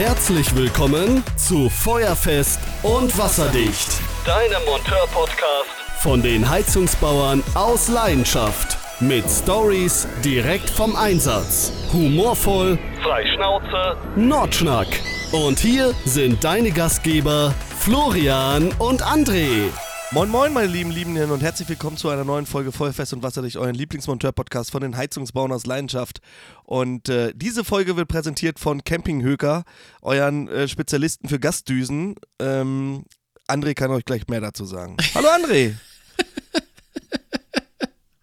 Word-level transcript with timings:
Herzlich 0.00 0.56
willkommen 0.56 1.22
zu 1.36 1.68
Feuerfest 1.68 2.58
und 2.82 3.18
Wasserdicht. 3.18 4.00
Deinem 4.24 4.64
Monteur-Podcast 4.64 5.68
von 5.98 6.22
den 6.22 6.48
Heizungsbauern 6.48 7.42
aus 7.52 7.88
Leidenschaft. 7.88 8.78
Mit 9.00 9.26
Stories 9.28 10.08
direkt 10.24 10.70
vom 10.70 10.96
Einsatz. 10.96 11.70
Humorvoll, 11.92 12.78
frei 13.02 13.26
Schnauze, 13.34 13.98
Nordschnack. 14.16 14.86
Und 15.32 15.58
hier 15.58 15.94
sind 16.06 16.42
deine 16.44 16.70
Gastgeber 16.70 17.52
Florian 17.78 18.72
und 18.78 19.02
André. 19.04 19.68
Moin 20.12 20.28
Moin, 20.28 20.52
meine 20.52 20.66
lieben 20.66 20.90
Liebenden 20.90 21.30
und 21.30 21.40
herzlich 21.40 21.68
willkommen 21.68 21.96
zu 21.96 22.08
einer 22.08 22.24
neuen 22.24 22.44
Folge 22.44 22.72
Feuerfest 22.72 23.12
und 23.12 23.22
Wasserdicht, 23.22 23.56
euren 23.56 23.76
Lieblingsmonteur-Podcast 23.76 24.72
von 24.72 24.82
den 24.82 24.96
Heizungsbauern 24.96 25.52
aus 25.52 25.66
Leidenschaft. 25.66 26.20
Und 26.64 27.08
äh, 27.08 27.32
diese 27.36 27.62
Folge 27.62 27.96
wird 27.96 28.08
präsentiert 28.08 28.58
von 28.58 28.82
Camping 28.82 29.22
Höker, 29.22 29.62
euren 30.02 30.48
äh, 30.48 30.66
Spezialisten 30.66 31.28
für 31.28 31.38
Gastdüsen. 31.38 32.16
Ähm, 32.40 33.04
André 33.46 33.74
kann 33.74 33.92
euch 33.92 34.04
gleich 34.04 34.26
mehr 34.26 34.40
dazu 34.40 34.64
sagen. 34.64 34.96
Hallo 35.14 35.28
André! 35.28 35.76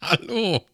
Hallo! 0.01 0.65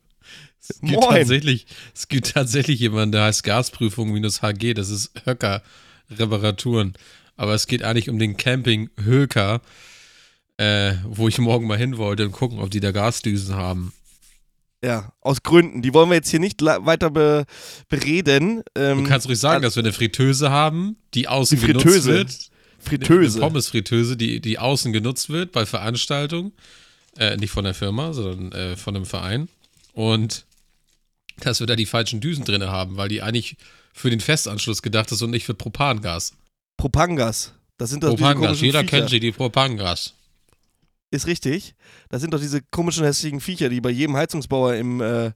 Es 0.59 0.81
gibt, 0.81 0.93
Moin. 0.93 1.15
tatsächlich, 1.15 1.67
es 1.93 2.07
gibt 2.07 2.33
tatsächlich 2.33 2.79
jemanden, 2.79 3.11
der 3.11 3.25
heißt 3.25 3.43
Gasprüfung 3.43 4.11
minus 4.11 4.41
HG, 4.41 4.73
das 4.73 4.89
ist 4.89 5.11
Höcker 5.25 5.61
Reparaturen. 6.09 6.93
Aber 7.35 7.53
es 7.53 7.67
geht 7.67 7.83
eigentlich 7.83 8.09
um 8.09 8.17
den 8.17 8.35
Camping 8.35 8.89
Höker, 8.99 9.61
äh, 10.63 10.95
wo 11.05 11.27
ich 11.27 11.37
morgen 11.39 11.67
mal 11.67 11.77
hin 11.77 11.97
wollte 11.97 12.25
und 12.25 12.31
gucken, 12.31 12.59
ob 12.59 12.69
die 12.71 12.79
da 12.79 12.91
Gasdüsen 12.91 13.55
haben. 13.55 13.93
Ja, 14.83 15.13
aus 15.21 15.43
Gründen. 15.43 15.81
Die 15.81 15.93
wollen 15.93 16.09
wir 16.09 16.15
jetzt 16.15 16.29
hier 16.29 16.39
nicht 16.41 16.61
weiter 16.61 17.09
be 17.09 17.45
bereden. 17.89 18.63
Ähm, 18.75 19.03
Du 19.03 19.09
kannst 19.09 19.27
ruhig 19.27 19.39
sagen, 19.39 19.61
dass 19.63 19.75
wir 19.75 19.83
eine 19.83 19.93
Fritteuse 19.93 20.49
haben, 20.49 20.97
die 21.13 21.27
außen 21.27 21.59
Die 21.59 21.65
genutzt 21.67 21.85
Fritteuse. 21.85 22.11
wird. 22.11 22.49
Fritteuse. 22.79 23.37
Eine 23.39 23.47
Pommesfritteuse, 23.47 24.17
die, 24.17 24.41
die 24.41 24.59
außen 24.59 24.91
genutzt 24.91 25.29
wird 25.29 25.53
bei 25.53 25.65
Veranstaltungen. 25.65 26.51
Äh, 27.17 27.37
nicht 27.37 27.51
von 27.51 27.63
der 27.63 27.73
Firma, 27.73 28.11
sondern 28.11 28.51
äh, 28.51 28.75
von 28.75 28.95
einem 28.95 29.05
Verein. 29.05 29.47
Und 29.93 30.45
dass 31.39 31.59
wir 31.61 31.67
da 31.67 31.75
die 31.77 31.85
falschen 31.85 32.19
Düsen 32.19 32.43
drin 32.43 32.63
haben, 32.65 32.97
weil 32.97 33.07
die 33.07 33.21
eigentlich 33.21 33.55
für 33.93 34.09
den 34.09 34.19
Festanschluss 34.19 34.81
gedacht 34.81 35.11
ist 35.11 35.21
und 35.21 35.31
nicht 35.31 35.45
für 35.45 35.53
Propangas. 35.53 36.33
Propangas. 36.77 37.53
Das 37.77 37.89
sind 37.89 38.03
diese 38.03 38.15
Propangas, 38.15 38.59
jeder 38.59 38.81
Viecher. 38.81 38.89
kennt 38.97 39.09
sie, 39.11 39.19
die 39.19 39.31
Propangas. 39.31 40.13
Ist 41.13 41.27
richtig. 41.27 41.75
Das 42.09 42.21
sind 42.21 42.33
doch 42.33 42.39
diese 42.39 42.61
komischen 42.61 43.05
hässlichen 43.05 43.39
Viecher, 43.39 43.69
die 43.69 43.81
bei 43.81 43.91
jedem 43.91 44.15
Heizungsbauer 44.17 44.73
im, 44.75 44.99
äh, 44.99 45.31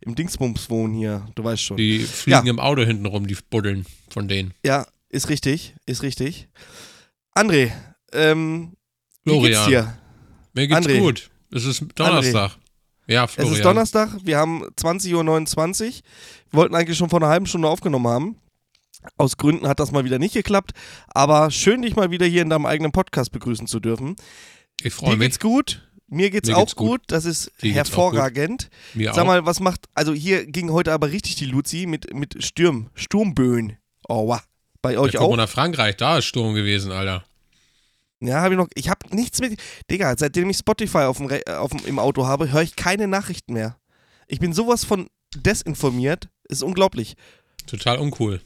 im 0.00 0.14
Dingsbums 0.14 0.70
wohnen 0.70 0.94
hier. 0.94 1.26
Du 1.34 1.44
weißt 1.44 1.62
schon. 1.62 1.76
Die 1.76 1.98
fliegen 1.98 2.46
Ja. 2.46 2.50
im 2.50 2.58
Auto 2.58 2.82
hinten 2.82 3.04
rum, 3.04 3.26
die 3.26 3.36
Buddeln 3.50 3.84
von 4.08 4.26
denen. 4.26 4.54
Ja, 4.64 4.86
ist 5.10 5.28
richtig, 5.28 5.74
ist 5.84 6.02
richtig. 6.02 6.48
André, 7.36 7.72
ähm, 8.12 8.72
wie 9.24 9.30
Florian. 9.32 9.52
geht's 9.52 9.66
dir? 9.66 9.98
Mir 10.54 10.66
geht's 10.68 10.86
André. 10.86 10.98
gut. 10.98 11.30
Es 11.52 11.64
ist 11.66 11.84
Donnerstag. 11.94 12.56
Ja, 13.06 13.24
Es 13.24 13.32
Florian. 13.32 13.54
ist 13.54 13.64
Donnerstag, 13.64 14.10
wir 14.24 14.38
haben 14.38 14.64
20.29 14.76 15.14
Uhr. 15.14 15.92
Wir 16.50 16.58
wollten 16.58 16.74
eigentlich 16.74 16.96
schon 16.96 17.10
vor 17.10 17.20
einer 17.20 17.28
halben 17.30 17.46
Stunde 17.46 17.68
aufgenommen 17.68 18.06
haben. 18.08 18.36
Aus 19.18 19.36
Gründen 19.36 19.68
hat 19.68 19.78
das 19.78 19.92
mal 19.92 20.04
wieder 20.04 20.18
nicht 20.18 20.32
geklappt. 20.34 20.72
Aber 21.08 21.50
schön, 21.50 21.82
dich 21.82 21.96
mal 21.96 22.10
wieder 22.10 22.26
hier 22.26 22.42
in 22.42 22.50
deinem 22.50 22.66
eigenen 22.66 22.92
Podcast 22.92 23.30
begrüßen 23.32 23.66
zu 23.66 23.78
dürfen. 23.80 24.16
Ich 24.82 24.94
freue 24.94 25.16
mich. 25.16 25.26
geht's 25.26 25.40
gut. 25.40 25.82
Mir 26.06 26.30
geht's 26.30 26.48
Mir 26.48 26.56
auch 26.56 26.62
geht's 26.62 26.76
gut. 26.76 26.88
gut. 26.88 27.02
Das 27.08 27.24
ist 27.24 27.52
Dir 27.62 27.74
hervorragend. 27.74 28.70
Mir 28.94 29.12
Sag 29.12 29.26
mal, 29.26 29.44
was 29.44 29.60
macht. 29.60 29.86
Also 29.94 30.14
hier 30.14 30.46
ging 30.46 30.70
heute 30.72 30.92
aber 30.92 31.10
richtig 31.10 31.36
die 31.36 31.44
Luzi 31.44 31.86
mit, 31.86 32.14
mit 32.14 32.42
Stürm, 32.42 32.88
Sturmböen. 32.94 33.76
Oh, 34.08 34.28
wow. 34.28 34.40
Bei 34.80 34.98
euch 34.98 35.14
ja, 35.14 35.20
auch? 35.20 35.36
nach 35.36 35.48
Frankreich, 35.48 35.96
da 35.96 36.18
ist 36.18 36.24
Sturm 36.26 36.54
gewesen, 36.54 36.92
Alter. 36.92 37.24
Ja, 38.20 38.40
habe 38.40 38.54
ich 38.54 38.58
noch. 38.58 38.68
Ich 38.74 38.88
habe 38.88 39.14
nichts 39.14 39.40
mit. 39.40 39.60
Digga, 39.90 40.14
seitdem 40.16 40.48
ich 40.50 40.56
Spotify 40.56 40.98
auf 40.98 41.18
dem, 41.18 41.30
äh, 41.30 41.42
auf 41.52 41.70
dem, 41.70 41.84
im 41.86 41.98
Auto 41.98 42.26
habe, 42.26 42.50
höre 42.50 42.62
ich 42.62 42.74
keine 42.74 43.06
Nachrichten 43.06 43.52
mehr. 43.52 43.76
Ich 44.26 44.40
bin 44.40 44.52
sowas 44.52 44.84
von 44.84 45.08
desinformiert. 45.36 46.28
Ist 46.48 46.62
unglaublich. 46.62 47.16
Total 47.66 47.98
uncool. 47.98 48.40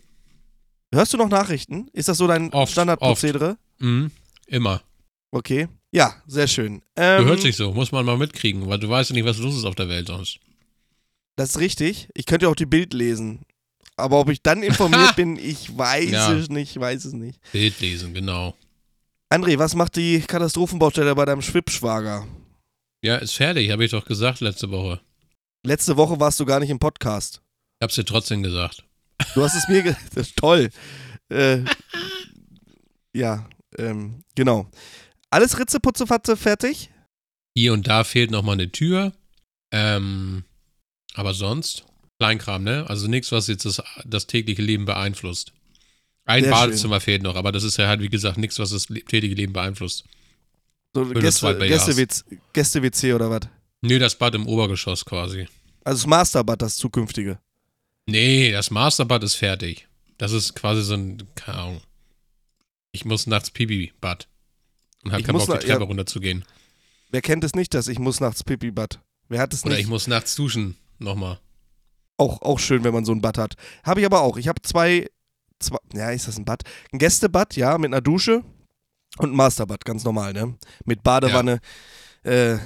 Hörst 0.93 1.13
du 1.15 1.17
noch 1.17 1.29
Nachrichten? 1.29 1.89
Ist 1.93 2.09
das 2.09 2.19
so 2.19 2.27
dein 2.27 2.53
Oft, 2.53 2.73
Standardprozedere? 2.73 3.57
Mhm. 3.79 4.11
Immer. 4.47 4.83
Okay. 5.31 5.69
Ja, 5.95 6.15
sehr 6.27 6.49
schön. 6.49 6.81
Du 6.95 7.03
Ähm, 7.03 7.25
hörst 7.27 7.45
dich 7.45 7.57
so, 7.57 7.73
muss 7.73 7.93
man 7.93 8.05
mal 8.07 8.17
mitkriegen, 8.17 8.67
weil 8.67 8.79
du 8.79 8.89
weißt 8.89 9.11
ja 9.11 9.15
nicht, 9.15 9.27
was 9.27 9.39
los 9.39 9.57
ist 9.57 9.65
auf 9.65 9.75
der 9.75 9.89
Welt 9.89 10.07
sonst. 10.07 10.39
Das 11.37 11.51
ist 11.51 11.59
richtig. 11.59 12.09
Ich 12.15 12.27
könnte 12.27 12.49
auch 12.49 12.55
die 12.55 12.67
Bild 12.67 12.95
lesen. 12.95 13.41
Aber 13.97 14.19
ob 14.21 14.31
ich 14.31 14.43
dann 14.43 14.63
informiert 14.63 15.17
bin, 15.17 15.37
ich 15.37 15.77
weiß 15.77 16.11
Ja. 16.11 16.33
es 16.33 16.49
nicht, 16.49 16.79
weiß 16.79 17.05
es 17.05 17.13
nicht. 17.13 17.39
Bild 17.53 17.79
lesen, 17.81 18.15
genau. 18.15 18.55
André, 19.31 19.59
was 19.59 19.75
macht 19.75 19.97
die 19.97 20.21
Katastrophenbaustelle 20.21 21.15
bei 21.15 21.25
deinem 21.27 21.43
Schwibschwager? 21.43 22.27
Ja, 23.03 23.17
ist 23.17 23.35
fertig, 23.35 23.71
habe 23.71 23.85
ich 23.85 23.91
doch 23.91 24.05
gesagt 24.05 24.41
letzte 24.41 24.71
Woche. 24.71 25.01
Letzte 25.65 25.97
Woche 25.97 26.19
warst 26.21 26.41
du 26.41 26.45
gar 26.47 26.61
nicht 26.61 26.71
im 26.71 26.79
Podcast. 26.79 27.43
Ich 27.79 27.85
hab's 27.85 27.95
dir 27.95 28.05
trotzdem 28.05 28.43
gesagt. 28.43 28.85
Du 29.35 29.43
hast 29.43 29.55
es 29.57 29.69
mir 29.69 29.83
ge 29.83 29.95
das 30.15 30.27
ist 30.29 30.37
toll. 30.37 30.71
Äh, 31.29 31.59
ja, 33.15 33.49
ähm, 33.79 34.25
genau. 34.35 34.69
Alles 35.33 35.59
Ritze, 35.59 35.81
Putze, 35.81 36.07
Fatze, 36.07 36.37
fertig? 36.37 36.91
Hier 37.57 37.73
und 37.73 37.89
da 37.89 38.05
fehlt 38.05 38.31
noch 38.31 38.43
mal 38.43 38.53
eine 38.53 38.71
Tür. 38.71 39.15
Ähm, 39.71 40.45
aber 41.15 41.33
sonst 41.33 41.87
Kleinkram, 42.19 42.63
ne? 42.65 42.85
Also 42.89 43.09
nichts, 43.09 43.33
was 43.33 43.47
jetzt 43.47 43.65
das, 43.65 43.83
das 44.05 44.27
tägliche 44.27 44.61
Leben 44.61 44.85
beeinflusst. 44.85 45.55
Ein 46.27 46.45
Sehr 46.45 46.53
Badezimmer 46.53 47.01
fehlt 47.01 47.23
noch, 47.23 47.35
aber 47.35 47.51
das 47.51 47.65
ist 47.65 47.79
ja 47.79 47.89
halt, 47.89 48.03
wie 48.03 48.11
gesagt, 48.11 48.37
nichts, 48.37 48.59
was 48.59 48.71
das 48.71 48.87
tägliche 48.87 49.35
Leben 49.35 49.55
beeinflusst. 49.55 50.05
So 50.95 51.07
Gäste. 51.07 51.57
Gäste-WC 51.57 52.25
Gäste 52.53 53.15
oder 53.15 53.31
was? 53.31 53.49
Nö, 53.81 53.99
das 53.99 54.17
Bad 54.17 54.35
im 54.35 54.47
Obergeschoss 54.47 55.03
quasi. 55.03 55.49
Also 55.83 56.03
das 56.03 56.07
Masterbad, 56.07 56.61
das 56.61 56.77
zukünftige. 56.77 57.39
Nee, 58.05 58.53
das 58.53 58.71
Masterbad 58.71 59.25
ist 59.25 59.37
fertig. 59.37 59.89
Das 60.19 60.33
ist 60.33 60.55
quasi 60.55 60.83
so 60.83 60.93
ein, 60.93 61.23
keine 61.35 61.59
Ahnung. 61.59 61.81
Ich 62.93 63.07
muss 63.07 63.27
nachts 63.27 63.51
Pipi-Bad. 63.51 64.29
Und 65.05 65.13
hab 65.13 65.21
Ich 65.21 65.27
keinen 65.27 65.35
muss 65.37 65.47
Bock, 65.47 65.61
die 65.61 65.67
na- 65.67 65.73
ja. 65.73 65.77
Treppe 65.77 65.89
runterzugehen. 65.89 66.45
Wer 67.11 67.21
kennt 67.23 67.45
es 67.45 67.55
nicht, 67.55 67.75
dass 67.75 67.89
ich 67.89 67.99
muss 67.99 68.21
nachts 68.21 68.43
Pipi-Bad? 68.45 69.01
Wer 69.29 69.41
hat 69.41 69.53
es 69.53 69.65
Oder 69.65 69.75
nicht? 69.75 69.83
ich 69.85 69.89
muss 69.89 70.07
nachts 70.07 70.35
duschen. 70.35 70.77
Nochmal. 70.99 71.39
Auch, 72.17 72.41
auch 72.43 72.59
schön, 72.59 72.85
wenn 72.85 72.93
man 72.95 73.05
so 73.05 73.13
ein 73.13 73.21
Bad 73.21 73.39
hat. 73.39 73.55
Habe 73.85 74.01
ich 74.01 74.07
aber 74.07 74.21
auch. 74.23 74.37
Ich 74.37 74.47
habe 74.49 74.63
zwei, 74.63 75.09
zwei, 75.59 75.79
ja, 75.95 76.11
ist 76.11 76.29
das 76.29 76.39
ein 76.39 76.45
Bad? 76.45 76.63
Ein 76.93 76.99
Gästebad, 76.99 77.57
ja, 77.57 77.77
mit 77.79 77.89
einer 77.93 78.01
Dusche 78.01 78.43
und 79.19 79.33
ein 79.33 79.37
Masterbad, 79.37 79.85
ganz 79.85 80.05
normal, 80.05 80.33
ne? 80.33 80.57
Mit 80.85 81.03
Badewanne. 81.03 81.61
Äh, 82.23 82.59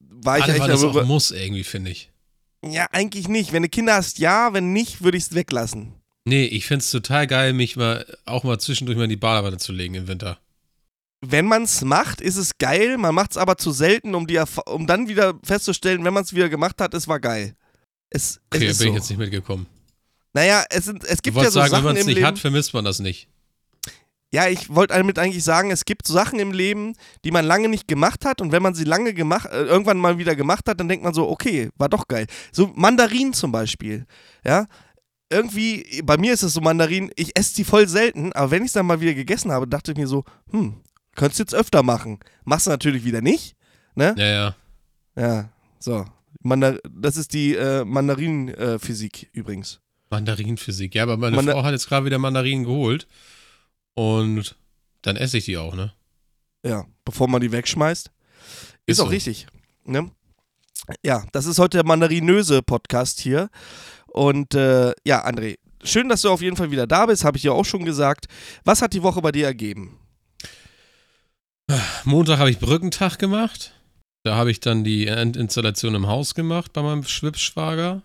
war 0.00 0.38
ich 0.38 0.48
echt 0.48 0.60
weil 0.60 0.68
das 0.68 0.80
darüber. 0.80 1.02
auch 1.02 1.06
muss 1.06 1.30
irgendwie, 1.30 1.64
finde 1.64 1.90
ich. 1.90 2.10
Ja, 2.64 2.86
eigentlich 2.92 3.28
nicht. 3.28 3.52
Wenn 3.52 3.62
du 3.62 3.68
Kinder 3.68 3.94
hast, 3.94 4.18
ja. 4.18 4.54
Wenn 4.54 4.72
nicht, 4.72 5.02
würde 5.02 5.18
ich 5.18 5.24
es 5.24 5.34
weglassen. 5.34 5.92
Nee, 6.24 6.46
ich 6.46 6.64
find's 6.66 6.90
total 6.90 7.26
geil, 7.26 7.52
mich 7.52 7.76
mal 7.76 8.06
auch 8.24 8.44
mal 8.44 8.58
zwischendurch 8.58 8.96
mal 8.96 9.04
in 9.04 9.10
die 9.10 9.16
Badewanne 9.16 9.58
zu 9.58 9.72
legen 9.72 9.94
im 9.94 10.08
Winter. 10.08 10.38
Wenn 11.30 11.46
man 11.46 11.62
es 11.62 11.82
macht, 11.82 12.20
ist 12.20 12.36
es 12.36 12.58
geil. 12.58 12.98
Man 12.98 13.14
macht 13.14 13.32
es 13.32 13.36
aber 13.36 13.56
zu 13.56 13.72
selten, 13.72 14.14
um, 14.14 14.26
die 14.26 14.40
um 14.66 14.86
dann 14.86 15.08
wieder 15.08 15.34
festzustellen, 15.44 16.04
wenn 16.04 16.14
man 16.14 16.24
es 16.24 16.34
wieder 16.34 16.48
gemacht 16.48 16.80
hat, 16.80 16.94
es 16.94 17.08
war 17.08 17.20
geil. 17.20 17.54
Es, 18.10 18.40
Okay, 18.52 18.66
es 18.66 18.72
ist 18.72 18.78
bin 18.78 18.86
so. 18.86 18.90
ich 18.90 18.94
jetzt 18.94 19.10
nicht 19.10 19.18
mitgekommen. 19.18 19.66
Naja, 20.32 20.64
es, 20.70 20.84
sind, 20.86 21.04
es 21.04 21.22
gibt 21.22 21.36
ja 21.36 21.44
so 21.44 21.50
sagen, 21.50 21.66
wenn 21.66 21.70
Sachen 21.70 21.84
man 21.84 21.96
es 21.96 22.06
nicht 22.06 22.16
Leben. 22.16 22.26
hat, 22.26 22.38
vermisst 22.38 22.74
man 22.74 22.84
das 22.84 22.98
nicht. 22.98 23.28
Ja, 24.32 24.48
ich 24.48 24.68
wollte 24.74 24.94
damit 24.94 25.16
eigentlich 25.20 25.44
sagen, 25.44 25.70
es 25.70 25.84
gibt 25.84 26.08
Sachen 26.08 26.40
im 26.40 26.50
Leben, 26.50 26.94
die 27.24 27.30
man 27.30 27.44
lange 27.44 27.68
nicht 27.68 27.86
gemacht 27.86 28.24
hat 28.24 28.40
und 28.40 28.50
wenn 28.50 28.64
man 28.64 28.74
sie 28.74 28.82
lange 28.82 29.14
gemacht, 29.14 29.48
äh, 29.52 29.62
irgendwann 29.62 29.96
mal 29.98 30.18
wieder 30.18 30.34
gemacht 30.34 30.68
hat, 30.68 30.80
dann 30.80 30.88
denkt 30.88 31.04
man 31.04 31.14
so, 31.14 31.28
okay, 31.28 31.70
war 31.76 31.88
doch 31.88 32.08
geil. 32.08 32.26
So 32.50 32.72
Mandarinen 32.74 33.32
zum 33.32 33.52
Beispiel, 33.52 34.06
ja. 34.44 34.66
Irgendwie, 35.30 36.02
bei 36.04 36.16
mir 36.16 36.32
ist 36.34 36.42
es 36.42 36.52
so 36.52 36.60
Mandarinen, 36.60 37.10
ich 37.14 37.38
esse 37.38 37.54
die 37.54 37.64
voll 37.64 37.88
selten, 37.88 38.32
aber 38.32 38.50
wenn 38.50 38.62
ich 38.62 38.68
es 38.68 38.72
dann 38.72 38.86
mal 38.86 39.00
wieder 39.00 39.14
gegessen 39.14 39.52
habe, 39.52 39.68
dachte 39.68 39.92
ich 39.92 39.96
mir 39.96 40.08
so, 40.08 40.24
hm, 40.50 40.74
könntest 41.14 41.38
du 41.38 41.42
jetzt 41.44 41.54
öfter 41.54 41.82
machen. 41.82 42.18
Machst 42.44 42.66
du 42.66 42.70
natürlich 42.70 43.04
wieder 43.04 43.20
nicht, 43.20 43.56
ne? 43.94 44.14
Ja, 44.18 44.26
ja. 44.26 44.56
Ja, 45.16 45.48
so. 45.78 46.04
Mandar 46.40 46.78
das 46.90 47.16
ist 47.16 47.32
die 47.32 47.54
äh, 47.54 47.84
Mandarinenphysik 47.84 49.30
übrigens. 49.32 49.80
Mandarinenphysik. 50.10 50.94
Ja, 50.94 51.04
aber 51.04 51.16
meine 51.16 51.36
Manda- 51.36 51.52
Frau 51.52 51.62
hat 51.64 51.72
jetzt 51.72 51.88
gerade 51.88 52.04
wieder 52.06 52.18
Mandarinen 52.18 52.64
geholt. 52.64 53.06
Und 53.94 54.56
dann 55.02 55.16
esse 55.16 55.38
ich 55.38 55.44
die 55.44 55.56
auch, 55.56 55.74
ne? 55.74 55.92
Ja, 56.64 56.84
bevor 57.04 57.28
man 57.28 57.40
die 57.40 57.52
wegschmeißt. 57.52 58.08
Ist, 58.08 58.12
Ist 58.86 59.00
auch 59.00 59.04
so. 59.06 59.10
richtig. 59.10 59.46
Ne? 59.84 60.10
Ja, 61.04 61.24
das 61.32 61.46
ist 61.46 61.58
heute 61.58 61.78
der 61.78 61.86
mandarinöse 61.86 62.62
Podcast 62.62 63.20
hier. 63.20 63.48
Und 64.06 64.54
äh, 64.54 64.92
ja, 65.06 65.24
André, 65.26 65.56
schön, 65.82 66.08
dass 66.08 66.22
du 66.22 66.30
auf 66.30 66.42
jeden 66.42 66.56
Fall 66.56 66.70
wieder 66.70 66.86
da 66.86 67.06
bist, 67.06 67.24
habe 67.24 67.36
ich 67.36 67.42
ja 67.44 67.52
auch 67.52 67.64
schon 67.64 67.84
gesagt. 67.84 68.26
Was 68.64 68.82
hat 68.82 68.92
die 68.92 69.02
Woche 69.02 69.22
bei 69.22 69.32
dir 69.32 69.46
ergeben? 69.46 69.98
Montag 72.04 72.38
habe 72.38 72.50
ich 72.50 72.58
Brückentag 72.58 73.18
gemacht. 73.18 73.72
Da 74.24 74.36
habe 74.36 74.50
ich 74.50 74.60
dann 74.60 74.84
die 74.84 75.06
Endinstallation 75.06 75.94
im 75.94 76.06
Haus 76.06 76.34
gemacht 76.34 76.72
bei 76.72 76.82
meinem 76.82 77.04
Schwibschwager. 77.04 78.02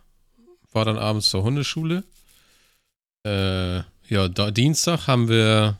War 0.72 0.86
dann 0.86 0.98
abends 0.98 1.30
zur 1.30 1.44
Hundeschule. 1.44 2.04
Äh, 3.26 3.78
ja, 4.08 4.28
da, 4.28 4.52
Dienstag 4.52 5.08
haben 5.08 5.30
wir 5.30 5.78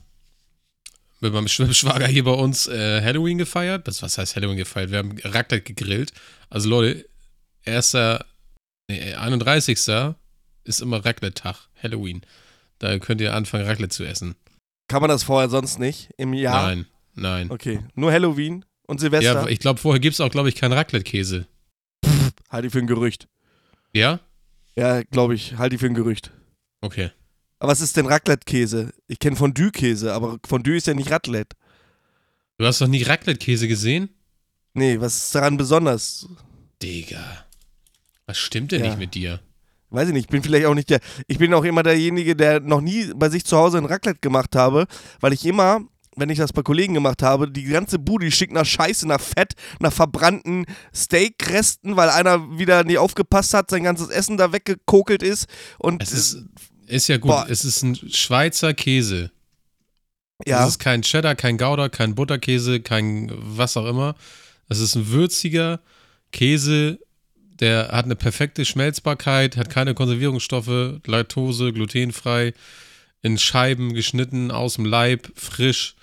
mit 1.20 1.32
meinem 1.32 1.48
Schwager 1.48 2.06
hier 2.06 2.24
bei 2.24 2.32
uns 2.32 2.66
äh, 2.68 3.02
Halloween 3.02 3.38
gefeiert. 3.38 3.86
Das, 3.86 4.02
was 4.02 4.18
heißt 4.18 4.36
Halloween 4.36 4.56
gefeiert? 4.56 4.90
Wir 4.90 4.98
haben 4.98 5.18
Raclette 5.22 5.60
gegrillt. 5.60 6.12
Also 6.48 6.68
Leute, 6.68 7.06
1. 7.66 7.92
Nee, 8.88 9.14
31. 9.14 9.78
ist 10.64 10.80
immer 10.80 11.04
Raclette-Tag, 11.04 11.68
Halloween. 11.82 12.22
Da 12.78 12.98
könnt 12.98 13.20
ihr 13.20 13.34
anfangen, 13.34 13.66
Raclette 13.66 13.94
zu 13.94 14.04
essen. 14.04 14.36
Kann 14.88 15.02
man 15.02 15.10
das 15.10 15.22
vorher 15.22 15.50
sonst 15.50 15.78
nicht 15.78 16.10
im 16.16 16.32
Jahr? 16.32 16.66
Nein, 16.66 16.86
nein. 17.20 17.50
Okay, 17.50 17.80
nur 17.94 18.10
Halloween 18.12 18.64
und 18.86 19.00
Silvester? 19.00 19.42
Ja, 19.42 19.46
ich 19.46 19.58
glaube, 19.60 19.78
vorher 19.80 20.00
gibt 20.00 20.14
es 20.14 20.20
auch, 20.20 20.30
glaube 20.30 20.48
ich, 20.48 20.54
keinen 20.56 20.72
Raclette-Käse. 20.72 21.46
Halte 22.50 22.66
ich 22.66 22.72
für 22.72 22.80
ein 22.80 22.86
Gerücht. 22.86 23.28
Ja? 23.92 24.20
Ja, 24.76 25.02
glaube 25.02 25.34
ich, 25.34 25.56
halte 25.58 25.74
ich 25.76 25.80
für 25.80 25.86
ein 25.86 25.94
Gerücht. 25.94 26.32
Okay. 26.80 27.10
Aber 27.58 27.70
was 27.72 27.80
ist 27.80 27.96
denn 27.96 28.06
Raclette-Käse? 28.06 28.92
Ich 29.06 29.18
kenne 29.18 29.36
Fondue-Käse, 29.36 30.12
aber 30.12 30.38
Fondue 30.46 30.76
ist 30.76 30.86
ja 30.86 30.94
nicht 30.94 31.10
Raclette. 31.10 31.56
Du 32.58 32.66
hast 32.66 32.80
doch 32.80 32.88
nie 32.88 33.02
Raclette-Käse 33.02 33.68
gesehen? 33.68 34.08
Nee, 34.74 35.00
was 35.00 35.16
ist 35.24 35.34
daran 35.34 35.56
besonders? 35.56 36.26
Digga. 36.82 37.44
Was 38.26 38.38
stimmt 38.38 38.72
denn 38.72 38.80
Ja. 38.82 38.86
nicht 38.90 38.98
mit 38.98 39.14
dir? 39.14 39.40
Weiß 39.90 40.06
ich 40.08 40.14
nicht, 40.14 40.24
ich 40.26 40.30
bin 40.30 40.42
vielleicht 40.42 40.66
auch 40.66 40.74
nicht 40.74 40.88
der. 40.88 41.00
Ich 41.26 41.38
bin 41.38 41.52
auch 41.52 41.64
immer 41.64 41.82
derjenige, 41.82 42.36
der 42.36 42.60
noch 42.60 42.80
nie 42.80 43.12
bei 43.14 43.28
sich 43.28 43.44
zu 43.44 43.56
Hause 43.56 43.78
ein 43.78 43.86
Raclette 43.86 44.20
gemacht 44.20 44.54
habe, 44.54 44.86
weil 45.20 45.32
ich 45.32 45.44
immer, 45.44 45.80
wenn 46.16 46.30
ich 46.30 46.38
das 46.38 46.52
bei 46.52 46.62
Kollegen 46.62 46.94
gemacht 46.94 47.22
habe, 47.22 47.50
die 47.50 47.64
ganze 47.64 47.98
Bude 47.98 48.26
die 48.26 48.32
stinkt 48.32 48.54
nach 48.54 48.66
Scheiße, 48.66 49.06
nach 49.06 49.20
Fett, 49.20 49.54
nach 49.78 49.92
verbrannten 49.92 50.66
Steakresten, 50.94 51.96
weil 51.96 52.10
einer 52.10 52.58
wieder 52.58 52.84
nicht 52.84 52.98
aufgepasst 52.98 53.54
hat, 53.54 53.70
sein 53.70 53.84
ganzes 53.84 54.08
Essen 54.08 54.36
da 54.36 54.52
weggekokelt 54.52 55.22
ist. 55.22 55.46
Und 55.78 56.02
Es 56.02 56.12
ist, 56.12 56.44
ist 56.86 57.08
ja 57.08 57.16
gut. 57.16 57.30
Boah. 57.30 57.46
Es 57.48 57.64
ist 57.64 57.82
ein 57.82 57.94
Schweizer 57.94 58.74
Käse. 58.74 59.30
ja, 60.46 60.64
Es 60.64 60.70
ist 60.70 60.78
kein 60.78 61.02
Cheddar, 61.02 61.34
kein 61.36 61.58
Gouda, 61.58 61.88
kein 61.88 62.14
Butterkäse, 62.14 62.80
kein 62.80 63.30
was 63.32 63.76
auch 63.76 63.86
immer. 63.86 64.14
Es 64.68 64.80
ist 64.80 64.96
ein 64.96 65.08
würziger 65.08 65.80
Käse, 66.32 66.98
der 67.60 67.88
hat 67.88 68.06
eine 68.06 68.16
perfekte 68.16 68.64
Schmelzbarkeit, 68.64 69.56
hat 69.56 69.68
keine 69.68 69.94
Konservierungsstoffe, 69.94 71.00
Laktose, 71.06 71.72
glutenfrei, 71.72 72.54
in 73.22 73.38
Scheiben 73.38 73.92
geschnitten, 73.92 74.50
aus 74.50 74.74
dem 74.74 74.86
Leib, 74.86 75.30
frisch. 75.34 75.94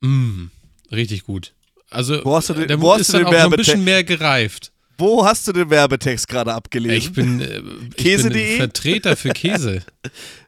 Mm, 0.00 0.46
richtig 0.92 1.24
gut. 1.24 1.52
Also, 1.90 2.24
Wo 2.24 2.36
hast 2.36 2.48
du 2.50 2.54
den- 2.54 2.68
der 2.68 2.80
hast 2.80 3.00
ist 3.02 3.14
dann 3.14 3.24
auch 3.26 3.32
so 3.32 3.38
ein 3.38 3.50
bisschen 3.50 3.84
mehr 3.84 4.02
gereift. 4.04 4.72
wo 4.98 5.24
hast 5.24 5.46
du 5.48 5.52
den 5.52 5.70
Werbetext 5.70 6.28
gerade 6.28 6.52
abgelesen? 6.52 6.96
Ich 6.96 7.12
bin, 7.12 7.40
äh, 7.40 7.62
ich 7.96 8.22
bin 8.22 8.56
Vertreter 8.56 9.16
für 9.16 9.30
Käse. 9.30 9.82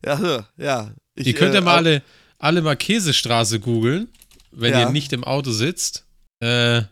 ja, 0.04 0.46
ja. 0.56 0.92
Ich, 1.14 1.28
Ihr 1.28 1.34
könnt 1.34 1.54
ja 1.54 1.60
äh, 1.60 1.64
mal 1.64 1.76
alle, 1.76 2.02
alle 2.38 2.62
mal 2.62 2.76
Käsestraße 2.76 3.60
googeln, 3.60 4.08
wenn 4.52 4.72
Ja. 4.72 4.80
ihr 4.80 4.90
nicht 4.90 5.12
im 5.12 5.24
Auto 5.24 5.50
sitzt. 5.50 6.04
Äh, 6.40 6.82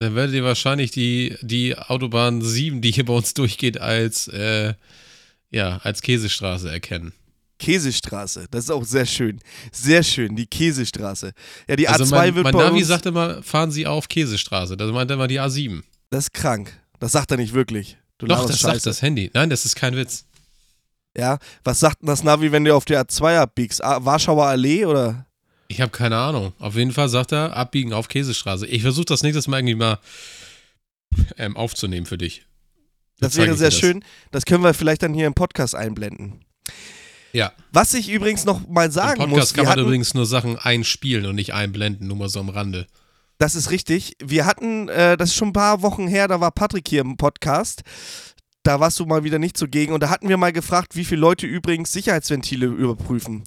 dann 0.00 0.14
werdet 0.14 0.34
ihr 0.34 0.44
wahrscheinlich 0.44 0.90
die, 0.90 1.36
die 1.42 1.76
Autobahn 1.76 2.40
7, 2.42 2.80
die 2.80 2.90
hier 2.92 3.04
bei 3.04 3.12
uns 3.14 3.34
durchgeht, 3.34 3.80
als, 3.80 4.28
äh, 4.28 4.74
ja, 5.50 5.78
als 5.82 6.02
Käsestraße 6.02 6.70
erkennen. 6.70 7.12
Käsestraße, 7.58 8.46
das 8.50 8.64
ist 8.64 8.70
auch 8.70 8.84
sehr 8.84 9.06
schön. 9.06 9.40
Sehr 9.72 10.02
schön, 10.02 10.36
die 10.36 10.46
Käsestraße. 10.46 11.32
Ja, 11.68 11.76
die 11.76 11.88
Also 11.88 12.04
A2 12.04 12.10
mein, 12.16 12.34
wird 12.36 12.44
mein 12.44 12.52
bei 12.54 12.62
Navi 12.64 12.78
uns, 12.78 12.86
sagt 12.88 13.06
immer, 13.06 13.42
fahren 13.42 13.70
Sie 13.70 13.86
auf 13.86 14.08
Käsestraße. 14.08 14.76
Das 14.76 14.90
meint 14.92 15.10
immer 15.10 15.26
die 15.28 15.40
A7. 15.40 15.82
Das 16.10 16.24
ist 16.24 16.34
krank. 16.34 16.72
Das 17.00 17.12
sagt 17.12 17.30
er 17.30 17.36
nicht 17.36 17.54
wirklich. 17.54 17.96
Du 18.18 18.26
Doch, 18.26 18.46
das 18.46 18.58
Scheiße. 18.58 18.72
sagt 18.74 18.86
das 18.86 19.02
Handy. 19.02 19.30
Nein, 19.34 19.50
das 19.50 19.64
ist 19.64 19.76
kein 19.76 19.94
Witz. 19.96 20.24
Ja, 21.16 21.38
was 21.64 21.80
sagt 21.80 22.02
denn 22.02 22.06
das 22.08 22.22
Navi, 22.22 22.52
wenn 22.52 22.64
du 22.64 22.74
auf 22.74 22.84
der 22.84 23.04
A2 23.04 23.38
abbiegst? 23.38 23.82
A 23.82 24.04
Warschauer 24.04 24.46
Allee 24.46 24.84
oder? 24.84 25.26
Ich 25.68 25.80
habe 25.80 25.90
keine 25.92 26.16
Ahnung. 26.16 26.52
Auf 26.58 26.76
jeden 26.76 26.92
Fall 26.92 27.08
sagt 27.08 27.32
er, 27.32 27.54
abbiegen 27.56 27.92
auf 27.92 28.08
Käsestraße. 28.08 28.66
Ich 28.66 28.82
versuche 28.82 29.04
das 29.06 29.22
nächstes 29.22 29.48
Mal 29.48 29.58
irgendwie 29.58 29.74
mal 29.74 29.98
ähm, 31.36 31.56
aufzunehmen 31.56 32.06
für 32.06 32.18
dich. 32.18 32.46
Dann 33.20 33.28
Das 33.30 33.36
wäre 33.36 33.56
sehr 33.56 33.70
das. 33.70 33.78
schön. 33.78 34.04
Das 34.30 34.44
können 34.44 34.62
wir 34.62 34.74
vielleicht 34.74 35.02
dann 35.02 35.12
hier 35.14 35.26
im 35.26 35.34
Podcast 35.34 35.74
einblenden. 35.74 36.40
Ja. 37.32 37.52
Was 37.72 37.94
ich 37.94 38.08
übrigens 38.10 38.44
noch 38.44 38.66
mal 38.68 38.86
Im 38.86 38.92
sagen 38.92 39.18
Podcast 39.18 39.36
muss, 39.36 39.48
kann 39.54 39.56
wir 39.56 39.62
man 39.64 39.72
hatten, 39.72 39.80
übrigens 39.82 40.14
nur 40.14 40.26
Sachen 40.26 40.58
einspielen 40.58 41.26
und 41.26 41.34
nicht 41.34 41.52
einblenden, 41.54 42.06
nur 42.06 42.16
mal 42.16 42.28
so 42.28 42.40
am 42.40 42.48
Rande. 42.48 42.86
das 43.38 43.54
ist 43.54 43.70
richtig, 43.70 44.16
wir 44.22 44.46
hatten, 44.46 44.88
äh, 44.88 45.16
das 45.16 45.30
ist 45.30 45.36
schon 45.36 45.48
ein 45.48 45.52
paar 45.52 45.82
Wochen 45.82 46.08
her, 46.08 46.26
da 46.28 46.40
war 46.40 46.50
Patrick 46.50 46.88
hier 46.88 47.02
im 47.02 47.16
Podcast. 47.16 47.82
Da 48.64 48.80
warst 48.80 48.98
du 48.98 49.06
mal 49.06 49.24
wieder 49.24 49.38
nicht 49.38 49.56
zugegen 49.56 49.92
und 49.94 50.02
da 50.02 50.10
hatten 50.10 50.28
wir 50.28 50.36
mal 50.36 50.52
gefragt, 50.52 50.96
wie 50.96 51.04
viele 51.04 51.20
Leute 51.20 51.46
übrigens 51.46 51.92
Sicherheitsventile 51.92 52.66
überprüfen. 52.66 53.44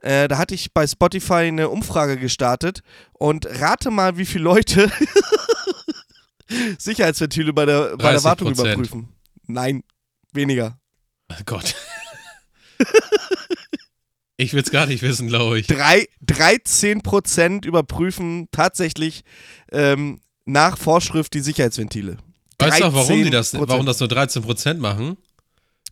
Äh, 0.00 0.26
da 0.28 0.38
hatte 0.38 0.54
ich 0.54 0.72
bei 0.72 0.86
Spotify 0.86 1.34
eine 1.46 1.68
Umfrage 1.68 2.16
gestartet 2.16 2.80
und 3.12 3.46
rate 3.46 3.90
mal, 3.90 4.16
wie 4.16 4.26
viele 4.26 4.44
Leute 4.44 4.90
Sicherheitsventile 6.78 7.52
bei 7.52 7.66
der, 7.66 7.96
bei 7.96 8.12
der 8.12 8.20
30%. 8.20 8.24
Wartung 8.24 8.52
überprüfen. 8.52 9.08
Nein, 9.46 9.82
weniger. 10.32 10.78
Oh 11.30 11.42
Gott. 11.46 11.74
ich 14.44 14.52
will 14.52 14.62
es 14.62 14.70
gar 14.70 14.86
nicht 14.86 15.02
wissen, 15.02 15.28
glaube 15.28 15.58
ich. 15.58 15.66
Drei, 15.66 16.06
13% 16.24 17.66
überprüfen 17.66 18.48
tatsächlich 18.52 19.24
ähm, 19.72 20.20
nach 20.44 20.78
Vorschrift 20.78 21.34
die 21.34 21.40
Sicherheitsventile. 21.40 22.18
Weißt 22.58 22.80
du 22.80 22.84
auch, 22.84 22.94
warum 22.94 23.24
die 23.24 23.30
das, 23.30 23.54
13%. 23.54 23.68
warum 23.68 23.86
das 23.86 24.00
nur 24.00 24.08
13% 24.08 24.74
machen? 24.74 25.16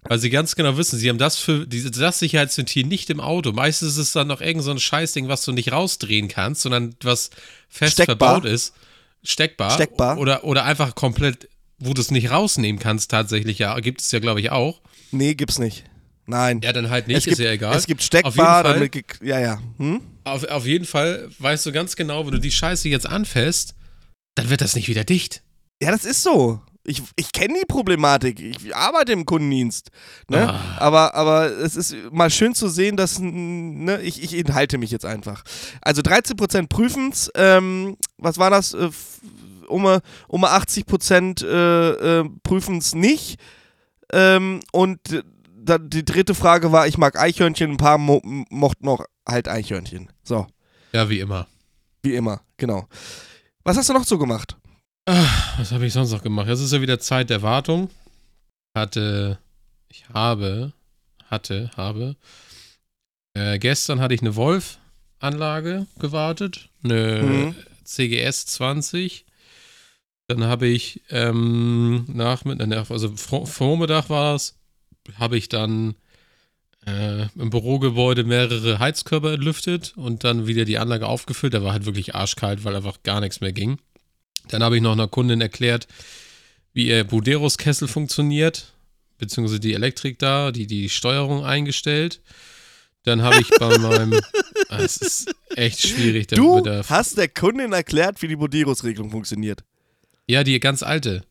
Weil 0.05 0.19
sie 0.19 0.31
ganz 0.31 0.57
genau 0.57 0.77
wissen, 0.77 0.99
sie 0.99 1.09
haben 1.09 1.19
das 1.19 1.39
für 1.39 1.67
diese, 1.67 1.91
das 1.91 2.19
Sicherheitsventil 2.19 2.87
nicht 2.87 3.09
im 3.11 3.21
Auto. 3.21 3.53
Meistens 3.53 3.93
ist 3.93 3.99
es 3.99 4.13
dann 4.13 4.27
noch 4.27 4.41
irgend 4.41 4.65
so 4.65 4.73
ein 4.73 4.81
Scheißding, 4.81 5.29
was 5.29 5.43
du 5.43 5.53
nicht 5.53 5.71
rausdrehen 5.71 6.27
kannst, 6.29 6.63
sondern 6.63 6.97
was 7.03 7.31
fest 7.69 7.95
Steckbar. 7.95 8.17
verbaut 8.17 8.45
ist. 8.45 8.75
Steckbar. 9.23 9.71
Steckbar. 9.71 10.19
Oder, 10.19 10.43
oder 10.43 10.65
einfach 10.65 10.97
komplett, 10.97 11.49
wo 11.79 11.95
du 11.95 12.01
es 12.01 12.11
nicht 12.11 12.31
rausnehmen 12.31 12.81
kannst, 12.81 13.13
tatsächlich. 13.13 13.59
Ja, 13.59 13.79
gibt 13.79 14.01
es 14.01 14.11
ja, 14.11 14.19
glaube 14.19 14.41
ich, 14.41 14.51
auch. 14.51 14.81
Nee, 15.13 15.35
gibt's 15.35 15.61
nicht. 15.61 15.85
Nein. 16.27 16.61
Ja, 16.63 16.73
dann 16.73 16.91
halt 16.91 17.09
nicht, 17.09 17.19
es 17.19 17.25
gibt, 17.25 17.39
ist 17.39 17.45
ja 17.45 17.51
egal. 17.53 17.77
Es 17.77 17.87
gibt 17.87 18.01
Auf 18.01 18.05
jeden 18.05 18.23
Steckbar, 18.25 18.65
Fall- 18.65 18.75
damit. 18.75 19.05
Ja, 19.23 19.41
ja. 19.41 19.59
Hm? 19.79 20.01
Auf, 20.25 20.45
auf 20.45 20.67
jeden 20.67 20.85
Fall 20.85 21.29
weißt 21.39 21.67
du 21.67 21.73
ganz 21.73 21.97
genau, 21.97 22.25
wenn 22.25 22.33
du 22.33 22.39
die 22.39 22.51
Scheiße 22.53 22.89
jetzt 22.89 23.07
anfäst, 23.09 23.75
dann 24.37 24.51
wird 24.51 24.61
das 24.61 24.77
nicht 24.77 24.89
wieder 24.89 25.05
dicht. 25.05 25.43
Ja, 25.83 25.91
das 25.91 26.05
ist 26.05 26.23
so. 26.23 26.61
Ich, 26.85 27.03
ich 27.17 27.31
kenne 27.33 27.55
die 27.61 27.67
Problematik. 27.67 28.41
Ich 28.41 28.75
arbeite 28.75 29.13
im 29.13 29.25
Kundendienst. 29.25 29.91
Ne? 30.29 30.49
Ah. 30.49 30.77
Aber, 30.79 31.15
aber 31.15 31.47
es 31.47 31.77
ist 31.77 31.95
mal 32.11 32.31
schön 32.31 32.55
zu 32.55 32.69
sehen, 32.69 32.97
dass. 32.97 33.19
Ne, 33.21 34.01
ich, 34.01 34.23
ich 34.23 34.35
enthalte 34.35 34.79
mich 34.79 34.91
jetzt 34.91 35.05
einfach. 35.05 35.45
Also 35.81 36.03
13% 36.03 36.69
prüfen's. 36.69 37.31
Ähm, 37.37 37.97
was 38.19 38.39
war 38.39 38.51
das? 38.51 38.75
Äh, 38.75 38.91
um, 39.69 39.85
um 40.29 40.45
80% 40.45 41.45
äh, 41.47 42.21
äh, 42.21 42.29
prüfen's 42.43 42.95
nicht. 42.95 43.39
Ähm, 44.13 44.61
und 44.73 45.25
äh, 45.63 45.65
da, 45.65 45.79
die 45.79 46.05
dritte 46.05 46.35
Frage 46.35 46.73
war: 46.73 46.87
Ich 46.87 46.99
mag 46.99 47.19
Eichhörnchen. 47.19 47.73
Ein 47.73 47.77
paar 47.77 47.99
mo 47.99 48.21
mochten 48.51 48.87
noch 48.87 49.05
halt 49.29 49.49
Eichhörnchen. 49.49 50.11
So, 50.23 50.47
Ja, 50.93 51.09
wie 51.09 51.21
immer. 51.21 51.47
wie 52.03 52.15
immer. 52.15 52.41
Genau. 52.57 52.89
Was 53.65 53.77
hast 53.77 53.89
du 53.89 53.93
noch 53.93 54.05
so 54.05 54.19
gemacht? 54.19 54.57
Was 55.07 55.73
habe 55.73 55.87
ich 55.87 55.93
sonst 55.93 56.11
noch 56.13 56.23
gemacht? 56.23 56.49
Jetzt 56.49 56.61
ist 56.61 56.73
ja 56.73 56.81
wieder 56.81 56.99
Zeit 57.01 57.31
der 57.31 57.43
Wartung. 57.43 57.91
Hatte, 58.77 59.39
ich 59.89 60.09
habe, 60.09 60.73
hatte, 61.27 61.71
habe. 61.77 62.17
Äh, 63.35 63.59
gestern 63.59 64.01
hatte 64.01 64.15
ich 64.15 64.21
eine 64.23 64.37
Wolf-Anlage 64.37 65.87
gewartet, 65.99 66.69
eine 66.85 67.23
Mhm. 67.23 67.55
CGS 67.85 68.47
20. 68.47 69.27
Dann 70.29 70.45
habe 70.45 70.67
ich 70.69 71.03
ähm, 71.11 72.05
nach, 72.09 72.45
also 72.91 73.17
vor, 73.17 73.47
Vormittag 73.47 74.09
war 74.09 74.35
es, 74.37 74.59
habe 75.19 75.37
ich 75.37 75.49
dann 75.49 75.95
äh, 76.87 77.27
im 77.37 77.51
Bürogebäude 77.51 78.25
mehrere 78.25 78.79
Heizkörper 78.79 79.33
entlüftet 79.35 79.93
und 79.97 80.25
dann 80.25 80.47
wieder 80.47 80.65
die 80.65 80.79
Anlage 80.79 81.07
aufgefüllt. 81.07 81.55
Da 81.55 81.63
war 81.63 81.73
halt 81.73 81.87
wirklich 81.87 82.15
arschkalt, 82.15 82.65
weil 82.65 82.75
einfach 82.77 83.03
gar 83.03 83.21
nichts 83.21 83.41
mehr 83.41 83.53
ging. 83.53 83.79
Dann 84.49 84.63
habe 84.63 84.77
ich 84.77 84.83
noch 84.83 84.93
einer 84.93 85.09
Kundin 85.09 85.41
erklärt, 85.41 85.87
wie 86.73 86.89
ihr 86.89 87.05
Buderus-Kessel 87.05 87.87
funktioniert, 87.87 88.73
beziehungsweise 89.19 89.61
die 89.61 89.75
Elektrik 89.75 90.19
da, 90.19 90.51
die 90.51 90.67
die 90.67 90.89
Steuerung 90.89 91.45
eingestellt. 91.45 92.21
Dann 93.05 93.23
habe 93.23 93.41
ich 93.41 93.49
bei 93.59 93.79
meinem. 93.79 94.21
Ah, 94.69 94.79
es 94.79 94.97
ist 94.97 95.35
echt 95.57 95.87
schwierig. 95.87 96.29
da 96.29 96.37
Du 96.37 96.61
der, 96.61 96.85
hast 96.89 97.19
der 97.19 97.29
Kundin 97.29 97.73
erklärt, 97.73 98.23
wie 98.23 98.29
die 98.29 98.37
Boderos-Regelung 98.37 99.11
funktioniert. 99.11 99.63
ja, 100.27 100.43
die 100.45 100.59
ganz 100.61 100.83
alte. 100.83 101.25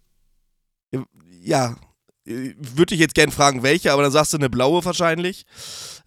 Ja, 1.42 1.76
würde 2.26 2.94
ich 2.94 3.02
jetzt 3.02 3.16
gern 3.16 3.32
fragen, 3.32 3.64
welche, 3.64 3.92
aber 3.92 4.04
dann 4.04 4.12
sagst 4.12 4.34
du 4.34 4.38
eine 4.38 4.50
blaue 4.50 4.84
wahrscheinlich. 4.86 5.46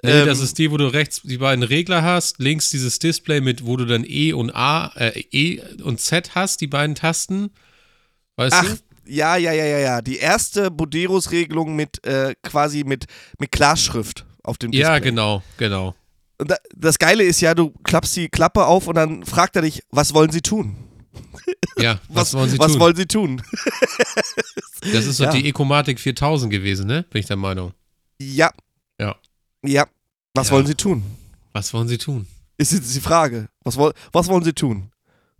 Nee, 0.03 0.21
Ähm, 0.21 0.27
das 0.27 0.41
ist 0.41 0.59
die, 0.59 0.71
wo 0.71 0.77
du 0.77 0.87
rechts 0.87 1.23
die 1.23 1.39
beiden 1.39 1.65
Regler 1.65 2.03
hast, 2.03 2.39
links 2.39 2.71
dieses 2.71 2.99
Display 2.99 3.41
mit, 3.41 3.67
wo 3.67 3.77
du 3.77 3.85
dann 3.85 4.05
E 4.07 4.33
und 4.33 4.55
A, 4.55 4.93
äh, 4.97 5.25
E 5.33 5.61
und 5.83 6.01
Z 6.01 6.35
hast, 6.35 6.61
die 6.61 6.67
beiden 6.67 6.95
Tasten. 6.95 7.51
Weißt 8.37 8.55
Ach, 8.57 8.65
du? 8.65 8.77
ja, 9.07 9.37
ja, 9.37 9.53
ja, 9.53 9.65
ja, 9.65 9.79
ja. 9.79 10.01
Die 10.03 10.19
erste 10.19 10.71
Boderos-Regelung 10.71 11.75
mit 11.75 12.05
äh, 12.07 12.35
quasi 12.43 12.85
mit, 12.85 13.07
mit 13.39 13.51
Klarschrift 13.51 14.25
auf 14.43 14.59
dem 14.59 14.71
Display. 14.71 14.89
Ja, 14.89 14.99
genau, 15.01 15.43
genau. 15.57 15.95
Und 16.39 16.51
da, 16.51 16.57
das 16.77 16.99
Geile 16.99 17.25
ist 17.25 17.41
ja, 17.41 17.55
du 17.55 17.71
klappst 17.85 18.17
die 18.17 18.29
Klappe 18.29 18.67
auf 18.67 18.87
und 18.89 18.97
dann 18.97 19.25
fragt 19.25 19.57
er 19.57 19.63
dich, 19.63 19.83
was 19.91 20.15
wollen 20.15 20.31
sie 20.31 20.43
tun? 20.43 20.77
Ja, 21.79 22.01
was, 22.09 22.35
wollen 22.35 22.51
sie 22.51 22.59
was 22.59 22.73
tun? 22.73 22.81
wollen 22.81 22.97
sie 22.97 23.07
tun? 23.07 23.43
das 24.93 25.07
ist 25.07 25.21
doch 25.21 25.27
Ja. 25.27 25.33
die 25.33 25.49
Ecomatic 25.49 25.99
4000 26.01 26.51
gewesen, 26.53 26.87
ne? 26.87 27.05
Bin 27.11 27.21
ich 27.21 27.27
der 27.27 27.37
Meinung. 27.37 27.73
Ja. 28.21 28.51
Ja. 29.01 29.17
Ja. 29.65 29.87
Was 30.35 30.49
Ja. 30.49 30.55
wollen 30.55 30.67
sie 30.67 30.75
tun? 30.75 31.03
Was 31.53 31.73
wollen 31.75 31.89
sie 31.89 31.99
tun? 31.99 32.27
Ist 32.57 32.73
jetzt 32.73 32.95
die 32.95 33.01
Frage. 33.01 33.49
Was, 33.65 33.77
was 33.77 34.29
wollen 34.29 34.45
sie 34.45 34.53
tun? 34.53 34.91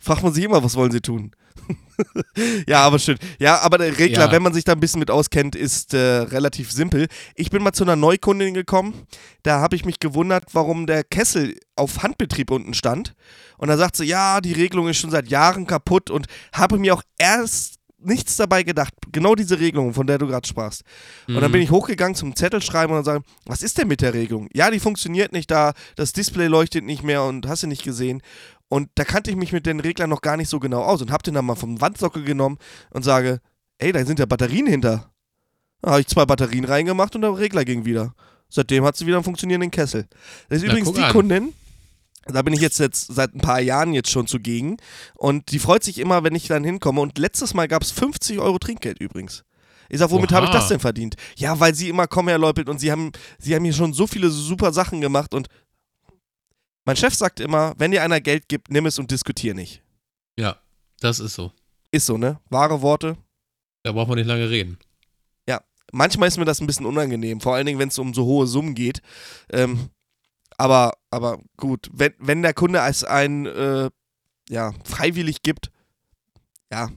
Fragt 0.05 0.23
man 0.23 0.33
sich 0.35 0.45
immer, 0.45 0.63
was 0.63 0.77
wollen 0.77 0.91
sie 0.93 1.01
tun? 1.01 1.31
ja, 2.67 2.81
aber 2.83 2.99
schön. 2.99 3.17
Ja, 3.39 3.61
aber 3.61 3.79
der 3.79 3.99
Regler, 3.99 4.27
Ja. 4.27 4.33
wenn 4.33 4.43
man 4.43 4.53
sich 4.53 4.65
da 4.65 4.73
ein 4.73 4.81
bisschen 4.81 4.99
mit 5.01 5.11
auskennt, 5.11 5.57
ist 5.57 5.95
äh, 5.95 5.99
relativ 5.99 6.71
simpel. 6.71 7.07
Ich 7.37 7.51
bin 7.51 7.63
mal 7.63 7.73
zu 7.73 7.85
einer 7.85 7.97
Neukundin 7.97 8.53
gekommen. 8.55 9.07
Da 9.43 9.61
habe 9.61 9.77
ich 9.77 9.85
mich 9.85 10.01
gewundert, 10.01 10.45
warum 10.53 10.87
der 10.87 11.05
Kessel 11.05 11.57
auf 11.77 12.03
Handbetrieb 12.03 12.51
unten 12.51 12.75
stand. 12.75 13.15
Und 13.57 13.69
da 13.69 13.77
sagt 13.77 13.97
sie, 13.97 14.05
ja, 14.05 14.41
die 14.41 14.53
Regelung 14.53 14.89
ist 14.89 14.99
schon 14.99 15.11
seit 15.11 15.29
Jahren 15.29 15.67
kaputt 15.67 16.11
und 16.11 16.27
habe 16.53 16.79
mir 16.79 16.95
auch 16.95 17.03
erst 17.17 17.77
nichts 18.07 18.37
dabei 18.37 18.63
gedacht. 18.65 18.93
Genau 19.13 19.35
diese 19.35 19.59
Regelung, 19.59 19.95
von 19.95 20.07
der 20.07 20.19
du 20.19 20.27
gerade 20.27 20.47
sprachst. 20.47 20.83
Und 21.27 21.41
dann 21.41 21.51
bin 21.51 21.63
ich 21.63 21.71
hochgegangen 21.71 22.15
zum 22.15 22.37
Zettelschreiben 22.37 22.95
und 22.95 23.05
sagen, 23.05 23.25
was 23.47 23.63
ist 23.63 23.79
denn 23.79 23.89
mit 23.89 24.03
der 24.03 24.13
Regelung? 24.13 24.49
Ja, 24.53 24.71
die 24.71 24.79
funktioniert 24.81 25.33
nicht 25.33 25.51
da, 25.51 25.73
das 25.97 26.13
Display 26.13 26.49
leuchtet 26.49 26.85
nicht 26.85 27.03
mehr 27.03 27.23
und 27.23 27.47
hast 27.49 27.63
du 27.63 27.67
nicht 27.67 27.83
gesehen. 27.83 28.21
Und 28.75 28.91
da 28.97 29.05
kannte 29.05 29.31
ich 29.31 29.37
mich 29.37 29.53
mit 29.53 29.67
den 29.67 29.79
Reglern 29.79 30.11
noch 30.11 30.21
gar 30.21 30.37
nicht 30.37 30.49
so 30.49 30.59
genau 30.59 30.83
aus 30.83 31.01
und 31.01 31.13
hab 31.13 31.23
den 31.23 31.35
dann 31.35 31.45
mal 31.45 31.55
vom 31.55 31.81
Wandsockel 31.81 32.25
genommen 32.25 32.59
und 32.91 33.05
sage, 33.05 33.41
ey, 33.79 33.93
da 33.93 34.05
sind 34.05 34.19
ja 34.19 34.27
Batterien 34.27 34.67
hinter. 34.67 35.13
Da 35.81 35.93
habe 35.93 36.01
ich 36.01 36.09
zwei 36.09 36.27
Batterien 36.27 36.65
reingemacht 36.65 37.15
und 37.15 37.23
der 37.23 37.39
Regler 37.39 37.65
ging 37.65 37.85
wieder. 37.85 38.17
Seitdem 38.49 38.85
hat 38.85 38.97
sie 38.97 39.07
wieder 39.07 39.19
einen 39.19 39.23
funktionierenden 39.23 39.71
Kessel. 39.71 40.09
Das 40.49 40.59
ist 40.59 40.65
Na, 40.65 40.73
übrigens 40.73 40.93
die 40.93 41.05
an. 41.05 41.13
Kundin, 41.13 41.53
da 42.27 42.43
bin 42.43 42.53
ich 42.53 42.61
jetzt, 42.61 42.81
jetzt 42.81 43.15
seit 43.15 43.33
ein 43.33 43.41
paar 43.41 43.61
Jahren 43.61 43.95
jetzt 43.95 44.11
schon 44.11 44.27
zugegen. 44.27 44.77
Und 45.15 45.53
die 45.53 45.61
freut 45.61 45.85
sich 45.85 46.01
immer, 46.01 46.25
wenn 46.25 46.35
ich 46.35 46.49
dann 46.49 46.65
hinkomme. 46.65 47.01
Und 47.01 47.17
letztes 47.17 47.55
Mal 47.55 47.69
gab 47.69 47.83
es 47.83 47.93
50 47.93 48.41
Euro 48.41 48.59
Trinkgeld 48.59 48.99
übrigens. 48.99 49.45
Ich 49.89 50.01
sag, 50.01 50.11
womit 50.11 50.33
habe 50.33 50.47
ich 50.47 50.53
das 50.53 50.67
denn 50.67 50.81
verdient? 50.81 51.15
Ja, 51.37 51.61
weil 51.61 51.77
sie 51.77 51.91
immer 51.91 52.09
kommen 52.09 52.29
herläupelt 52.29 52.69
und 52.69 52.81
sie 52.81 52.91
haben, 52.91 53.13
sie 53.39 53.55
haben 53.55 53.63
hier 53.63 53.73
schon 53.73 53.93
so 53.93 54.09
viele 54.09 54.31
super 54.31 54.73
Sachen 54.73 55.01
gemacht 55.01 55.33
und 55.33 55.47
mein 56.85 56.97
Chef 56.97 57.15
sagt 57.15 57.41
immer, 57.41 57.75
wenn 57.79 57.91
dir 57.91 58.03
einer 58.03 58.21
Geld 58.21 58.49
gibt, 58.49 58.71
nimm 58.71 58.87
es 58.87 58.99
und 58.99 59.11
diskutier 59.11 59.55
nicht. 59.55 59.83
Ja, 60.39 60.57
das 61.01 61.21
ist 61.21 61.35
so. 61.35 61.53
Ist 61.91 62.07
so, 62.07 62.19
ne? 62.19 62.41
Wahre 62.51 62.83
Worte. 62.83 63.17
Da 63.83 63.93
braucht 63.93 64.09
man 64.09 64.19
nicht 64.19 64.27
lange 64.27 64.49
reden. 64.51 64.79
Manchmal 65.93 66.27
ist 66.27 66.39
mir 66.39 66.45
das 66.45 66.61
ein 66.61 66.67
bisschen 66.67 66.87
unangenehm, 66.87 67.41
vor 67.41 67.55
allen 67.55 67.67
Dingen, 67.67 67.79
wenn 67.79 67.89
es 67.89 68.01
um 68.01 68.15
so 68.15 68.25
hohe 68.25 68.49
Summen 68.49 68.75
geht. 68.75 69.01
Ähm, 69.53 69.91
aber, 70.59 70.95
aber 71.13 71.39
gut, 71.57 71.89
wenn, 71.93 72.13
wenn 72.19 72.43
der 72.43 72.53
Kunde 72.53 72.81
es 72.81 73.05
ein 73.05 73.47
äh, 73.47 73.91
ja, 74.49 74.75
freiwillig 74.83 75.43
gibt, 75.43 75.71
ja, 76.73 76.91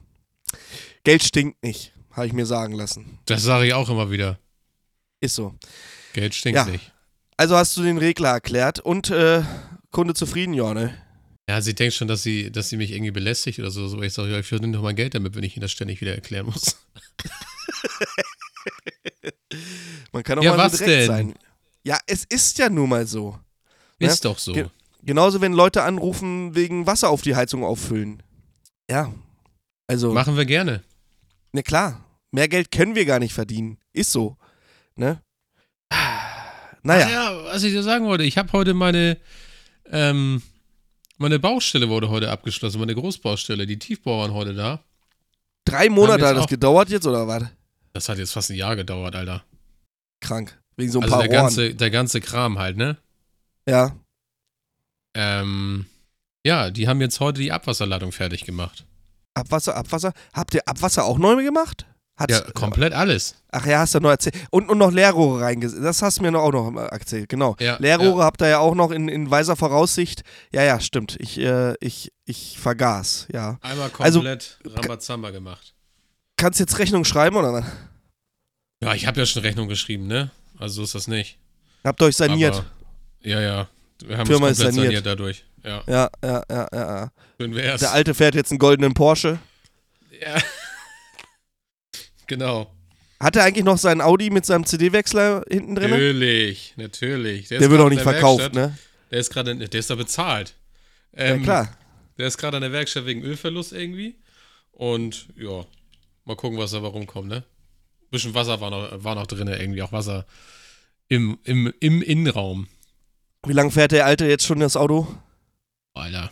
Geld 1.04 1.22
stinkt 1.22 1.62
nicht, 1.62 1.92
habe 2.10 2.26
ich 2.26 2.32
mir 2.32 2.44
sagen 2.44 2.72
lassen. 2.72 3.20
Das 3.26 3.44
sage 3.44 3.66
ich 3.68 3.72
auch 3.74 3.88
immer 3.88 4.10
wieder. 4.10 4.40
Ist 5.20 5.36
so. 5.36 5.54
Geld 6.12 6.34
stinkt 6.34 6.56
Ja. 6.56 6.64
nicht. 6.64 6.92
Also 7.36 7.54
hast 7.56 7.76
du 7.76 7.84
den 7.84 7.98
Regler 7.98 8.30
erklärt 8.30 8.80
und 8.80 9.10
äh, 9.10 9.44
Kunde 9.92 10.14
zufrieden, 10.14 10.54
ja, 10.54 10.74
ne? 10.74 10.94
Ja, 11.48 11.60
sie 11.62 11.74
denkt 11.74 11.94
schon, 11.94 12.08
dass 12.08 12.22
sie, 12.22 12.52
dass 12.52 12.68
sie 12.68 12.76
mich 12.76 12.90
irgendwie 12.92 13.10
belästigt 13.10 13.58
oder 13.58 13.70
so. 13.70 13.88
so. 13.88 14.02
Ich 14.02 14.12
sage, 14.12 14.30
ja, 14.30 14.38
ich 14.38 14.46
verdiene 14.46 14.76
doch 14.76 14.82
mein 14.82 14.96
Geld 14.96 15.14
damit, 15.14 15.34
wenn 15.34 15.44
ich 15.44 15.56
ihnen 15.56 15.62
das 15.62 15.72
ständig 15.72 16.00
wieder 16.00 16.14
erklären 16.14 16.46
muss. 16.46 16.76
Man 20.12 20.22
kann 20.22 20.38
auch 20.38 20.42
Ja, 20.42 20.52
mal 20.56 20.58
was 20.58 20.72
so 20.72 20.84
direkt 20.84 21.00
denn? 21.02 21.06
sein. 21.06 21.34
Ja, 21.84 21.98
es 22.06 22.24
ist 22.24 22.58
ja 22.58 22.68
nun 22.68 22.88
mal 22.88 23.06
so. 23.06 23.38
Ja, 24.00 24.08
Ist 24.10 24.24
doch 24.24 24.38
so. 24.38 24.52
ge- 24.52 24.68
Genauso, 25.02 25.40
wenn 25.40 25.52
Leute 25.52 25.84
anrufen 25.84 26.54
wegen 26.54 26.86
Wasser 26.86 27.08
auf 27.08 27.22
die 27.22 27.34
Heizung 27.36 27.64
auffüllen. 27.64 28.22
Ja. 28.90 29.14
Also, 29.86 30.12
Machen 30.12 30.36
wir 30.36 30.44
gerne. 30.44 30.82
na 31.52 31.62
klar, 31.62 32.04
mehr 32.30 32.48
Geld 32.48 32.70
können 32.70 32.94
wir 32.94 33.06
gar 33.06 33.20
nicht 33.20 33.32
verdienen. 33.32 33.78
Ist 33.92 34.12
so. 34.12 34.36
Ne? 34.96 35.22
Naja, 36.82 37.06
Ach 37.06 37.10
ja, 37.10 37.44
was 37.52 37.62
ich 37.64 37.72
dir 37.72 37.82
sagen 37.82 38.06
wollte, 38.06 38.22
ich 38.24 38.38
habe 38.38 38.52
heute 38.52 38.72
meine, 38.72 39.18
ähm, 39.90 40.42
meine 41.16 41.38
Baustelle 41.38 41.88
wurde 41.88 42.08
heute 42.08 42.30
abgeschlossen, 42.30 42.78
meine 42.80 42.94
Großbaustelle. 42.94 43.66
Die 43.66 43.78
Tiefbauer 43.78 44.22
waren 44.22 44.32
heute 44.34 44.54
da. 44.54 44.84
drei 45.64 45.88
Monate 45.88 46.26
hat 46.26 46.36
das 46.36 46.46
gedauert 46.46 46.88
jetzt 46.90 47.06
oder 47.06 47.26
was? 47.26 47.44
Das 47.92 48.08
hat 48.08 48.18
jetzt 48.18 48.32
fast 48.32 48.50
ein 48.50 48.56
Jahr 48.56 48.76
gedauert, 48.76 49.16
Alter. 49.16 49.44
Krank. 50.20 50.58
Wegen 50.76 50.92
so 50.92 50.98
ein 51.00 51.04
Also 51.04 51.14
paar 51.14 51.22
der 51.24 51.30
Rohren. 51.32 51.42
ganze, 51.46 51.74
der 51.74 51.90
ganze 51.90 52.20
Kram 52.20 52.58
halt, 52.58 52.76
ne? 52.76 52.96
ja. 53.68 53.96
Ähm, 55.14 55.86
ja, 56.46 56.70
die 56.70 56.86
haben 56.86 57.00
jetzt 57.00 57.18
heute 57.18 57.40
die 57.40 57.50
Abwasserladung 57.50 58.12
fertig 58.12 58.44
gemacht. 58.44 58.84
Abwasser, 59.34 59.74
Abwasser. 59.76 60.12
Habt 60.32 60.54
ihr 60.54 60.62
Abwasser 60.66 61.04
auch 61.04 61.18
neu 61.18 61.42
gemacht? 61.42 61.86
Hat's, 62.18 62.34
Ja, 62.34 62.40
komplett 62.52 62.92
alles. 62.92 63.36
Ach 63.52 63.64
ja, 63.64 63.78
hast 63.78 63.94
du 63.94 64.00
noch 64.00 64.10
erzählt. 64.10 64.34
Und, 64.50 64.68
und 64.68 64.76
noch 64.78 64.90
Leerrohre 64.90 65.40
reingesetzt. 65.42 65.82
Das 65.84 66.02
hast 66.02 66.18
du 66.18 66.22
mir 66.22 66.36
auch 66.38 66.50
noch 66.52 66.74
erzählt, 66.90 67.28
genau. 67.28 67.54
Ja, 67.60 67.76
Leerrohre 67.78 68.24
habt 68.24 68.42
ihr 68.42 68.48
ja 68.48 68.58
auch 68.58 68.74
noch 68.74 68.90
in, 68.90 69.08
in 69.08 69.30
weiser 69.30 69.54
Voraussicht. 69.54 70.22
Ja, 70.52 70.62
ja, 70.64 70.80
stimmt. 70.80 71.16
Ich, 71.20 71.38
äh, 71.38 71.74
ich, 71.80 72.12
ich 72.24 72.58
vergaß, 72.58 73.28
ja. 73.32 73.58
Einmal 73.62 73.90
Also- 74.00 74.18
komplett 74.18 74.58
Rambazamba 74.64 75.30
gemacht. 75.30 75.74
Kannst 76.36 76.58
jetzt 76.60 76.78
Rechnung 76.78 77.04
schreiben 77.04 77.36
oder 77.36 77.52
was? 77.52 77.64
Ja, 78.82 78.94
ich 78.94 79.06
habe 79.06 79.20
ja 79.20 79.26
schon 79.26 79.42
Rechnung 79.42 79.68
geschrieben, 79.68 80.06
ne? 80.06 80.30
Also 80.58 80.74
so 80.76 80.82
ist 80.84 80.94
das 80.94 81.06
nicht. 81.08 81.38
Habt 81.84 82.02
ihr 82.02 82.06
euch 82.06 82.16
saniert? 82.16 82.54
Aber, 82.54 82.64
ja, 83.22 83.40
ja. 83.40 83.68
Wir 84.04 84.18
haben 84.18 84.26
Firma 84.26 84.48
uns 84.48 84.58
komplett 84.58 84.74
saniert. 84.74 85.04
saniert. 85.04 85.06
dadurch. 85.06 85.44
Ja, 85.64 85.82
Ja, 85.86 86.10
ja, 86.24 86.42
ja, 86.50 86.68
ja, 86.72 87.10
ja. 87.40 87.76
Der 87.76 87.92
Alte 87.92 88.14
fährt 88.14 88.34
jetzt 88.34 88.50
einen 88.52 88.58
goldenen 88.58 88.94
Porsche. 88.94 89.38
ja. 90.20 90.36
Genau. 92.28 92.70
Hat 93.20 93.34
er 93.34 93.42
eigentlich 93.44 93.64
noch 93.64 93.78
seinen 93.78 94.00
Audi 94.00 94.30
mit 94.30 94.46
seinem 94.46 94.64
CD-Wechsler 94.64 95.44
hinten 95.50 95.74
drin? 95.74 95.90
Natürlich, 95.90 96.74
natürlich. 96.76 97.48
Der 97.48 97.58
ist 97.58 97.68
wird 97.70 97.80
auch 97.80 97.88
nicht 97.88 98.04
der 98.04 98.12
verkauft, 98.12 98.40
Werkstatt. 98.54 98.70
ne? 98.70 98.78
Der 99.10 99.18
ist 99.18 99.30
gerade, 99.30 99.56
der 99.56 99.80
ist 99.80 99.90
da 99.90 99.94
bezahlt. 99.96 100.54
Ja, 101.16 101.24
Ähm, 101.24 101.42
klar. 101.42 101.76
Der 102.16 102.26
ist 102.28 102.38
gerade 102.38 102.56
an 102.58 102.62
der 102.62 102.70
Werkstatt 102.72 103.06
wegen 103.06 103.22
Ölverlust 103.22 103.72
irgendwie. 103.72 104.14
Und 104.70 105.26
ja, 105.36 105.64
mal 106.24 106.36
gucken, 106.36 106.58
was 106.58 106.70
da 106.70 106.82
warum 106.82 107.06
kommt, 107.08 107.28
ne? 107.28 107.42
bisschen 108.10 108.34
Wasser 108.34 108.60
war 108.60 108.70
noch, 108.70 109.04
war 109.04 109.14
noch 109.16 109.26
drin, 109.26 109.48
irgendwie 109.48 109.82
auch 109.82 109.92
Wasser 109.92 110.24
im, 111.08 111.38
im, 111.44 111.72
im 111.80 112.00
Innenraum. 112.02 112.68
Wie 113.46 113.52
lange 113.52 113.70
fährt 113.70 113.92
der 113.92 114.06
Alte 114.06 114.26
jetzt 114.26 114.46
schon 114.46 114.60
das 114.60 114.76
Auto? 114.76 115.06
Alter. 115.94 116.30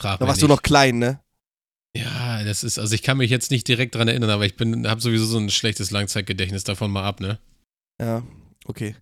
Frag 0.00 0.20
Da 0.20 0.26
warst 0.28 0.42
du 0.42 0.46
nicht. 0.46 0.54
noch 0.56 0.62
klein, 0.62 0.98
ne? 0.98 1.20
Ja, 1.96 2.27
das 2.48 2.64
ist, 2.64 2.78
also 2.78 2.94
ich 2.94 3.02
kann 3.02 3.18
mich 3.18 3.30
jetzt 3.30 3.50
nicht 3.50 3.68
direkt 3.68 3.94
dran 3.94 4.08
erinnern, 4.08 4.30
aber 4.30 4.46
ich 4.46 4.56
bin, 4.56 4.88
habe 4.88 5.00
sowieso 5.00 5.26
so 5.26 5.38
ein 5.38 5.50
schlechtes 5.50 5.90
Langzeitgedächtnis 5.90 6.64
davon 6.64 6.90
mal 6.90 7.04
ab, 7.04 7.20
ne? 7.20 7.38
Ja, 8.00 8.22
okay. 8.66 8.94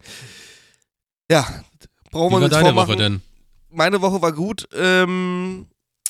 Ja, 1.31 1.47
brauchen 2.11 2.31
Wie 2.31 2.35
wir 2.35 2.38
war 2.38 2.45
uns 2.45 2.50
deine 2.53 2.69
vormachen. 2.69 2.88
Woche 2.88 2.97
denn? 2.97 3.23
Meine 3.71 4.00
Woche 4.00 4.23
war 4.23 4.33
gut. 4.33 4.69
Ähm, 4.75 5.67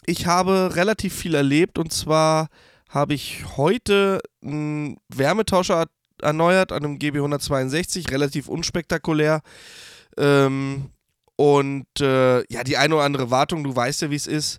ich 0.07 0.27
habe 0.27 0.73
relativ 0.75 1.15
viel 1.15 1.35
erlebt 1.35 1.79
und 1.79 1.93
zwar 1.93 2.49
habe 2.89 3.15
ich 3.15 3.45
heute 3.57 4.21
einen 4.43 4.99
Wärmetauscher 5.09 5.87
erneuert 6.23 6.73
an 6.73 6.85
einem 6.85 6.99
GB 6.99 7.19
162, 7.19 8.11
relativ 8.11 8.49
unspektakulär. 8.49 9.43
Ähm, 10.17 10.91
und 11.37 11.87
äh, 12.01 12.39
ja, 12.51 12.65
die 12.65 12.77
eine 12.77 12.95
oder 12.95 13.05
andere 13.05 13.31
Wartung, 13.31 13.65
du 13.65 13.75
weißt 13.75 14.03
ja, 14.03 14.11
wie 14.11 14.17
es 14.17 14.27
ist. 14.27 14.59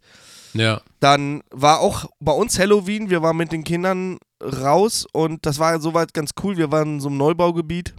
Ja. 0.59 0.81
Dann 0.99 1.41
war 1.51 1.79
auch 1.79 2.05
bei 2.19 2.31
uns 2.31 2.57
Halloween, 2.59 3.09
wir 3.09 3.21
waren 3.21 3.37
mit 3.37 3.51
den 3.51 3.63
Kindern 3.63 4.17
raus 4.41 5.05
und 5.11 5.45
das 5.45 5.59
war 5.59 5.79
soweit 5.79 6.13
ganz 6.13 6.31
cool. 6.43 6.57
Wir 6.57 6.71
waren 6.71 6.95
in 6.95 6.99
so 6.99 7.09
einem 7.09 7.17
Neubaugebiet 7.17 7.93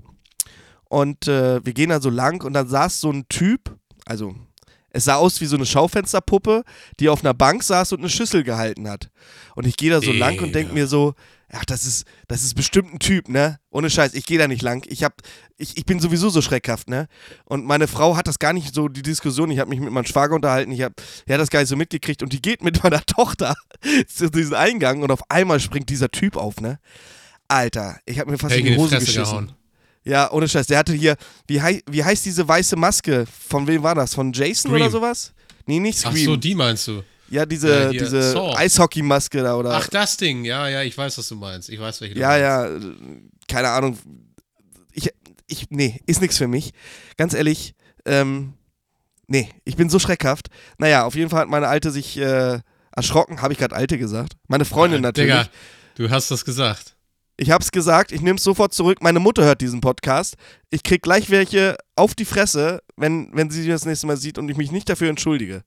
und 0.89 1.29
äh, 1.29 1.65
wir 1.65 1.73
gehen 1.73 1.91
da 1.91 2.01
so 2.01 2.11
lang 2.11 2.45
und 2.45 2.53
dann 2.53 2.69
saß 2.69 3.01
so 3.01 3.11
ein 3.11 3.29
Typ, 3.29 3.77
also 4.05 4.35
es 4.91 5.05
sah 5.05 5.17
aus 5.17 5.41
wie 5.41 5.47
so 5.47 5.57
eine 5.57 5.67
Schaufensterpuppe, 5.67 6.65
die 6.99 7.09
auf 7.09 7.23
einer 7.23 7.35
Bank 7.35 7.63
saß 7.63 7.93
und 7.93 8.01
eine 8.01 8.09
Schüssel 8.09 8.43
gehalten 8.43 8.89
hat. 8.89 9.11
Und 9.55 9.67
ich 9.67 9.77
gehe 9.77 9.91
da 9.91 10.01
so 10.01 10.13
lang 10.13 10.39
und 10.39 10.55
denke 10.55 10.71
Digga. 10.71 10.75
mir 10.75 10.87
so, 10.87 11.15
ach, 11.53 11.65
das 11.65 11.85
ist, 11.87 12.05
das 12.27 12.43
ist 12.43 12.55
bestimmt 12.55 12.93
ein 12.95 12.99
Typ, 12.99 13.29
ne? 13.29 13.59
Ohne 13.71 13.91
Scheiß, 13.91 14.15
ich 14.15 14.27
gehe 14.27 14.39
da 14.39 14.49
nicht 14.49 14.63
lang. 14.63 14.85
Ich, 14.89 15.05
hab, 15.05 15.15
ich, 15.57 15.77
ich 15.77 15.87
bin 15.87 16.01
sowieso 16.01 16.29
so 16.31 16.43
schreckhaft, 16.43 16.89
ne? 16.89 17.09
Und 17.45 17.65
meine 17.65 17.89
Frau 17.89 18.17
hat 18.17 18.27
das 18.29 18.39
gar 18.39 18.53
nicht 18.53 18.75
so, 18.75 18.89
die 18.89 19.03
Diskussion, 19.03 19.51
ich 19.51 19.59
habe 19.59 19.71
mich 19.71 19.81
mit 19.81 19.93
meinem 19.93 20.05
Schwager 20.05 20.35
unterhalten, 20.35 20.73
ich 20.73 20.83
habe 20.83 20.95
er 21.27 21.35
hat 21.35 21.41
das 21.41 21.51
gar 21.51 21.61
nicht 21.61 21.69
so 21.69 21.77
mitgekriegt 21.77 22.23
und 22.23 22.33
die 22.33 22.43
geht 22.43 22.63
mit 22.63 22.83
meiner 22.83 23.03
Tochter 23.05 23.55
zu 24.07 24.31
diesem 24.31 24.55
Eingang 24.55 25.03
und 25.03 25.11
auf 25.11 25.23
einmal 25.31 25.61
springt 25.61 25.89
dieser 25.89 26.11
Typ 26.11 26.37
auf, 26.37 26.61
ne? 26.61 26.79
Alter, 27.49 27.99
ich 28.05 28.19
habe 28.19 28.31
mir 28.31 28.39
fast 28.39 28.53
Hätte 28.53 28.61
in 28.61 28.67
die 28.67 28.73
in 28.73 28.77
die 28.79 28.83
Hose 28.83 28.99
geschissen. 28.99 29.23
gehauen. 29.25 29.53
Ja, 30.05 30.31
ohne 30.31 30.49
Scheiß. 30.49 30.67
Der 30.69 30.79
hatte 30.79 30.93
hier, 30.95 31.17
wie, 31.47 31.61
hei 31.61 31.83
wie 31.91 32.03
heißt 32.03 32.25
diese 32.25 32.47
weiße 32.47 32.77
Maske? 32.77 33.27
Von 33.49 33.67
wem 33.67 33.83
war 33.83 33.95
das? 33.95 34.15
Von 34.15 34.33
Jason 34.33 34.71
Scream. 34.71 34.75
oder 34.75 34.91
sowas? 34.91 35.33
Nee, 35.67 35.81
nicht 35.81 35.99
Ach 36.07 36.11
Scream. 36.13 36.25
so, 36.25 36.37
die 36.37 36.55
meinst 36.55 36.89
du? 36.89 37.03
Ja, 37.31 37.47
diese, 37.47 37.69
Ja, 37.85 37.91
diese. 37.91 38.57
Eishockey-Maske 38.57 39.43
da 39.43 39.57
oder. 39.57 39.73
Ach, 39.75 39.89
das 39.89 40.17
Ding. 40.17 40.45
Ja, 40.45 40.69
ja, 40.69 40.83
ich 40.83 40.97
weiß, 40.97 41.19
was 41.19 41.29
du 41.29 41.37
meinst. 41.37 41.69
Ich 41.69 41.81
weiß, 41.81 42.01
welche 42.01 42.15
du 42.15 42.21
ja, 42.21 42.29
meinst. 42.29 42.87
ja, 42.87 42.91
keine 43.49 43.69
Ahnung. 43.71 43.99
Ich, 44.93 45.11
ich, 45.47 45.67
nee, 45.71 46.01
ist 46.07 46.21
nichts 46.21 46.39
für 46.39 46.49
mich. 46.49 46.73
Ganz 47.17 47.35
ehrlich, 47.35 47.75
ähm, 48.05 48.55
Nee, 49.31 49.51
ich 49.65 49.77
bin 49.77 49.91
so 49.91 49.99
schreckhaft. 49.99 50.49
Naja, 50.79 51.05
auf 51.05 51.15
jeden 51.15 51.29
Fall 51.29 51.41
hat 51.43 51.49
meine 51.49 51.69
Alte 51.69 51.91
sich 51.91 52.17
äh, 52.17 52.61
erschrocken. 52.97 53.43
Habe 53.43 53.53
ich 53.53 53.59
gerade 53.59 53.77
Alte 53.77 53.99
gesagt? 53.99 54.39
Meine 54.49 54.65
Freundin 54.65 55.01
Ah, 55.05 55.09
natürlich. 55.09 55.31
Digga, 55.35 55.49
du 55.97 56.09
hast 56.11 56.31
das 56.31 56.47
gesagt. 56.47 56.97
Ich 57.41 57.53
hab's 57.53 57.71
gesagt, 57.71 58.11
ich 58.11 58.21
nehm's 58.21 58.43
sofort 58.43 58.75
zurück. 58.75 58.99
Meine 59.01 59.21
Mutter 59.21 59.45
hört 59.45 59.61
diesen 59.61 59.81
Podcast. 59.81 60.35
Ich 60.71 60.83
krieg 60.83 61.03
gleich 61.03 61.31
welche 61.31 61.77
auf 61.95 62.17
die 62.17 62.25
Fresse, 62.25 62.83
wenn, 62.97 63.31
wenn 63.33 63.49
sie 63.49 63.67
das 63.69 63.85
nächste 63.87 64.09
Mal 64.09 64.17
sieht 64.17 64.39
und 64.39 64.49
ich 64.49 64.57
mich 64.57 64.73
nicht 64.73 64.89
dafür 64.89 65.09
entschuldige. 65.09 65.63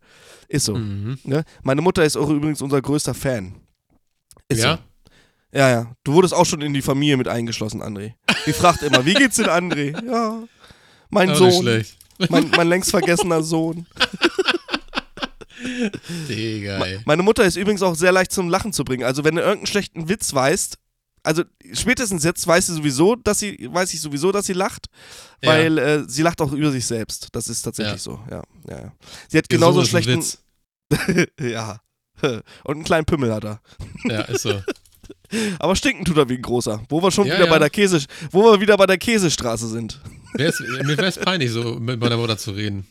Ist 0.50 0.66
so. 0.66 0.76
Mhm. 0.76 1.18
Ne? 1.24 1.46
Meine 1.64 1.82
Mutter 1.82 2.04
ist 2.04 2.18
auch 2.18 2.30
übrigens 2.30 2.62
unser 2.62 2.82
größter 2.82 3.14
Fan. 3.14 3.56
Ist 4.50 4.64
Ja? 4.64 4.76
so. 4.76 5.58
Ja, 5.58 5.70
ja. 5.70 5.96
Du 6.04 6.14
wurdest 6.14 6.34
auch 6.34 6.46
schon 6.46 6.62
in 6.62 6.74
die 6.74 6.82
Familie 6.82 7.16
mit 7.18 7.28
eingeschlossen, 7.30 7.82
André. 7.82 8.14
Die 8.46 8.54
fragt 8.54 8.84
immer, 8.84 9.06
wie 9.06 9.14
geht's 9.14 9.38
denn 9.38 9.48
André? 9.48 9.96
Ja. 10.06 10.44
Mein 11.10 11.30
Auch 11.32 11.36
Sohn. 11.36 11.52
schlecht. 11.64 11.98
Mein, 12.30 12.50
mein 12.56 12.68
längst 12.70 12.92
vergessener 12.92 13.44
Sohn. 13.44 13.86
Digga. 16.30 16.84
Meine 17.06 17.24
Mutter 17.24 17.44
ist 17.46 17.56
übrigens 17.58 17.82
auch 17.82 17.96
sehr 17.96 18.12
leicht 18.12 18.32
zum 18.32 18.50
Lachen 18.50 18.74
zu 18.74 18.84
bringen. 18.84 19.04
Also 19.04 19.24
wenn 19.24 19.36
du 19.36 19.42
irgendeinen 19.42 19.68
schlechten 19.68 20.10
Witz 20.10 20.34
weißt, 20.34 20.78
also 21.24 21.44
spätestens 21.74 22.24
jetzt 22.24 22.46
weiß 22.48 22.68
sie 22.68 22.74
sowieso, 22.74 23.16
dass 23.16 23.40
sie, 23.40 23.70
weiß 23.72 23.94
ich 23.94 24.02
sowieso, 24.02 24.32
dass 24.32 24.46
sie 24.46 24.54
lacht, 24.54 24.88
Ja. 25.44 25.50
weil 25.50 25.78
äh, 25.78 26.04
sie 26.10 26.22
lacht 26.24 26.42
auch 26.42 26.52
über 26.52 26.72
sich 26.72 26.86
selbst. 26.86 27.28
Das 27.34 27.48
ist 27.48 27.62
tatsächlich 27.62 27.94
Ja. 28.06 28.12
so. 28.12 28.20
Ja, 28.30 28.44
ja, 28.68 28.80
ja. 28.82 28.94
Sie 29.30 29.38
hat 29.38 29.50
genauso 29.50 29.84
schlechten. 29.86 30.24
Ja. 31.40 31.80
Und 32.22 32.44
einen 32.76 32.84
kleinen 32.84 33.06
Pimmel 33.06 33.34
hat 33.34 33.44
er. 33.46 33.62
Ja, 34.04 34.22
ist 34.22 34.42
so. 34.44 34.62
Aber 35.60 35.76
stinken 35.76 36.06
tut 36.06 36.18
er 36.18 36.28
wie 36.30 36.36
ein 36.36 36.42
großer. 36.42 36.84
Wo 36.90 37.02
wir 37.02 37.12
schon 37.12 37.28
Ja, 37.28 37.36
wieder 37.36 37.46
ja. 37.46 37.52
bei 37.52 37.60
der 37.60 37.70
Käse, 37.70 38.04
wo 38.32 38.44
wir 38.52 38.60
wieder 38.60 38.78
bei 38.78 38.86
der 38.86 38.98
Käsestraße 38.98 39.68
sind. 39.70 40.02
Wer 40.34 40.50
ist, 40.50 40.60
mir 40.60 40.98
wäre 40.98 41.06
es 41.08 41.18
peinlich, 41.18 41.52
so 41.52 41.76
mit 41.80 42.00
meiner 42.00 42.18
Mutter 42.18 42.38
zu 42.38 42.52
reden. 42.52 42.86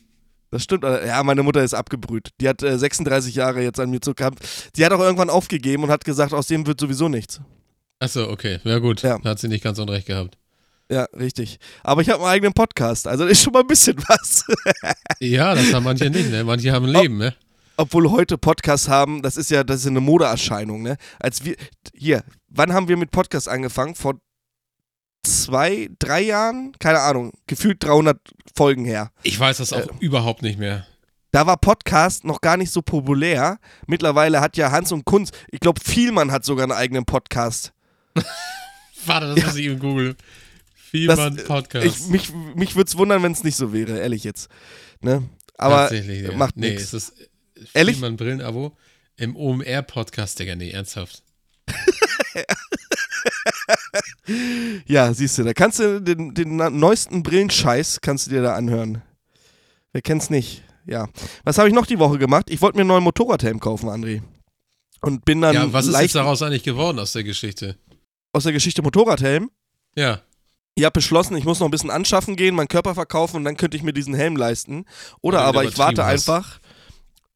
Das 0.51 0.65
stimmt. 0.65 0.83
Ja, 0.85 1.23
meine 1.23 1.43
Mutter 1.43 1.63
ist 1.63 1.75
abgebrüht. 1.75 2.31
Die 2.41 2.49
hat 2.49 2.63
äh, 2.63 2.77
36 2.79 3.35
Jahre 3.37 3.63
jetzt 3.63 3.79
an 3.79 3.91
mir 3.91 4.01
zu 4.01 4.15
gehabt. 4.15 4.41
Die 4.77 4.85
hat 4.85 4.93
auch 4.93 5.01
irgendwann 5.01 5.31
aufgegeben 5.31 5.85
und 5.85 5.91
hat 5.91 6.05
gesagt, 6.05 6.33
aus 6.33 6.49
dem 6.49 6.67
wird 6.67 6.81
sowieso 6.81 7.09
nichts. 7.09 7.41
Achso, 8.01 8.31
okay. 8.31 8.59
Ja, 8.65 8.79
gut. 8.79 9.03
Ja. 9.03 9.19
Da 9.19 9.31
hat 9.31 9.39
sie 9.39 9.49
nicht 9.49 9.63
ganz 9.63 9.79
unrecht 9.79 10.07
gehabt. 10.07 10.37
Ja, 10.91 11.05
richtig. 11.17 11.59
Aber 11.85 12.03
ich 12.03 12.09
habe 12.11 12.21
meinen 12.23 12.33
eigenen 12.33 12.53
Podcast, 12.53 13.07
also 13.07 13.23
das 13.25 13.33
ist 13.35 13.43
schon 13.45 13.53
mal 13.53 13.61
ein 13.61 13.67
bisschen 13.67 13.97
was. 14.09 14.45
Ja, 15.21 15.55
das 15.55 15.73
haben 15.73 15.85
manche 15.85 16.11
nicht, 16.11 16.31
ne? 16.31 16.43
Manche 16.43 16.73
haben 16.73 16.87
ein. 16.87 16.93
Leben, 17.03 17.19
ne? 17.19 17.35
Obwohl 17.77 18.11
heute 18.11 18.37
Podcasts 18.39 18.89
haben, 18.89 19.23
das 19.23 19.37
ist 19.37 19.51
ja, 19.51 19.63
das 19.63 19.81
ist 19.83 19.87
eine 19.87 20.01
Modeerscheinung, 20.01 20.83
ne? 20.83 20.97
Als 21.21 21.45
wir, 21.45 21.55
hier, 21.95 22.25
wann 22.49 22.73
haben 22.73 22.89
wir 22.89 22.97
mit 22.97 23.11
Podcast 23.11 23.49
angefangen? 23.49 23.95
Vor 23.95 24.15
zwei, 25.25 25.89
drei 25.99 26.23
Jahren? 26.23 26.73
Keine 26.79 27.01
Ahnung, 27.01 27.33
gefühlt 27.47 27.83
300 27.85 28.19
Folgen 28.57 28.85
her. 28.85 29.13
Ich 29.23 29.39
weiß 29.39 29.59
das 29.59 29.73
auch 29.73 29.79
Äh. 29.87 29.89
überhaupt 30.01 30.43
nicht 30.43 30.59
mehr. 30.59 30.87
Da 31.33 31.47
war 31.47 31.57
Podcast 31.59 32.25
noch 32.25 32.41
gar 32.41 32.57
nicht 32.57 32.73
so 32.73 32.83
populär. 32.83 33.59
Mittlerweile 33.87 34.41
hat 34.41 34.57
ja 34.57 34.73
Hans 34.73 34.91
und 34.91 35.05
Kunz, 35.05 35.31
ich 35.53 35.61
glaube, 35.61 35.81
Vielmann 35.85 36.33
hat 36.33 36.45
sogar 36.45 36.65
einen 36.65 36.73
eigenen 36.73 37.05
Podcast. 37.05 37.73
Warte, 39.07 39.29
das 39.29 39.39
Ja. 39.39 39.47
muss 39.47 39.57
ich 39.57 39.67
eben 39.67 39.79
googeln. 39.79 40.17
Das, 40.17 40.27
Vielmann 40.91 41.39
äh, 41.39 41.43
Podcast. 41.43 41.87
Ich, 41.87 42.07
mich 42.09 42.33
mich 42.55 42.75
würde 42.75 42.89
es 42.89 42.97
wundern, 42.97 43.23
wenn 43.23 43.33
es 43.33 43.45
nicht 43.45 43.57
so 43.57 43.73
wäre, 43.73 43.99
ehrlich 43.99 44.25
jetzt. 44.25 44.49
Ne? 45.01 45.29
Aber 45.57 45.77
Tatsächlich, 45.89 46.23
ja. 46.23 46.33
macht 46.37 46.57
nee, 46.57 46.71
nix. 46.71 46.93
es 46.93 46.95
ist 46.95 47.15
Ehrlich? 47.75 47.97
Vielmann 47.97 48.17
Brillenabo 48.17 48.77
im 49.17 49.37
OMR-Podcast, 49.37 50.39
Digga. 50.39 50.57
Nee, 50.57 50.71
ernsthaft. 50.71 51.23
Ja, 54.87 55.13
siehst 55.13 55.39
du, 55.39 55.45
da 55.45 55.53
kannst 55.53 55.79
du 55.81 56.01
den, 56.01 56.35
den 56.35 56.57
neuesten 56.57 57.23
Brillenscheiß 57.23 58.01
kannst 58.01 58.27
du 58.27 58.31
dir 58.31 58.43
da 58.43 58.55
anhören. 58.55 59.03
Wer 59.93 60.03
kennt's 60.03 60.31
nicht? 60.31 60.63
Ja. 60.87 61.09
Was 61.45 61.59
habe 61.59 61.69
ich 61.69 61.75
noch 61.75 61.87
die 61.87 61.99
Woche 61.99 62.19
gemacht? 62.19 62.47
Ich 62.49 62.61
wollte 62.63 62.77
mir 62.77 62.83
einen 62.83 62.89
neuen 62.89 63.05
Motorradhelm 63.05 63.61
kaufen, 63.61 63.89
André. 63.89 64.23
Und 65.01 65.25
bin 65.25 65.41
dann 65.41 65.55
ja, 65.55 65.73
was 65.73 65.87
ist 65.87 65.93
leicht 65.93 66.03
jetzt 66.05 66.15
daraus 66.15 66.43
eigentlich 66.43 66.63
geworden 66.63 66.99
aus 66.99 67.13
der 67.13 67.25
Geschichte? 67.25 67.77
Aus 68.33 68.45
der 68.45 68.53
Geschichte 68.53 68.83
Motorradhelm. 68.83 69.51
Ja. 69.97 70.21
Ich 70.77 70.85
habe 70.85 70.93
beschlossen, 70.93 71.37
ich 71.37 71.45
muss 71.45 71.61
noch 71.61 71.67
ein 71.67 71.71
bisschen 71.73 71.91
anschaffen 71.91 72.37
gehen, 72.37 72.55
meinen 72.55 72.69
Körper 72.69 72.95
verkaufen 72.95 73.37
und 73.37 73.45
dann 73.45 73.57
könnte 73.57 73.77
ich 73.77 73.83
mir 73.83 73.93
diesen 73.93 74.15
Helm 74.15 74.37
leisten. 74.37 74.85
Oder 75.21 75.41
aber 75.43 75.65
ich 75.65 75.77
warte 75.79 76.05
hast. 76.05 76.29
einfach. 76.29 76.61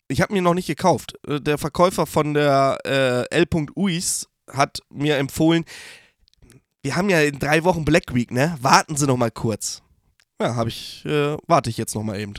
Ich 0.09 0.20
habe 0.20 0.33
mir 0.33 0.42
noch 0.42 0.54
nicht 0.54 0.66
gekauft. 0.66 1.14
Äh, 1.26 1.40
Der 1.40 1.59
Verkäufer 1.59 2.07
von 2.07 2.35
der 2.35 2.78
äh, 2.87 3.24
L.Uis 3.35 4.28
hat 4.52 4.80
mir 4.90 5.16
empfohlen, 5.16 5.64
wir 6.83 6.96
haben 6.96 7.09
ja 7.09 7.20
in 7.22 7.38
drei 7.38 7.64
Wochen 7.64 7.85
Black 7.85 8.14
Week, 8.14 8.30
ne? 8.30 8.57
Warten 8.61 8.96
Sie 8.96 9.07
noch 9.07 9.16
mal 9.16 9.30
kurz. 9.30 9.83
Ja, 10.40 10.54
habe 10.54 10.68
ich, 10.68 11.04
äh, 11.07 11.37
warte 11.46 11.70
ich 11.70 11.78
jetzt 11.78 11.94
noch 11.94 12.02
mal 12.02 12.20
eben. 12.20 12.35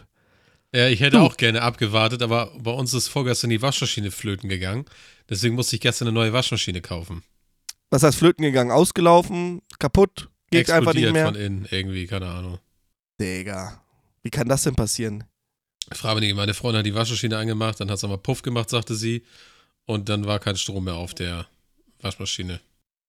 Ja, 0.73 0.87
ich 0.87 0.99
hätte 0.99 1.17
Du. 1.17 1.23
auch 1.23 1.37
gerne 1.37 1.61
abgewartet, 1.61 2.21
aber 2.21 2.51
bei 2.59 2.71
uns 2.71 2.93
ist 2.93 3.07
vorgestern 3.07 3.49
die 3.49 3.61
Waschmaschine 3.61 4.11
flöten 4.11 4.49
gegangen. 4.49 4.85
Deswegen 5.29 5.55
musste 5.55 5.75
ich 5.75 5.81
gestern 5.81 6.07
eine 6.09 6.13
neue 6.15 6.33
Waschmaschine 6.33 6.81
kaufen. 6.81 7.23
Was 7.91 8.03
heißt 8.03 8.17
flöten 8.17 8.43
gegangen? 8.43 8.71
Ausgelaufen? 8.71 9.61
Kaputt? 9.79 10.29
Geht 10.51 10.69
einfach 10.69 10.93
nicht 10.93 11.03
Explodiert 11.05 11.13
mehr? 11.13 11.25
von 11.25 11.35
innen 11.35 11.67
irgendwie, 11.69 12.07
keine 12.07 12.27
Ahnung. 12.27 12.59
Digga. 13.19 13.81
Wie 14.23 14.29
kann 14.29 14.47
das 14.47 14.63
denn 14.63 14.75
passieren? 14.75 15.23
Frage 15.91 16.19
mich, 16.19 16.33
meine 16.33 16.53
Freundin 16.53 16.79
hat 16.79 16.85
die 16.85 16.95
Waschmaschine 16.95 17.37
angemacht, 17.37 17.79
dann 17.79 17.91
hat 17.91 17.99
sie 17.99 18.07
mal 18.07 18.17
Puff 18.17 18.41
gemacht, 18.41 18.69
sagte 18.69 18.95
sie. 18.95 19.23
Und 19.85 20.09
dann 20.09 20.25
war 20.25 20.39
kein 20.39 20.57
Strom 20.57 20.85
mehr 20.85 20.95
auf 20.95 21.13
der 21.13 21.45
Waschmaschine. 22.01 22.59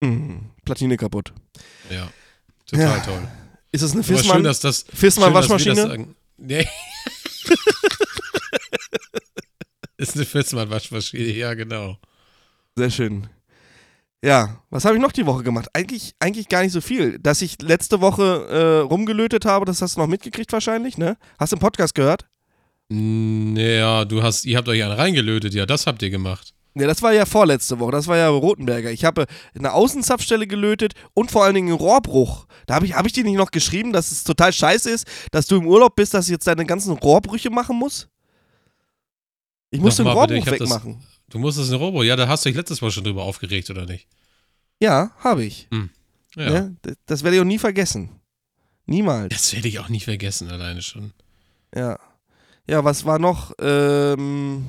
Mhm. 0.03 0.51
Platine 0.65 0.97
kaputt. 0.99 1.33
Ja, 1.91 2.11
total 2.67 2.99
Ja. 2.99 3.01
toll. 3.01 3.29
Ist 3.73 3.83
das 3.83 3.93
eine 3.93 4.01
Aber 4.01 4.07
schön, 4.09 4.17
Fissmann, 4.19 4.45
dass 4.45 4.61
das. 4.61 4.85
Fissmann 4.93 5.29
schön, 5.29 5.35
dass 5.35 5.43
Waschmaschine? 5.45 5.75
das 5.75 5.85
sagen. 5.89 6.17
Nee. 6.37 6.69
ist 9.97 10.17
eine 10.17 10.25
Fissmann-Waschmaschine, 10.27 11.33
ja, 11.33 11.55
genau. 11.55 11.97
Sehr 12.77 12.91
schön. 12.91 13.27
Ja, 14.27 14.61
was 14.71 14.85
habe 14.85 14.97
ich 14.97 15.01
noch 15.01 15.13
die 15.13 15.25
Woche 15.25 15.45
gemacht? 15.45 15.69
Eigentlich, 15.73 16.15
eigentlich 16.19 16.49
gar 16.49 16.63
nicht 16.63 16.73
so 16.73 16.81
viel. 16.81 17.21
Dass 17.21 17.43
ich 17.43 17.63
letzte 17.63 18.01
Woche 18.01 18.49
äh, 18.51 18.79
rumgelötet 18.81 19.45
habe, 19.45 19.65
das 19.67 19.81
hast 19.81 19.95
du 19.97 20.01
noch 20.01 20.09
mitgekriegt 20.09 20.53
wahrscheinlich, 20.53 20.99
ne? 20.99 21.17
Hast 21.39 21.53
du 21.53 21.57
im 21.57 21.61
Podcast 21.61 21.95
gehört? 21.95 22.27
Naja, 22.89 24.05
du 24.05 24.25
hast, 24.25 24.45
ihr 24.45 24.57
habt 24.57 24.69
euch 24.69 24.83
einen 24.83 24.93
reingelötet, 24.93 25.55
ja, 25.55 25.65
das 25.65 25.87
habt 25.87 26.03
ihr 26.03 26.11
gemacht. 26.11 26.55
Ja, 26.75 26.89
das 26.89 27.03
war 27.03 27.13
ja 27.13 27.25
vorletzte 27.25 27.79
Woche, 27.79 27.93
das 27.93 28.09
war 28.09 28.17
ja 28.17 28.29
Rotenberger. 28.29 28.91
Ich 28.91 29.05
habe 29.05 29.27
eine 29.57 29.73
Außenzapfstelle 29.73 30.49
gelötet 30.49 30.95
und 31.15 31.31
vor 31.31 31.45
allen 31.45 31.55
Dingen 31.55 31.69
einen 31.69 31.79
Rohrbruch. 31.79 32.47
Da 32.67 32.75
habe 32.75 32.85
ich, 32.87 32.95
hab 32.95 33.07
ich 33.07 33.13
dir 33.13 33.23
nicht 33.23 33.37
noch 33.37 33.53
geschrieben, 33.53 33.93
dass 33.93 34.11
es 34.11 34.25
total 34.25 34.53
scheiße 34.53 34.91
ist, 34.91 35.07
dass 35.31 35.47
du 35.47 35.57
im 35.57 35.69
Urlaub 35.69 35.95
bist, 35.95 36.15
dass 36.15 36.27
ich 36.27 36.33
jetzt 36.33 36.49
deine 36.49 36.67
ganzen 36.67 36.93
Rohrbrüche 36.95 37.51
machen 37.51 37.79
muss? 37.79 38.09
Ich 39.71 39.81
muss 39.81 39.97
den 39.97 40.05
bitte, 40.07 40.17
Rohrbruch 40.17 40.37
ich 40.37 40.47
hab 40.49 40.59
das- 40.59 40.69
wegmachen. 40.69 41.05
Du 41.31 41.39
musstest 41.39 41.71
einen 41.71 41.81
Robo, 41.81 42.03
ja, 42.03 42.17
da 42.17 42.29
hast 42.29 42.45
du 42.45 42.49
dich 42.49 42.57
letztes 42.57 42.81
Mal 42.81 42.91
schon 42.91 43.05
drüber 43.05 43.25
aufgeregt, 43.25 43.69
oder 43.71 43.85
nicht? 43.87 44.07
Ja, 44.81 45.11
habe 45.19 45.45
ich. 45.45 45.69
Ja. 46.37 46.51
Ne? 46.51 46.77
Das- 46.83 46.97
Das 47.07 47.23
werde 47.25 47.37
ich 47.37 47.41
auch 47.43 47.47
nie 47.47 47.59
vergessen. 47.59 48.11
Niemals. 48.87 49.31
Das 49.35 49.53
werde 49.53 49.69
ich 49.69 49.79
auch 49.81 49.89
nicht 49.89 50.05
vergessen, 50.05 50.49
alleine 50.51 50.83
schon. 50.83 51.13
Ja. 51.75 51.99
Ja, 52.69 52.85
was 52.85 53.05
war 53.05 53.19
noch? 53.19 53.53
Ähm, 53.61 54.67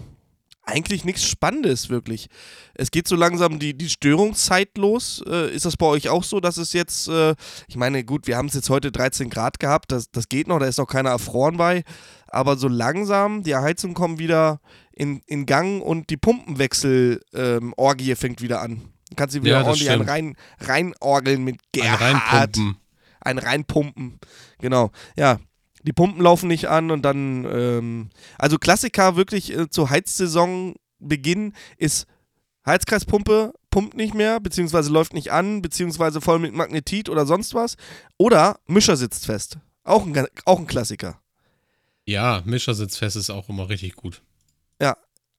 eigentlich 0.67 1.05
nichts 1.05 1.23
Spannendes, 1.23 1.89
wirklich. 1.89 2.27
Es 2.75 2.91
geht 2.91 3.07
so 3.07 3.15
langsam 3.15 3.57
die, 3.57 3.75
die 3.75 3.89
Störungszeit 3.89 4.77
los. 4.77 5.23
Äh, 5.25 5.55
ist 5.55 5.65
das 5.65 5.77
bei 5.77 5.85
euch 5.85 6.09
auch 6.09 6.23
so, 6.23 6.39
dass 6.39 6.57
es 6.57 6.73
jetzt, 6.73 7.07
äh, 7.07 7.35
ich 7.67 7.77
meine, 7.77 8.03
gut, 8.03 8.27
wir 8.27 8.37
haben 8.37 8.47
es 8.49 8.53
jetzt 8.53 8.69
heute 8.69 8.91
13 8.91 9.29
Grad 9.29 9.59
gehabt, 9.59 9.91
das, 9.91 10.11
das 10.11 10.27
geht 10.29 10.47
noch, 10.47 10.59
da 10.59 10.65
ist 10.65 10.77
noch 10.77 10.85
keiner 10.87 11.09
erfroren 11.11 11.57
bei. 11.57 11.83
Aber 12.27 12.57
so 12.57 12.67
langsam, 12.67 13.43
die 13.43 13.55
Heizung 13.55 13.93
kommt 13.93 14.19
wieder 14.19 14.59
in, 14.91 15.21
in 15.25 15.45
Gang 15.45 15.81
und 15.81 16.09
die 16.09 16.17
Pumpenwechsel-Orgie 16.17 18.15
fängt 18.15 18.41
wieder 18.41 18.61
an. 18.61 18.81
Du 19.09 19.15
kannst 19.15 19.33
sie 19.33 19.43
wieder 19.43 19.61
Ja, 19.61 19.63
ordentlich 19.65 19.89
stimmt. 19.89 20.09
rein, 20.09 20.35
reinorgeln 20.59 21.43
mit 21.43 21.55
Ein 21.55 21.59
Gerhard 21.71 22.01
reinpumpen. 22.33 22.77
ein 23.21 23.37
reinpumpen. 23.37 24.19
Genau. 24.59 24.91
Ja, 25.15 25.39
die 25.87 25.93
Pumpen 25.93 26.21
laufen 26.21 26.47
nicht 26.47 26.67
an 26.69 26.91
und 26.91 27.01
dann, 27.01 27.45
ähm, 27.45 28.09
also 28.37 28.57
Klassiker 28.59 29.15
wirklich 29.15 29.51
äh, 29.51 29.69
zur 29.69 29.89
Heizsaisonbeginn 29.89 31.53
ist 31.77 32.05
Heizkreispumpe 32.65 33.53
pumpt 33.71 33.95
nicht 33.95 34.13
mehr, 34.13 34.39
beziehungsweise 34.39 34.91
läuft 34.91 35.13
nicht 35.13 35.31
an, 35.31 35.61
beziehungsweise 35.61 36.21
voll 36.21 36.39
mit 36.39 36.53
Magnetit 36.53 37.09
oder 37.09 37.25
sonst 37.25 37.53
was. 37.53 37.77
Oder 38.17 38.59
Mischer 38.67 38.97
sitzt 38.97 39.25
fest. 39.25 39.57
Auch 39.83 40.05
ein, 40.05 40.27
auch 40.45 40.59
ein 40.59 40.67
Klassiker. 40.67 41.21
Ja, 42.05 42.41
Mischersitzfest 42.45 43.15
ist 43.15 43.29
auch 43.29 43.49
immer 43.49 43.69
richtig 43.69 43.95
gut. 43.95 44.21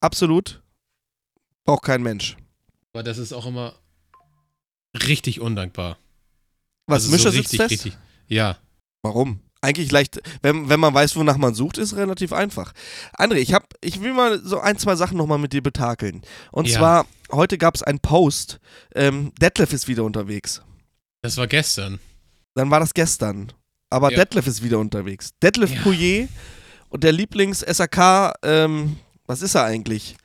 Absolut. 0.01 0.61
Braucht 1.65 1.83
kein 1.83 2.01
Mensch. 2.01 2.37
Aber 2.93 3.03
das 3.03 3.17
ist 3.17 3.33
auch 3.33 3.45
immer 3.45 3.75
richtig 4.93 5.41
undankbar. 5.41 5.97
Was, 6.87 7.03
Also 7.03 7.11
Mischer 7.11 7.31
so 7.31 7.37
sitzt 7.37 7.51
richtig, 7.53 7.59
fest? 7.59 7.71
richtig. 7.85 7.97
Ja. 8.27 8.57
Warum? 9.01 9.41
Eigentlich 9.61 9.91
leicht, 9.91 10.21
wenn, 10.41 10.69
wenn 10.69 10.79
man 10.79 10.93
weiß, 10.93 11.15
wonach 11.17 11.37
man 11.37 11.53
sucht, 11.53 11.77
ist 11.77 11.95
relativ 11.95 12.31
einfach. 12.31 12.71
André, 13.17 13.35
ich, 13.35 13.53
hab, 13.53 13.73
ich 13.81 14.01
will 14.01 14.13
mal 14.13 14.39
so 14.41 14.59
ein, 14.59 14.77
zwei 14.77 14.95
Sachen 14.95 15.17
nochmal 15.17 15.37
mit 15.37 15.51
dir 15.51 15.61
betakeln. 15.61 16.21
Und 16.51 16.67
Ja. 16.69 16.77
zwar, 16.77 17.05
heute 17.31 17.57
gab 17.57 17.75
es 17.75 17.83
einen 17.83 17.99
Post, 17.99 18.59
ähm, 18.95 19.33
Detlef 19.41 19.73
ist 19.73 19.87
wieder 19.89 20.05
unterwegs. 20.05 20.61
Das 21.21 21.35
war 21.35 21.47
gestern. 21.47 21.99
Dann 22.55 22.71
war 22.71 22.79
das 22.79 22.93
gestern. 22.93 23.51
Aber 23.89 24.11
Ja. 24.11 24.19
Detlef 24.19 24.47
ist 24.47 24.63
wieder 24.63 24.79
unterwegs. 24.79 25.31
Detlef 25.43 25.71
Ja. 25.73 25.81
Pouillet 25.81 26.29
und 26.87 27.03
der 27.03 27.11
Lieblings-SAK, 27.11 28.33
ähm, 28.43 28.97
was 29.25 29.41
ist 29.41 29.55
er 29.55 29.65
eigentlich? 29.65 30.15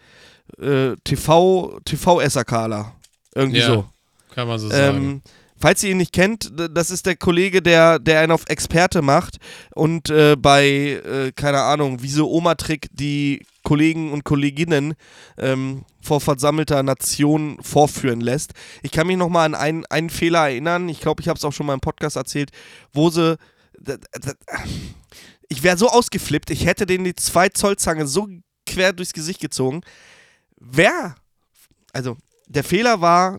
Äh, 0.60 0.94
TV, 1.02 1.80
TV-SAKler. 1.84 2.94
Irgendwie 3.34 3.58
Ja, 3.58 3.66
so. 3.66 3.86
Kann 4.32 4.46
man 4.46 4.58
so 4.60 4.68
sagen. 4.68 5.22
Falls 5.64 5.82
ihr 5.82 5.92
ihn 5.92 5.96
nicht 5.96 6.12
kennt, 6.12 6.52
das 6.76 6.90
ist 6.90 7.06
der 7.06 7.16
Kollege, 7.16 7.62
der, 7.62 7.98
der 7.98 8.20
einen 8.20 8.32
auf 8.32 8.44
Experte 8.48 9.00
macht 9.00 9.38
und 9.74 10.10
äh, 10.10 10.36
bei, 10.36 10.66
äh, 10.66 11.32
keine 11.34 11.62
Ahnung, 11.62 12.02
wie 12.02 12.10
so 12.10 12.30
Oma-Trick 12.30 12.88
die 12.92 13.46
Kollegen 13.62 14.12
und 14.12 14.24
Kolleginnen 14.24 14.92
ähm, 15.38 15.86
vor 16.02 16.20
versammelter 16.20 16.82
Nation 16.82 17.56
vorführen 17.62 18.20
lässt. 18.20 18.52
Ich 18.82 18.90
kann 18.90 19.06
mich 19.06 19.16
nochmal 19.16 19.46
an 19.46 19.54
einen, 19.54 19.86
einen 19.86 20.10
Fehler 20.10 20.50
erinnern, 20.50 20.90
ich 20.90 21.00
glaube, 21.00 21.22
ich 21.22 21.28
habe 21.28 21.38
es 21.38 21.44
auch 21.46 21.52
schon 21.54 21.64
mal 21.64 21.72
im 21.72 21.80
Podcast 21.80 22.16
erzählt, 22.16 22.50
wo 22.92 23.08
sie. 23.08 23.38
Ich 25.48 25.62
wäre 25.62 25.78
so 25.78 25.88
ausgeflippt, 25.88 26.50
ich 26.50 26.66
hätte 26.66 26.84
denen 26.84 27.04
die 27.04 27.14
2 27.14 27.48
Zoll 27.48 27.76
Zange 27.76 28.06
so 28.06 28.28
quer 28.66 28.92
durchs 28.92 29.14
Gesicht 29.14 29.40
gezogen. 29.40 29.80
Wer, 30.60 31.14
also 31.94 32.18
der 32.48 32.64
Fehler 32.64 33.00
war, 33.00 33.38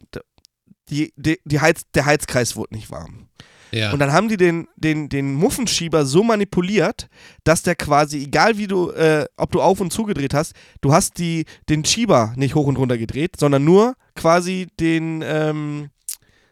die, 0.89 1.13
die, 1.15 1.39
die 1.45 1.60
Heiz, 1.60 1.84
der 1.93 2.06
Heizkreis 2.06 2.56
wurde 2.56 2.76
nicht 2.76 2.91
warm. 2.91 3.28
ja. 3.71 3.91
Und 3.91 4.00
dann 4.00 4.12
haben 4.13 4.30
die 4.30 4.38
den, 4.38 4.67
den, 4.76 5.10
den 5.10 5.34
Muffenschieber 5.34 6.06
so 6.06 6.24
manipuliert, 6.24 7.08
dass 7.43 7.63
der 7.63 7.76
quasi, 7.76 8.24
egal 8.24 8.58
wie 8.58 8.67
du, 8.67 8.91
äh, 8.91 9.26
ob 9.38 9.52
du 9.52 9.62
auf 9.62 9.80
und 9.82 9.91
zugedreht 9.91 10.34
hast, 10.34 10.54
du 10.82 10.93
hast 10.93 11.17
die, 11.17 11.45
den 11.69 11.84
Schieber 11.84 12.34
nicht 12.36 12.56
hoch 12.56 12.67
und 12.67 12.78
runter 12.78 12.98
gedreht, 12.98 13.36
sondern 13.38 13.63
nur 13.63 13.95
quasi 14.15 14.67
den, 14.80 15.24
ähm, 15.26 15.89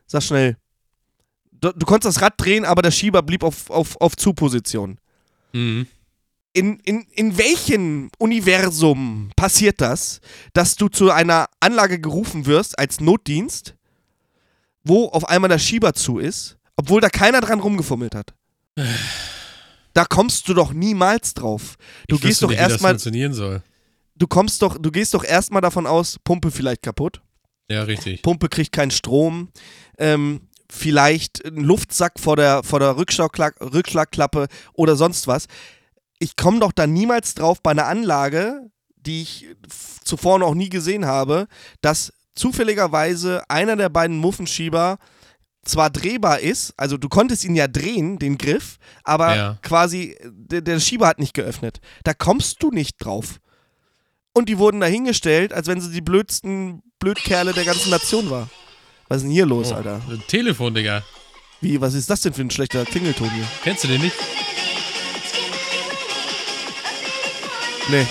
sag 0.08 0.24
schnell, 0.24 0.58
du, 1.52 1.72
du 1.72 1.86
konntest 1.86 2.18
das 2.18 2.24
Rad 2.24 2.34
drehen, 2.38 2.66
aber 2.66 2.82
der 2.82 2.92
Schieber 2.92 3.22
blieb 3.22 3.44
auf, 3.44 3.70
auf, 3.70 4.00
auf 4.02 4.16
Zu-Position. 4.16 5.00
mhm. 5.54 5.88
In, 6.56 6.80
in, 6.82 7.08
in 7.14 7.36
welchem 7.40 8.12
Universum 8.20 9.32
passiert 9.36 9.82
das, 9.82 10.22
dass 10.54 10.76
du 10.76 10.88
zu 10.88 11.10
einer 11.10 11.48
Anlage 11.60 12.00
gerufen 12.00 12.46
wirst 12.46 12.78
als 12.78 13.02
Notdienst, 13.02 13.74
wo 14.84 15.08
auf 15.10 15.28
einmal 15.28 15.50
der 15.50 15.60
Schieber 15.60 15.94
zu 15.94 16.20
ist, 16.20 16.58
obwohl 16.76 17.02
da 17.02 17.10
keiner 17.10 17.42
dran 17.42 17.60
rumgefummelt 17.60 18.16
hat? 18.16 18.34
Da 19.94 20.06
kommst 20.06 20.50
du 20.50 20.56
doch 20.56 20.74
niemals 20.74 21.36
drauf. 21.36 21.76
Du 22.08 22.16
ich 22.16 22.22
gehst 22.24 22.42
doch 22.42 22.52
erstmal, 22.52 22.94
funktionieren 22.94 23.34
soll. 23.34 23.62
du 24.16 24.26
kommst 24.26 24.62
doch, 24.64 24.78
du 24.80 24.90
gehst 24.90 25.14
doch 25.14 25.24
erstmal 25.24 25.62
davon 25.62 25.86
aus, 25.86 26.18
Pumpe 26.24 26.50
vielleicht 26.50 26.82
kaputt. 26.82 27.22
Ja, 27.70 27.84
richtig. 27.84 28.24
Pumpe 28.24 28.50
kriegt 28.50 28.72
keinen 28.72 28.90
Strom. 28.90 29.50
Ähm, 30.00 30.48
vielleicht 30.68 31.46
ein 31.46 31.58
Luftsack 31.64 32.20
vor 32.20 32.36
der, 32.38 32.64
vor 32.64 32.80
der 32.80 32.94
Rückschlagkla- 32.98 33.54
Rückschlagklappe 33.62 34.48
oder 34.74 34.96
sonst 34.96 35.28
was. 35.28 35.46
Ich 36.18 36.36
komme 36.36 36.60
doch 36.60 36.72
da 36.72 36.88
niemals 36.88 37.36
drauf 37.36 37.62
bei 37.62 37.70
einer 37.72 37.86
Anlage, 37.86 38.62
die 38.96 39.22
ich 39.22 39.48
zuvor 40.04 40.40
noch 40.40 40.56
nie 40.56 40.70
gesehen 40.70 41.06
habe, 41.06 41.48
dass 41.82 42.12
zufälligerweise 42.36 43.44
einer 43.50 43.76
der 43.76 43.90
beiden 43.90 44.18
Muffenschieber 44.18 44.98
zwar 45.66 45.90
drehbar 45.90 46.40
ist, 46.42 46.74
also 46.76 46.98
du 46.98 47.08
konntest 47.08 47.46
ihn 47.46 47.56
ja 47.56 47.68
drehen, 47.70 48.20
den 48.20 48.38
Griff, 48.38 48.78
aber 49.04 49.36
Ja. 49.36 49.58
quasi 49.62 50.18
der, 50.26 50.62
der 50.62 50.80
Schieber 50.80 51.08
hat 51.08 51.20
nicht 51.20 51.34
geöffnet. 51.34 51.80
Da 52.04 52.14
kommst 52.14 52.62
du 52.62 52.70
nicht 52.70 52.98
drauf. 53.04 53.40
Und 54.34 54.50
die 54.50 54.58
wurden 54.58 54.80
dahingestellt, 54.82 55.54
als 55.54 55.68
wenn 55.68 55.80
sie 55.80 55.92
die 55.92 56.02
blödsten 56.02 56.82
Blödkerle 57.00 57.54
der 57.54 57.64
ganzen 57.66 57.92
Nation 57.92 58.30
war. 58.30 58.50
Was 59.08 59.18
ist 59.18 59.24
denn 59.24 59.32
hier 59.32 59.46
los, 59.46 59.72
Oh, 59.72 59.76
Alter? 59.76 60.02
ein 60.10 60.24
Telefon, 60.28 60.74
Digga. 60.74 61.04
Wie, 61.62 61.80
was 61.80 61.94
ist 61.94 62.10
das 62.10 62.22
denn 62.22 62.34
für 62.34 62.42
ein 62.42 62.52
schlechter 62.52 62.84
Klingelton 62.84 63.30
hier? 63.32 63.46
Kennst 63.64 63.84
du 63.86 63.88
den 63.88 64.02
nicht? 64.02 64.16
Nee, 67.90 68.06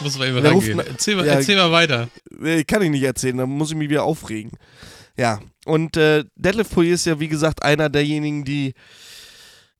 Muss 0.00 0.18
man 0.18 0.36
ruft 0.36 0.68
rangehen. 0.68 0.78
Erzähl 0.80 1.16
mal, 1.16 1.26
Ja. 1.26 1.32
erzähl 1.34 1.56
mal 1.56 1.70
weiter. 1.72 2.08
nee, 2.38 2.64
kann 2.64 2.82
ich 2.82 2.90
nicht 2.90 3.02
erzählen, 3.04 3.36
da 3.36 3.46
muss 3.46 3.70
ich 3.70 3.76
mich 3.76 3.88
wieder 3.90 4.04
aufregen. 4.04 4.52
Ja, 5.16 5.40
und 5.66 5.96
äh, 5.96 6.24
Detlef 6.34 6.70
Poirier 6.70 6.94
ist 6.94 7.06
ja, 7.06 7.20
wie 7.20 7.28
gesagt, 7.28 7.62
einer 7.62 7.88
derjenigen, 7.88 8.44
die 8.44 8.74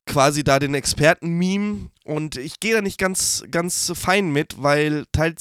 quasi 0.05 0.43
da 0.43 0.59
den 0.59 0.75
Experten 0.75 1.29
meme 1.37 1.89
und 2.03 2.37
ich 2.37 2.59
gehe 2.59 2.73
da 2.75 2.81
nicht 2.81 2.97
ganz, 2.99 3.43
ganz 3.51 3.91
fein 3.95 4.31
mit, 4.31 4.61
weil 4.61 5.05
äh, 5.17 5.33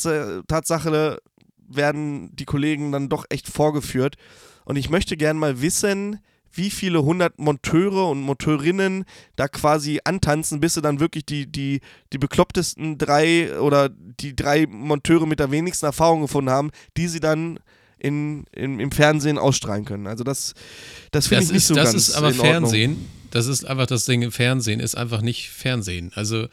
Tatsache 0.49 1.19
werden 1.69 2.35
die 2.35 2.45
Kollegen 2.47 2.91
dann 2.91 3.09
doch 3.09 3.27
echt 3.29 3.47
vorgeführt 3.49 4.17
und 4.65 4.77
ich 4.77 4.89
möchte 4.91 5.17
gern 5.17 5.37
mal 5.39 5.61
wissen, 5.61 6.19
wie 6.57 6.71
viele 6.71 7.03
hundert 7.03 7.39
Monteure 7.39 8.09
und 8.11 8.21
Monteurinnen 8.21 9.05
da 9.37 9.49
quasi 9.49 10.01
antanzen, 10.05 10.61
bis 10.61 10.75
sie 10.75 10.83
dann 10.83 11.01
wirklich 11.01 11.25
die, 11.27 11.47
die, 11.47 11.81
die 12.13 12.19
beklopptesten 12.19 12.99
drei 12.99 13.59
oder 13.59 13.89
die 13.91 14.37
drei 14.37 14.67
Monteure 14.67 15.27
mit 15.27 15.41
der 15.41 15.51
wenigsten 15.51 15.87
Erfahrung 15.87 16.23
gefunden 16.23 16.51
haben, 16.51 16.71
die 16.97 17.09
sie 17.09 17.21
dann 17.21 17.59
in, 17.99 18.45
in, 18.53 18.81
im 18.81 18.91
Fernsehen 18.93 19.39
ausstrahlen 19.39 19.85
können. 19.85 20.07
Also 20.07 20.25
das, 20.25 20.55
das 21.11 21.27
finde 21.29 21.43
Das, 21.43 21.47
ich 21.47 21.53
nicht 21.53 21.63
ist, 21.63 21.69
so 21.69 21.75
das 21.75 21.93
ganz 21.93 22.09
ist 22.09 22.15
aber. 22.15 22.33
Fernsehen. 22.33 23.09
Das 23.31 23.47
ist 23.47 23.65
einfach 23.65 23.87
das 23.87 24.05
Ding 24.05 24.23
im 24.23 24.31
Fernsehen, 24.31 24.79
ist 24.79 24.95
einfach 24.95 25.21
nicht 25.21 25.51
Fernsehen. 25.51 26.13
Also, 26.15 26.47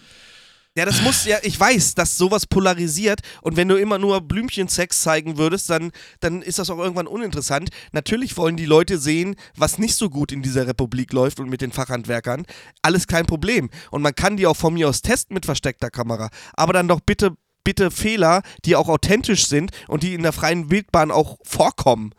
Ja, 0.77 0.85
das 0.85 1.01
muss 1.01 1.25
ja, 1.25 1.37
ich 1.43 1.59
weiß, 1.59 1.95
dass 1.95 2.17
sowas 2.17 2.45
polarisiert 2.47 3.19
und 3.41 3.57
wenn 3.57 3.67
du 3.67 3.75
immer 3.75 3.97
nur 3.97 4.21
Blümchensex 4.21 5.01
zeigen 5.01 5.37
würdest, 5.37 5.69
dann, 5.69 5.91
dann 6.21 6.41
ist 6.41 6.59
das 6.59 6.69
auch 6.69 6.77
irgendwann 6.77 7.07
uninteressant. 7.07 7.69
Natürlich 7.91 8.37
wollen 8.37 8.55
die 8.55 8.65
Leute 8.65 8.97
sehen, 8.97 9.35
was 9.57 9.77
nicht 9.79 9.95
so 9.95 10.09
gut 10.09 10.31
in 10.31 10.41
dieser 10.41 10.67
Republik 10.67 11.11
läuft 11.11 11.41
und 11.41 11.49
mit 11.49 11.59
den 11.59 11.73
Fachhandwerkern. 11.73 12.45
Alles 12.83 13.07
kein 13.07 13.25
Problem. 13.25 13.69
Und 13.89 14.01
man 14.01 14.15
kann 14.15 14.37
die 14.37 14.47
auch 14.47 14.55
von 14.55 14.73
mir 14.73 14.87
aus 14.87 15.01
testen 15.01 15.33
mit 15.33 15.45
versteckter 15.45 15.89
Kamera. 15.89 16.29
Aber 16.53 16.71
dann 16.71 16.87
doch 16.87 17.01
bitte, 17.01 17.31
bitte 17.65 17.91
Fehler, 17.91 18.41
die 18.63 18.77
auch 18.77 18.87
authentisch 18.87 19.47
sind 19.47 19.71
und 19.89 20.03
die 20.03 20.13
in 20.13 20.23
der 20.23 20.31
freien 20.31 20.71
Wildbahn 20.71 21.11
auch 21.11 21.37
vorkommen. 21.43 22.11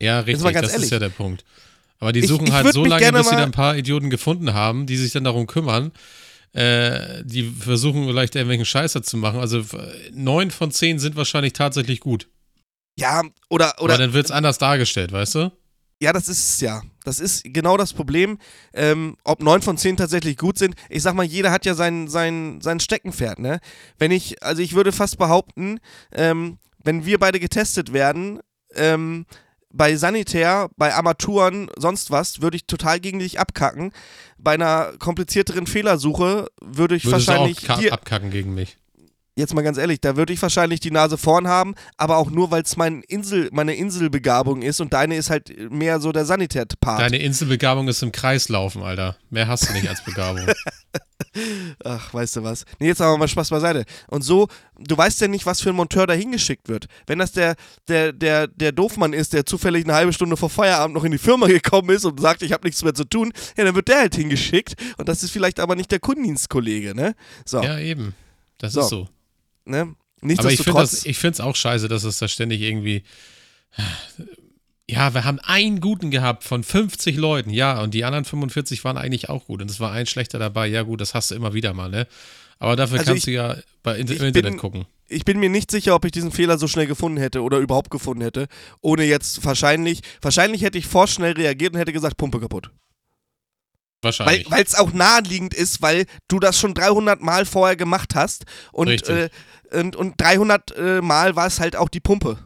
ja, 0.00 0.18
richtig, 0.18 0.42
mal 0.42 0.52
ganz 0.52 0.64
das 0.66 0.72
ehrlich. 0.72 0.86
ist 0.86 0.90
ja 0.92 0.98
der 0.98 1.10
Punkt. 1.10 1.44
Aber 2.00 2.10
die 2.12 2.20
Ich- 2.20 2.26
suchen 2.26 2.48
ich 2.48 2.52
halt 2.52 2.64
würd 2.64 2.74
so 2.74 2.84
lange, 2.84 3.12
bis 3.12 3.26
sie 3.28 3.36
dann 3.36 3.44
ein 3.44 3.50
paar 3.52 3.76
Idioten 3.76 4.10
gefunden 4.10 4.52
haben, 4.52 4.86
die 4.86 4.96
sich 4.96 5.12
dann 5.12 5.22
darum 5.22 5.46
kümmern. 5.46 5.92
Äh, 6.54 7.24
die 7.24 7.42
versuchen 7.42 8.06
vielleicht 8.06 8.36
irgendwelchen 8.36 8.64
Scheißer 8.64 9.02
zu 9.02 9.16
machen. 9.16 9.40
Also 9.40 9.58
äh, 9.58 10.10
neun 10.12 10.50
von 10.50 10.70
zehn 10.70 10.98
sind 11.00 11.16
wahrscheinlich 11.16 11.52
tatsächlich 11.52 12.00
gut. 12.00 12.28
Ja, 12.96 13.22
oder, 13.50 13.74
oder 13.80 13.94
Aber 13.94 14.02
dann 14.02 14.12
wird 14.12 14.26
es 14.26 14.30
anders 14.30 14.58
dargestellt, 14.58 15.10
weißt 15.10 15.34
du? 15.34 15.52
Ja, 16.00 16.12
das 16.12 16.28
ist 16.28 16.48
es 16.48 16.60
ja. 16.60 16.82
Das 17.04 17.18
ist 17.18 17.42
genau 17.44 17.76
das 17.76 17.92
Problem. 17.92 18.38
Ähm, 18.72 19.16
ob 19.24 19.42
neun 19.42 19.62
von 19.62 19.76
zehn 19.76 19.96
tatsächlich 19.96 20.36
gut 20.36 20.56
sind. 20.58 20.74
Ich 20.88 21.02
sag 21.02 21.14
mal, 21.14 21.24
jeder 21.24 21.50
hat 21.50 21.66
ja 21.66 21.74
sein, 21.74 22.08
sein, 22.08 22.60
sein 22.60 22.78
Steckenpferd, 22.78 23.38
ne? 23.40 23.58
Wenn 23.98 24.12
ich, 24.12 24.42
also 24.42 24.62
ich 24.62 24.74
würde 24.74 24.92
fast 24.92 25.18
behaupten, 25.18 25.80
ähm, 26.12 26.58
wenn 26.84 27.04
wir 27.04 27.18
beide 27.18 27.40
getestet 27.40 27.92
werden, 27.92 28.40
ähm, 28.76 29.26
bei 29.74 29.96
Sanitär, 29.96 30.70
bei 30.76 30.94
Armaturen, 30.94 31.68
sonst 31.76 32.10
was, 32.10 32.40
würde 32.40 32.56
ich 32.56 32.66
total 32.66 33.00
gegen 33.00 33.18
dich 33.18 33.40
abkacken. 33.40 33.92
Bei 34.38 34.52
einer 34.52 34.92
komplizierteren 34.98 35.66
Fehlersuche 35.66 36.46
würde 36.62 36.94
ich 36.94 37.04
Würdest 37.04 37.28
du 37.28 37.32
auch 37.32 37.38
wahrscheinlich 37.40 37.58
dir, 37.80 37.92
abkacken 37.92 38.30
gegen 38.30 38.54
mich. 38.54 38.76
jetzt 39.36 39.52
mal 39.52 39.62
ganz 39.62 39.76
ehrlich, 39.76 40.00
da 40.00 40.16
würde 40.16 40.32
ich 40.32 40.40
wahrscheinlich 40.40 40.78
die 40.78 40.92
Nase 40.92 41.18
vorn 41.18 41.48
haben, 41.48 41.74
aber 41.96 42.18
auch 42.18 42.30
nur, 42.30 42.52
weil 42.52 42.62
es 42.62 42.76
mein 42.76 43.02
Insel, 43.02 43.48
meine 43.52 43.74
Inselbegabung 43.74 44.62
ist 44.62 44.80
und 44.80 44.92
deine 44.92 45.16
ist 45.16 45.28
halt 45.28 45.70
mehr 45.72 45.98
so 45.98 46.12
der 46.12 46.24
Sanitär-Part. 46.24 47.00
Deine 47.00 47.18
Inselbegabung 47.18 47.88
ist 47.88 48.00
im 48.02 48.12
Kreis 48.12 48.48
laufen, 48.48 48.82
Alter. 48.82 49.16
Mehr 49.30 49.48
hast 49.48 49.68
du 49.68 49.72
nicht 49.72 49.88
als 49.88 50.04
Begabung. 50.04 50.46
Ach, 51.84 52.14
weißt 52.14 52.36
du 52.36 52.42
was? 52.42 52.64
Nee, 52.78 52.86
jetzt 52.88 53.00
aber 53.00 53.18
mal 53.18 53.28
Spaß 53.28 53.50
beiseite. 53.50 53.84
Und 54.08 54.22
so, 54.22 54.48
du 54.78 54.96
weißt 54.96 55.20
ja 55.20 55.28
nicht, 55.28 55.46
was 55.46 55.60
für 55.60 55.70
ein 55.70 55.76
Monteur 55.76 56.06
da 56.06 56.14
hingeschickt 56.14 56.68
wird. 56.68 56.86
Wenn 57.06 57.18
das 57.18 57.32
der, 57.32 57.56
der, 57.88 58.12
der, 58.12 58.46
der 58.46 58.72
Doofmann 58.72 59.12
ist, 59.12 59.32
der 59.32 59.44
zufällig 59.46 59.84
eine 59.84 59.94
halbe 59.94 60.12
Stunde 60.12 60.36
vor 60.36 60.50
Feierabend 60.50 60.94
noch 60.94 61.04
in 61.04 61.12
die 61.12 61.18
Firma 61.18 61.46
gekommen 61.46 61.90
ist 61.90 62.04
und 62.04 62.20
sagt, 62.20 62.42
ich 62.42 62.52
habe 62.52 62.66
nichts 62.66 62.82
mehr 62.82 62.94
zu 62.94 63.04
tun, 63.04 63.32
ja, 63.56 63.64
dann 63.64 63.74
wird 63.74 63.88
der 63.88 63.98
halt 63.98 64.14
hingeschickt. 64.14 64.74
Und 64.98 65.08
das 65.08 65.22
ist 65.22 65.30
vielleicht 65.30 65.60
aber 65.60 65.74
nicht 65.76 65.90
der 65.90 66.00
Kundendienstkollege, 66.00 66.94
ne? 66.94 67.14
So, 67.44 67.62
ja, 67.62 67.78
eben. 67.78 68.14
Das 68.58 68.72
So. 68.72 68.80
ist 68.80 68.88
so. 68.88 69.08
ne? 69.64 69.94
Aber 70.38 70.50
ich 70.50 71.18
finde 71.18 71.34
es 71.34 71.40
auch 71.40 71.54
scheiße, 71.54 71.86
dass 71.88 72.04
es 72.04 72.18
da 72.18 72.28
ständig 72.28 72.62
irgendwie. 72.62 73.02
Ja, 74.88 75.14
wir 75.14 75.24
haben 75.24 75.38
einen 75.40 75.80
guten 75.80 76.10
gehabt 76.10 76.44
von 76.44 76.62
50 76.62 77.16
Leuten, 77.16 77.48
ja, 77.50 77.80
und 77.80 77.94
die 77.94 78.04
anderen 78.04 78.24
45 78.26 78.84
waren 78.84 78.98
eigentlich 78.98 79.30
auch 79.30 79.46
gut. 79.46 79.62
Und 79.62 79.70
es 79.70 79.80
war 79.80 79.92
ein 79.92 80.04
schlechter 80.06 80.38
dabei. 80.38 80.66
Ja, 80.66 80.82
gut, 80.82 81.00
das 81.00 81.14
hast 81.14 81.30
du 81.30 81.34
immer 81.34 81.54
wieder 81.54 81.72
mal, 81.72 81.88
ne? 81.88 82.06
Aber 82.58 82.76
dafür 82.76 82.98
Also 82.98 83.12
kannst 83.12 83.26
ich- 83.26 83.32
du 83.34 83.40
ja 83.40 83.56
bei 83.82 83.96
Inter 83.96 84.12
Internet 84.14 84.42
bin- 84.44 84.56
gucken. 84.58 84.84
ich 85.08 85.24
bin 85.24 85.40
mir 85.40 85.48
nicht 85.48 85.70
sicher, 85.70 85.94
ob 85.94 86.04
ich 86.04 86.12
diesen 86.12 86.32
Fehler 86.32 86.58
so 86.58 86.68
schnell 86.68 86.86
gefunden 86.86 87.16
hätte 87.18 87.42
oder 87.42 87.58
überhaupt 87.58 87.90
gefunden 87.90 88.22
hätte, 88.22 88.46
ohne 88.82 89.04
jetzt 89.04 89.42
wahrscheinlich, 89.44 90.02
wahrscheinlich 90.20 90.62
hätte 90.62 90.76
ich 90.78 90.86
vorschnell 90.86 91.32
reagiert 91.32 91.72
und 91.72 91.78
hätte 91.78 91.92
gesagt, 91.92 92.16
Pumpe 92.18 92.38
kaputt. 92.40 92.66
Weil 94.02 94.08
Wahrscheinlich. 94.18 94.46
es 94.52 94.74
auch 94.74 94.92
naheliegend 94.92 95.54
ist, 95.54 95.80
weil 95.80 96.04
du 96.28 96.38
das 96.38 96.58
schon 96.60 96.74
300 96.74 97.22
Mal 97.22 97.46
vorher 97.46 97.74
gemacht 97.76 98.14
hast 98.14 98.44
und, 98.70 99.08
äh, 99.08 99.30
und, 99.72 99.96
und 99.96 100.20
300 100.20 100.72
äh, 100.76 101.00
Mal 101.00 101.36
war 101.36 101.46
es 101.46 101.58
halt 101.58 101.74
auch 101.74 101.88
die 101.88 102.00
Pumpe. 102.00 102.36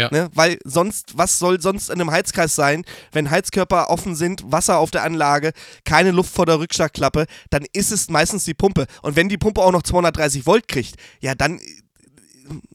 Ja. 0.00 0.08
Ne? 0.12 0.30
Weil 0.32 0.58
sonst, 0.64 1.18
was 1.18 1.38
soll 1.38 1.60
sonst 1.60 1.90
in 1.90 2.00
einem 2.00 2.10
Heizkreis 2.10 2.54
sein, 2.54 2.84
wenn 3.12 3.30
Heizkörper 3.30 3.90
offen 3.90 4.14
sind, 4.14 4.42
Wasser 4.50 4.78
auf 4.78 4.90
der 4.90 5.02
Anlage, 5.02 5.52
keine 5.84 6.12
Luft 6.12 6.32
vor 6.32 6.46
der 6.46 6.60
Rückschlagklappe, 6.60 7.26
dann 7.50 7.64
ist 7.72 7.90
es 7.90 8.08
meistens 8.08 8.44
die 8.44 8.54
Pumpe. 8.54 8.86
Und 9.02 9.16
wenn 9.16 9.28
die 9.28 9.38
Pumpe 9.38 9.60
auch 9.60 9.72
noch 9.72 9.82
230 9.82 10.46
Volt 10.46 10.68
kriegt, 10.68 10.96
ja 11.20 11.34
dann, 11.34 11.60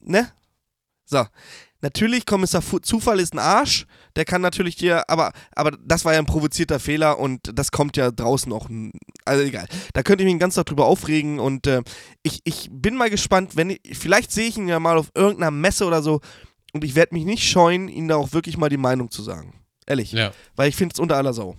ne? 0.02 0.32
So. 1.06 1.26
Natürlich, 1.84 2.26
Kommissar 2.26 2.64
Zufall 2.82 3.20
ist 3.20 3.34
ein 3.34 3.40
Arsch, 3.40 3.86
der 4.16 4.24
kann 4.24 4.42
natürlich 4.42 4.76
hier, 4.78 5.10
aber, 5.10 5.34
aber 5.54 5.72
das 5.84 6.06
war 6.06 6.14
ja 6.14 6.20
ein 6.20 6.26
provozierter 6.26 6.80
Fehler 6.80 7.20
und 7.20 7.42
das 7.54 7.72
kommt 7.72 7.98
ja 7.98 8.10
draußen 8.10 8.54
auch, 8.54 8.70
also 9.26 9.44
egal. 9.44 9.68
Da 9.94 10.02
könnte 10.02 10.24
ich 10.24 10.28
mich 10.28 10.36
den 10.36 10.40
ganzen 10.40 10.60
Tag 10.60 10.68
drüber 10.68 10.86
aufregen 10.86 11.40
und 11.40 11.68
äh, 11.68 11.82
ich, 12.22 12.40
ich 12.46 12.70
bin 12.72 12.96
mal 12.96 13.10
gespannt, 13.10 13.58
wenn 13.58 13.72
ich, 13.72 13.82
vielleicht 14.00 14.32
sehe 14.32 14.48
ich 14.48 14.58
ihn 14.58 14.70
ja 14.70 14.80
mal 14.80 14.98
auf 14.98 15.12
irgendeiner 15.14 15.52
Messe 15.52 15.86
oder 15.86 16.02
so 16.02 16.22
und 16.74 16.84
ich 16.84 16.96
werde 16.96 17.16
mich 17.16 17.26
nicht 17.26 17.48
scheuen, 17.48 17.88
ihnen 17.88 18.08
da 18.08 18.16
auch 18.16 18.34
wirklich 18.34 18.58
mal 18.58 18.70
die 18.70 18.78
Meinung 18.78 19.10
zu 19.10 19.22
sagen. 19.22 19.54
Ehrlich. 19.86 20.12
Ja. 20.12 20.34
Weil 20.56 20.70
ich 20.70 20.76
finde 20.76 20.94
es 20.94 21.00
unter 21.00 21.18
aller 21.18 21.34
Sau. 21.34 21.56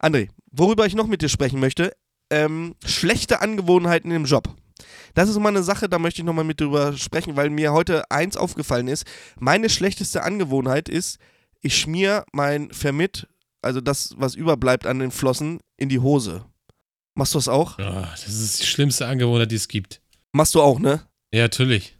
André, 0.00 0.28
worüber 0.50 0.86
ich 0.86 0.94
noch 0.94 1.06
mit 1.06 1.22
dir 1.22 1.28
sprechen 1.28 1.60
möchte, 1.60 1.92
ähm, 2.30 2.74
schlechte 2.84 3.40
Angewohnheiten 3.40 4.10
im 4.10 4.24
Job. 4.24 4.48
Das 5.14 5.28
ist 5.28 5.38
mal 5.38 5.50
eine 5.50 5.62
Sache, 5.62 5.88
da 5.88 5.98
möchte 5.98 6.22
ich 6.22 6.26
nochmal 6.26 6.44
mit 6.44 6.60
drüber 6.60 6.96
sprechen, 6.96 7.36
weil 7.36 7.50
mir 7.50 7.72
heute 7.72 8.10
eins 8.10 8.36
aufgefallen 8.36 8.88
ist. 8.88 9.04
Meine 9.38 9.68
schlechteste 9.68 10.22
Angewohnheit 10.22 10.88
ist, 10.88 11.18
ich 11.60 11.78
schmier 11.78 12.24
mein 12.32 12.72
Vermit, 12.72 13.28
also 13.60 13.80
das, 13.80 14.14
was 14.16 14.34
überbleibt 14.34 14.86
an 14.86 14.98
den 14.98 15.10
Flossen, 15.10 15.60
in 15.76 15.88
die 15.88 16.00
Hose. 16.00 16.44
Machst 17.14 17.34
du 17.34 17.38
das 17.38 17.48
auch? 17.48 17.78
Ja, 17.78 18.10
das 18.10 18.28
ist 18.28 18.62
die 18.62 18.66
schlimmste 18.66 19.06
Angewohnheit, 19.06 19.50
die 19.50 19.56
es 19.56 19.68
gibt. 19.68 20.00
Machst 20.32 20.54
du 20.54 20.62
auch, 20.62 20.78
ne? 20.78 21.06
Ja, 21.32 21.42
natürlich. 21.42 21.98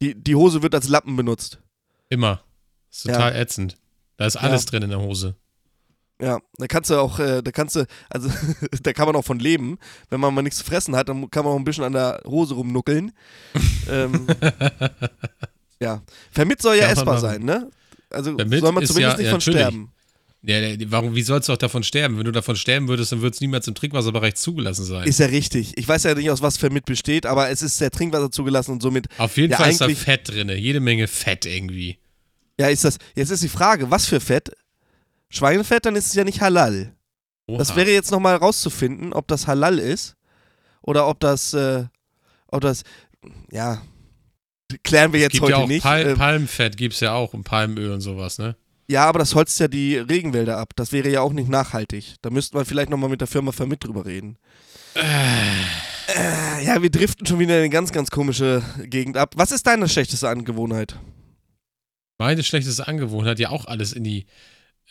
Die, 0.00 0.14
die 0.14 0.34
Hose 0.34 0.62
wird 0.62 0.74
als 0.74 0.88
Lappen 0.88 1.16
benutzt. 1.16 1.60
Immer. 2.08 2.42
Das 2.90 2.98
ist 2.98 3.06
total 3.06 3.34
ja. 3.34 3.40
ätzend. 3.40 3.76
Da 4.16 4.26
ist 4.26 4.36
alles 4.36 4.64
ja. 4.64 4.70
drin 4.70 4.82
in 4.84 4.90
der 4.90 5.00
Hose. 5.00 5.36
Ja, 6.22 6.38
da 6.58 6.66
kannst 6.68 6.90
du 6.90 6.96
auch, 6.96 7.18
äh, 7.18 7.42
da 7.42 7.50
kannst 7.50 7.74
du, 7.74 7.86
also 8.08 8.30
da 8.82 8.92
kann 8.92 9.06
man 9.06 9.16
auch 9.16 9.24
von 9.24 9.38
leben. 9.38 9.78
Wenn 10.10 10.20
man 10.20 10.32
mal 10.32 10.42
nichts 10.42 10.58
zu 10.58 10.64
fressen 10.64 10.94
hat, 10.94 11.08
dann 11.08 11.28
kann 11.30 11.44
man 11.44 11.54
auch 11.54 11.58
ein 11.58 11.64
bisschen 11.64 11.84
an 11.84 11.92
der 11.92 12.22
Hose 12.24 12.54
rumnuckeln. 12.54 13.12
ähm, 13.90 14.26
ja. 15.80 16.02
Vermit 16.30 16.62
soll 16.62 16.76
ja 16.76 16.88
essbar 16.88 17.18
sein, 17.18 17.42
ne? 17.42 17.68
Also 18.10 18.36
Vermit 18.36 18.60
soll 18.60 18.72
man 18.72 18.86
zumindest 18.86 19.16
ja, 19.18 19.22
nicht 19.22 19.30
von 19.30 19.38
natürlich. 19.38 19.60
sterben. 19.60 19.92
Ja, 20.46 20.58
warum, 20.88 21.14
wie 21.14 21.22
sollst 21.22 21.48
du 21.48 21.54
auch 21.54 21.58
davon 21.58 21.82
sterben? 21.82 22.18
Wenn 22.18 22.24
du 22.24 22.32
davon 22.32 22.54
sterben 22.54 22.86
würdest, 22.88 23.12
dann 23.12 23.22
würde 23.22 23.34
es 23.34 23.40
niemals 23.40 23.66
im 23.66 23.74
Trinkwasserbereich 23.74 24.34
zugelassen 24.34 24.84
sein. 24.84 25.08
Ist 25.08 25.18
ja 25.18 25.26
richtig. 25.26 25.72
Ich 25.78 25.88
weiß 25.88 26.02
ja 26.02 26.14
nicht, 26.14 26.30
aus 26.30 26.42
was 26.42 26.58
Vermit 26.58 26.84
besteht, 26.84 27.24
aber 27.24 27.48
es 27.48 27.62
ist 27.62 27.80
der 27.80 27.90
Trinkwasser 27.90 28.30
zugelassen 28.30 28.72
und 28.72 28.82
somit. 28.82 29.06
Auf 29.16 29.38
jeden 29.38 29.52
ja 29.52 29.56
Fall 29.56 29.70
ist 29.70 29.80
da 29.80 29.88
Fett 29.88 30.28
drin, 30.28 30.50
jede 30.50 30.80
Menge 30.80 31.08
Fett 31.08 31.46
irgendwie. 31.46 31.98
Ja, 32.58 32.68
ist 32.68 32.84
das. 32.84 32.98
Jetzt 33.14 33.30
ist 33.30 33.42
die 33.42 33.48
Frage, 33.48 33.90
was 33.90 34.04
für 34.04 34.20
Fett? 34.20 34.50
Schweinefett, 35.30 35.86
dann 35.86 35.96
ist 35.96 36.08
es 36.08 36.14
ja 36.14 36.24
nicht 36.24 36.42
halal. 36.42 36.94
Oha. 37.46 37.58
Das 37.58 37.74
wäre 37.74 37.90
jetzt 37.90 38.10
nochmal 38.10 38.36
rauszufinden, 38.36 39.14
ob 39.14 39.26
das 39.28 39.46
halal 39.46 39.78
ist 39.78 40.14
oder 40.82 41.08
ob 41.08 41.20
das, 41.20 41.54
äh, 41.54 41.84
ob 42.48 42.60
das, 42.60 42.82
ja, 43.50 43.82
klären 44.82 45.12
wir 45.12 45.20
jetzt 45.20 45.32
gibt 45.32 45.44
heute 45.44 45.52
ja 45.52 45.58
auch 45.58 45.66
nicht. 45.66 45.82
Pal 45.82 46.06
ähm, 46.06 46.18
Palmfett 46.18 46.76
gibt 46.76 46.94
es 46.94 47.00
ja 47.00 47.14
auch 47.14 47.32
und 47.32 47.44
Palmöl 47.44 47.90
und 47.90 48.02
sowas, 48.02 48.38
ne? 48.38 48.56
Ja, 48.86 49.06
aber 49.06 49.18
das 49.18 49.34
holzt 49.34 49.58
ja 49.60 49.68
die 49.68 49.96
Regenwälder 49.96 50.58
ab. 50.58 50.70
Das 50.76 50.92
wäre 50.92 51.08
ja 51.08 51.20
auch 51.20 51.32
nicht 51.32 51.48
nachhaltig. 51.48 52.16
Da 52.22 52.30
müssten 52.30 52.56
wir 52.56 52.64
vielleicht 52.64 52.90
nochmal 52.90 53.10
mit 53.10 53.20
der 53.20 53.28
Firma 53.28 53.52
Vermit 53.52 53.84
drüber 53.84 54.04
reden. 54.04 54.36
Äh. 54.94 55.00
Äh, 56.06 56.64
ja, 56.64 56.82
wir 56.82 56.90
driften 56.90 57.26
schon 57.26 57.38
wieder 57.38 57.54
in 57.54 57.60
eine 57.60 57.70
ganz, 57.70 57.92
ganz 57.92 58.10
komische 58.10 58.62
Gegend 58.84 59.16
ab. 59.16 59.34
Was 59.36 59.52
ist 59.52 59.66
deine 59.66 59.88
schlechteste 59.88 60.28
Angewohnheit? 60.28 60.98
Meine 62.18 62.42
schlechteste 62.42 62.86
Angewohnheit, 62.86 63.38
ja 63.38 63.50
auch 63.50 63.64
alles 63.64 63.92
in 63.92 64.04
die 64.04 64.26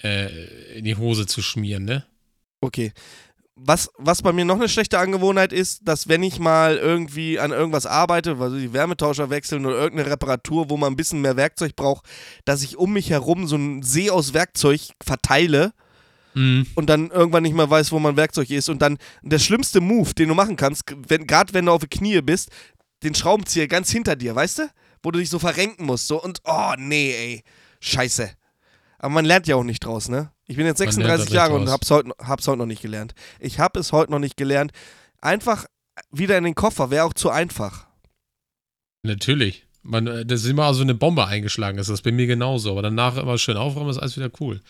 äh, 0.01 0.77
in 0.77 0.85
die 0.85 0.95
Hose 0.95 1.25
zu 1.27 1.41
schmieren, 1.41 1.85
ne? 1.85 2.05
Okay. 2.61 2.91
Was, 3.55 3.89
was 3.97 4.23
bei 4.23 4.33
mir 4.33 4.45
noch 4.45 4.55
eine 4.55 4.67
schlechte 4.67 4.97
Angewohnheit 4.97 5.53
ist, 5.53 5.81
dass 5.83 6.07
wenn 6.07 6.23
ich 6.23 6.39
mal 6.39 6.77
irgendwie 6.77 7.39
an 7.39 7.51
irgendwas 7.51 7.85
arbeite, 7.85 8.37
also 8.39 8.57
die 8.57 8.73
Wärmetauscher 8.73 9.29
wechseln 9.29 9.65
oder 9.67 9.75
irgendeine 9.75 10.09
Reparatur, 10.09 10.71
wo 10.71 10.77
man 10.77 10.93
ein 10.93 10.95
bisschen 10.95 11.21
mehr 11.21 11.37
Werkzeug 11.37 11.75
braucht, 11.75 12.05
dass 12.45 12.63
ich 12.63 12.77
um 12.77 12.93
mich 12.93 13.11
herum 13.11 13.47
so 13.47 13.55
einen 13.55 13.83
See 13.83 14.09
aus 14.09 14.33
Werkzeug 14.33 14.81
verteile 15.03 15.71
mhm. 16.33 16.65
und 16.73 16.89
dann 16.89 17.11
irgendwann 17.11 17.43
nicht 17.43 17.55
mehr 17.55 17.69
weiß, 17.69 17.91
wo 17.91 17.99
mein 17.99 18.17
Werkzeug 18.17 18.49
ist. 18.49 18.69
Und 18.69 18.81
dann 18.81 18.97
der 19.21 19.39
schlimmste 19.39 19.81
Move, 19.81 20.13
den 20.15 20.29
du 20.29 20.35
machen 20.35 20.55
kannst, 20.55 20.85
wenn, 21.07 21.27
gerade 21.27 21.53
wenn 21.53 21.67
du 21.67 21.73
auf 21.73 21.81
die 21.81 21.87
Knie 21.87 22.21
bist, 22.21 22.49
den 23.03 23.13
Schraubenzieher 23.13 23.67
ganz 23.67 23.91
hinter 23.91 24.15
dir, 24.15 24.35
weißt 24.35 24.59
du? 24.59 24.69
Wo 25.03 25.11
du 25.11 25.19
dich 25.19 25.29
so 25.29 25.37
verrenken 25.37 25.85
musst. 25.85 26.07
So 26.07 26.21
und 26.21 26.39
oh 26.45 26.73
nee, 26.77 27.13
ey. 27.13 27.43
Scheiße. 27.81 28.31
Aber 29.03 29.15
man 29.15 29.25
lernt 29.25 29.47
ja 29.47 29.57
auch 29.57 29.65
nicht 29.65 29.83
draus, 29.83 30.07
ne? 30.07 30.31
Ich 30.45 30.55
bin 30.55 30.65
jetzt 30.65 30.77
36 30.77 31.29
Jahre 31.31 31.55
und 31.55 31.67
hab's 31.69 31.91
heute, 31.91 32.11
hab's 32.19 32.47
heute 32.47 32.59
noch 32.59 32.65
nicht 32.65 32.81
gelernt. 32.81 33.13
Ich 33.37 33.59
hab 33.59 33.75
es 33.75 33.91
heute 33.91 34.09
noch 34.13 34.19
nicht 34.19 34.37
gelernt. 34.37 34.71
Einfach 35.19 35.65
wieder 36.09 36.37
in 36.37 36.45
den 36.45 36.55
Koffer 36.55 36.89
wäre 36.89 37.03
auch 37.03 37.13
zu 37.13 37.29
einfach. 37.29 37.85
Natürlich. 39.01 39.65
Man, 39.81 40.07
äh, 40.07 40.25
das 40.25 40.45
ist 40.45 40.49
immer 40.49 40.73
so 40.73 40.83
eine 40.83 40.95
Bombe 40.95 41.27
eingeschlagen 41.27 41.79
ist. 41.79 41.89
Das 41.89 41.95
ist 41.95 42.03
bei 42.03 42.13
mir 42.13 42.27
genauso. 42.27 42.71
Aber 42.71 42.81
danach 42.81 43.17
immer 43.17 43.37
schön 43.37 43.57
aufräumen, 43.57 43.89
ist 43.89 43.97
alles 43.97 44.15
wieder 44.15 44.31
cool. 44.39 44.61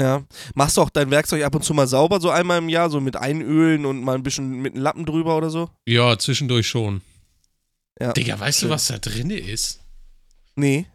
Ja. 0.00 0.24
Machst 0.54 0.78
du 0.78 0.80
auch 0.80 0.88
dein 0.88 1.10
Werkzeug 1.10 1.44
ab 1.44 1.54
und 1.54 1.62
zu 1.62 1.74
mal 1.74 1.86
sauber, 1.86 2.20
so 2.20 2.30
einmal 2.30 2.56
im 2.56 2.70
Jahr, 2.70 2.88
so 2.88 3.00
mit 3.00 3.16
Einölen 3.16 3.84
und 3.84 4.02
mal 4.02 4.14
ein 4.14 4.22
bisschen 4.22 4.62
mit 4.62 4.72
einem 4.72 4.82
Lappen 4.82 5.04
drüber 5.04 5.36
oder 5.36 5.50
so? 5.50 5.68
Ja, 5.86 6.16
zwischendurch 6.18 6.66
schon. 6.66 7.02
Ja. 8.00 8.14
Digga, 8.14 8.40
weißt 8.40 8.60
schön. 8.60 8.70
du, 8.70 8.74
was 8.74 8.86
da 8.86 8.96
drin 8.96 9.28
ist? 9.28 9.80
Nee. 10.56 10.86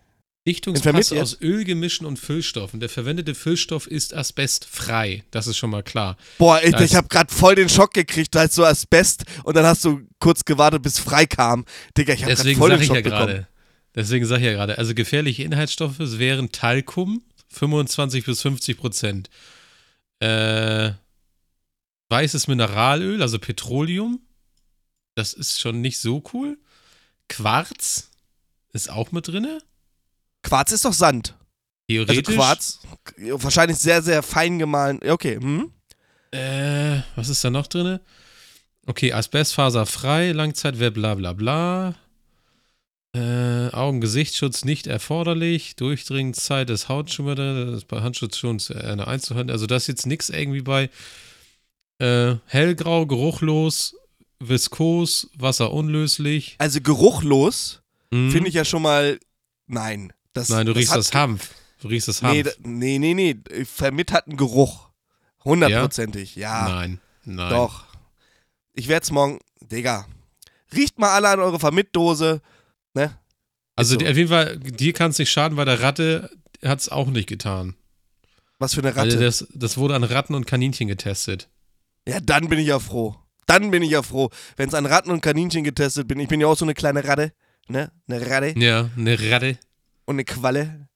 Dichtungspass 0.45 1.13
aus 1.13 1.39
Ölgemischen 1.41 2.06
und 2.06 2.19
Füllstoffen. 2.19 2.82
Der 2.82 2.89
verwendete 2.89 3.34
Füllstoff 3.34 3.88
ist 3.88 4.13
asbestfrei. 4.13 5.23
Das 5.32 5.47
ist 5.47 5.58
schon 5.58 5.69
mal 5.69 5.84
klar. 5.84 6.17
Boah, 6.38 6.62
ich, 6.62 6.75
ich 6.75 6.95
habe 6.95 7.08
gerade 7.08 7.34
voll 7.34 7.56
den 7.56 7.69
Schock 7.69 7.93
gekriegt, 7.93 8.36
da 8.36 8.43
ist 8.43 8.56
so 8.56 8.65
Asbest 8.65 9.23
und 9.45 9.56
dann 9.56 9.65
hast 9.65 9.86
du 9.86 10.01
kurz 10.19 10.43
gewartet, 10.43 10.84
bis 10.84 10.99
frei 10.99 11.25
kam. 11.25 11.63
Digga, 11.97 12.13
ich 12.13 12.23
habe 12.23 12.36
gerade 12.36 12.56
voll 12.56 12.69
den 12.71 12.84
Schock 12.84 12.97
ja 12.97 13.01
bekommen. 13.01 13.47
Deswegen 13.95 14.25
sage 14.25 14.41
ich 14.41 14.47
ja 14.47 14.53
gerade, 14.53 14.77
also 14.77 14.93
gefährliche 14.93 15.43
Inhaltsstoffe 15.43 15.99
wären 15.99 16.51
Talkum, 16.51 17.23
25 17.49 18.25
bis 18.25 18.41
50 18.41 18.77
Prozent. 18.77 19.29
Äh, 20.19 20.91
weißes 22.10 22.47
Mineralöl, 22.47 23.21
also 23.21 23.39
Petroleum. 23.39 24.19
Das 25.15 25.34
ist 25.34 25.62
schon 25.62 25.79
nicht 25.82 25.99
so 25.99 26.23
cool. 26.34 26.58
Quarz 27.29 28.10
ist 28.73 28.89
auch 28.89 29.12
mit 29.12 29.27
drinne. 29.27 29.62
Quarz 30.43 30.71
ist 30.71 30.86
doch 30.86 30.93
Sand. 30.93 31.36
Theoretisch. 31.88 32.27
Also 32.27 32.32
Quarz, 32.32 32.79
wahrscheinlich 33.17 33.77
sehr, 33.77 34.01
sehr 34.01 34.21
fein 34.23 34.60
gemahlen. 34.60 34.99
Okay, 35.06 35.38
hm? 35.38 35.71
Äh, 36.32 37.01
was 37.15 37.29
ist 37.29 37.43
da 37.43 37.49
noch 37.49 37.67
drin? 37.67 37.99
Okay, 38.86 39.13
Asbestfaser 39.13 39.86
frei, 39.86 40.32
Langzeitwert, 40.32 40.93
bla 40.93 41.15
bla 41.15 41.34
bla. 41.34 41.95
Äh, 43.15 43.69
Augen-Gesichtsschutz 43.71 44.65
nicht 44.65 44.88
erforderlich. 44.88 45.75
Durchdringungszeit 45.75 46.69
des 46.69 46.89
Hautschutzes, 46.89 47.86
bei 47.86 48.01
Handschutz 48.01 48.38
schon 48.38 48.60
eine 48.73 49.08
einzuhalten. 49.08 49.51
Also 49.51 49.67
das 49.67 49.84
ist 49.84 49.88
jetzt 49.88 50.06
nichts 50.08 50.29
irgendwie 50.29 50.62
bei 50.62 50.89
äh, 51.99 52.36
hellgrau, 52.47 53.06
geruchlos, 53.06 53.95
viskos, 54.39 55.29
wasserunlöslich. 55.38 56.56
Also 56.58 56.82
geruchlos 56.82 57.84
mhm. 58.12 58.32
finde 58.32 58.49
ich 58.49 58.56
ja 58.56 58.65
schon 58.65 58.82
mal 58.82 59.19
nein. 59.67 60.12
Das, 60.34 60.50
Nein, 60.50 60.65
du 60.65 60.74
das 60.74 60.82
riechst 60.82 60.96
das 60.96 61.13
Hanf. 61.13 61.50
Du 61.82 61.88
riechst 61.88 62.08
das 62.08 62.22
Hanf. 62.24 62.34
Nee, 62.63 62.98
nee, 62.98 63.13
nee, 63.13 63.36
nee. 63.36 63.65
Vermit 63.65 64.12
hat 64.12 64.28
einen 64.28 64.38
Geruch. 64.38 64.89
Hundertprozentig, 65.46 66.36
ja? 66.36 66.67
ja. 66.67 66.76
Nein, 66.76 67.00
nein. 67.26 67.50
Doch. 67.50 67.86
Ich 68.74 68.88
werde 68.88 69.04
es 69.04 69.12
morgen, 69.12 69.39
Digga. 69.62 70.08
Riecht 70.74 70.98
mal 70.98 71.13
alle 71.13 71.30
an 71.30 71.39
eure 71.39 71.60
Vermitdose, 71.60 72.41
ne? 72.93 73.15
Also 73.76 74.00
so. 74.00 74.06
auf 74.06 74.15
jeden 74.15 74.30
Fall, 74.30 74.58
dir 74.58 74.93
kann 74.93 75.12
es 75.12 75.19
nicht 75.19 75.32
schaden, 75.32 75.58
weil 75.58 75.65
der 75.65 75.82
Ratte 75.82 76.30
hat 76.63 76.80
es 76.80 76.89
auch 76.89 77.08
nicht 77.08 77.28
getan. 77.28 77.76
Was 78.58 78.74
für 78.74 78.82
eine 78.82 78.96
Ratte? 78.96 79.17
Also 79.17 79.19
das, 79.19 79.48
das 79.54 79.78
wurde 79.78 79.96
an 79.96 80.04
Ratten 80.04 80.36
und 80.36 80.48
Kaninchen 80.48 80.88
getestet. 80.88 81.50
Ja, 82.08 82.19
dann 82.19 82.50
bin 82.50 82.60
ich 82.60 82.67
ja 82.67 82.80
froh. 82.80 83.15
Dann 83.46 83.72
bin 83.72 83.84
ich 83.84 83.91
ja 83.91 84.02
froh. 84.02 84.30
Wenn 84.56 84.69
es 84.69 84.74
an 84.74 84.86
Ratten 84.86 85.12
und 85.12 85.22
Kaninchen 85.22 85.63
getestet 85.63 86.08
bin, 86.08 86.19
ich 86.19 86.28
bin 86.28 86.39
ja 86.39 86.48
auch 86.48 86.58
so 86.58 86.65
eine 86.65 86.74
kleine 86.74 87.04
Ratte, 87.04 87.34
ne? 87.67 87.91
Eine 88.08 88.30
Ratte. 88.30 88.58
Ja, 88.58 88.89
eine 88.96 89.32
Ratte 89.32 89.58
und 90.06 90.16
eine 90.16 90.26
Qualle. 90.26 90.88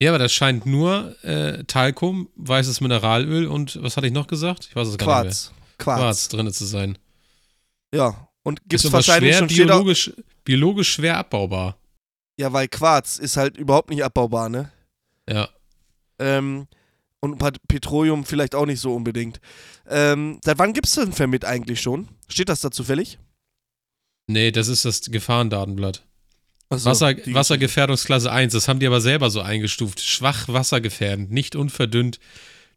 Ja, 0.00 0.10
aber 0.10 0.18
das 0.18 0.32
scheint 0.32 0.66
nur 0.66 1.16
äh, 1.24 1.64
Talkum, 1.64 2.28
weißes 2.36 2.80
Mineralöl 2.80 3.46
und 3.46 3.82
was 3.82 3.96
hatte 3.96 4.06
ich 4.06 4.12
noch 4.12 4.26
gesagt? 4.26 4.66
Ich 4.68 4.76
weiß 4.76 4.88
es 4.88 4.98
gar 4.98 5.06
Quarz. 5.06 5.24
nicht 5.24 5.50
mehr. 5.50 5.56
Quarz. 5.78 5.98
Quarz 5.98 6.28
drin 6.28 6.52
zu 6.52 6.66
sein. 6.66 6.98
Ja, 7.94 8.28
und 8.42 8.60
gibt 8.68 8.84
es 8.84 8.92
wahrscheinlich 8.92 9.36
schwer, 9.36 9.48
schon 9.48 9.56
biologisch, 9.56 10.12
biologisch 10.44 10.92
schwer 10.92 11.16
abbaubar. 11.16 11.78
Ja, 12.38 12.52
weil 12.52 12.68
Quarz 12.68 13.18
ist 13.18 13.36
halt 13.36 13.56
überhaupt 13.56 13.90
nicht 13.90 14.04
abbaubar, 14.04 14.48
ne? 14.48 14.70
Ja. 15.28 15.48
Ähm, 16.18 16.66
und 17.20 17.38
Petroleum 17.66 18.24
vielleicht 18.24 18.54
auch 18.54 18.66
nicht 18.66 18.80
so 18.80 18.94
unbedingt. 18.94 19.40
Ähm, 19.88 20.38
seit 20.44 20.58
wann 20.58 20.74
gibt 20.74 20.86
es 20.86 20.94
denn 20.94 21.12
Vermit 21.12 21.44
eigentlich 21.44 21.80
schon? 21.80 22.08
Steht 22.28 22.48
das 22.48 22.60
da 22.60 22.70
zufällig? 22.70 23.18
Nee, 24.26 24.50
das 24.50 24.68
ist 24.68 24.84
das 24.84 25.00
Gefahrendatenblatt. 25.02 26.04
So, 26.70 26.90
Wasser, 26.90 27.14
Wassergefährdungsklasse 27.26 28.30
1, 28.30 28.52
das 28.52 28.66
haben 28.66 28.80
die 28.80 28.86
aber 28.86 29.00
selber 29.00 29.30
so 29.30 29.40
eingestuft. 29.40 30.00
Schwach 30.00 30.48
wassergefährdend, 30.48 31.30
nicht 31.30 31.54
unverdünnt, 31.54 32.18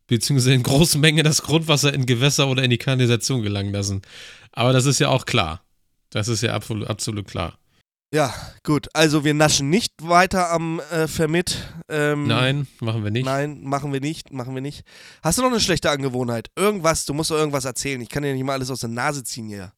beziehungsweise 0.06 0.54
in 0.54 0.63
großen 0.63 1.02
Mengen 1.02 1.23
das 1.23 1.41
Grundwasser 1.41 1.93
in 1.93 2.06
Gewässer 2.06 2.47
oder 2.47 2.63
in 2.63 2.69
die 2.69 2.78
Kanalisation 2.78 3.41
gelangen 3.41 3.73
lassen. 3.73 4.04
Aber 4.52 4.73
das 4.73 4.86
ist 4.86 4.99
ja 4.99 5.10
auch 5.10 5.25
klar. 5.25 5.63
Das 6.12 6.28
ist 6.28 6.41
ja 6.41 6.54
absolut, 6.54 6.88
absolut 6.88 7.28
klar. 7.28 7.58
Ja, 8.13 8.34
gut. 8.63 8.88
Also 8.93 9.23
wir 9.23 9.36
naschen 9.36 9.69
nicht 9.69 9.93
weiter 10.02 10.49
am 10.49 10.80
äh, 10.91 11.08
Vermit. 11.08 11.58
Ähm, 11.89 12.25
Nein, 12.25 12.67
machen 12.80 13.04
wir 13.04 13.12
nicht. 13.12 13.25
Nein, 13.25 13.62
machen 13.63 13.93
wir 13.93 14.02
nicht, 14.02 14.34
machen 14.34 14.56
wir 14.56 14.62
nicht. 14.62 14.84
Hast 15.21 15.38
du 15.38 15.43
noch 15.43 15.52
eine 15.52 15.60
schlechte 15.60 15.91
Angewohnheit? 15.91 16.49
Irgendwas, 16.56 17.06
du 17.06 17.13
musst 17.13 17.30
doch 17.30 17.38
irgendwas 17.38 17.65
erzählen. 17.65 18.02
Ich 18.02 18.10
kann 18.10 18.23
dir 18.23 18.34
nicht 18.34 18.43
mal 18.43 18.54
alles 18.54 18.71
aus 18.71 18.80
der 18.80 18.89
Nase 18.89 19.23
ziehen 19.23 19.47
hier. 19.47 19.73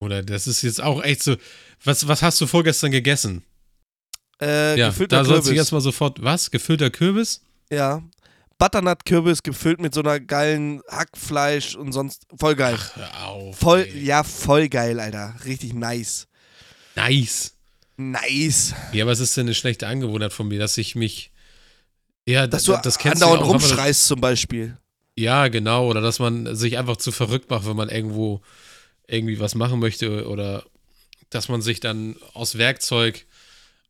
Oder 0.00 0.22
das 0.22 0.46
ist 0.46 0.62
jetzt 0.62 0.82
auch 0.82 1.02
echt 1.02 1.22
so. 1.22 1.36
Was, 1.84 2.08
was 2.08 2.22
hast 2.22 2.40
du 2.40 2.46
vorgestern 2.46 2.90
gegessen? 2.90 3.42
Äh, 4.40 4.78
ja, 4.78 4.88
gefüllter 4.88 5.18
da 5.18 5.24
sollst 5.24 5.42
du 5.42 5.50
Kürbis. 5.50 5.58
jetzt 5.64 5.72
mal 5.72 5.80
sofort. 5.80 6.22
Was? 6.22 6.50
Gefüllter 6.50 6.90
Kürbis? 6.90 7.42
Ja. 7.70 8.02
Butternut-Kürbis 8.58 9.42
gefüllt 9.42 9.80
mit 9.80 9.94
so 9.94 10.00
einer 10.00 10.20
geilen 10.20 10.82
Hackfleisch 10.88 11.76
und 11.76 11.92
sonst. 11.92 12.26
Voll 12.38 12.54
geil. 12.56 12.78
Hör 12.94 13.26
auf. 13.26 13.56
voll, 13.58 13.80
ey. 13.90 14.02
ja, 14.04 14.22
voll 14.24 14.68
geil, 14.68 15.00
Alter. 15.00 15.34
Richtig 15.44 15.72
nice. 15.74 16.26
Nice. 16.96 17.54
Nice. 17.96 18.74
Ja, 18.92 19.06
was 19.06 19.20
ist 19.20 19.36
denn 19.36 19.46
eine 19.46 19.54
schlechte 19.54 19.86
Angewohnheit 19.86 20.32
von 20.32 20.48
mir, 20.48 20.58
dass 20.58 20.76
ich 20.78 20.94
mich. 20.94 21.30
Ja, 22.26 22.46
Dass 22.46 22.64
das, 22.64 22.76
du 22.76 22.82
das 22.82 22.98
kennst 22.98 23.22
du 23.22 23.26
andauernd 23.26 23.40
ja 23.42 23.46
auch, 23.46 23.50
aber 23.54 23.58
das- 23.60 23.70
rumschreist 23.70 24.06
zum 24.06 24.20
Beispiel. 24.20 24.76
Ja, 25.16 25.48
genau. 25.48 25.86
Oder 25.88 26.00
dass 26.00 26.18
man 26.18 26.54
sich 26.56 26.78
einfach 26.78 26.96
zu 26.96 27.12
verrückt 27.12 27.50
macht, 27.50 27.66
wenn 27.66 27.76
man 27.76 27.88
irgendwo 27.88 28.40
irgendwie 29.10 29.40
was 29.40 29.54
machen 29.54 29.80
möchte. 29.80 30.28
Oder 30.28 30.64
dass 31.30 31.48
man 31.48 31.62
sich 31.62 31.80
dann 31.80 32.16
aus 32.34 32.58
Werkzeug 32.58 33.26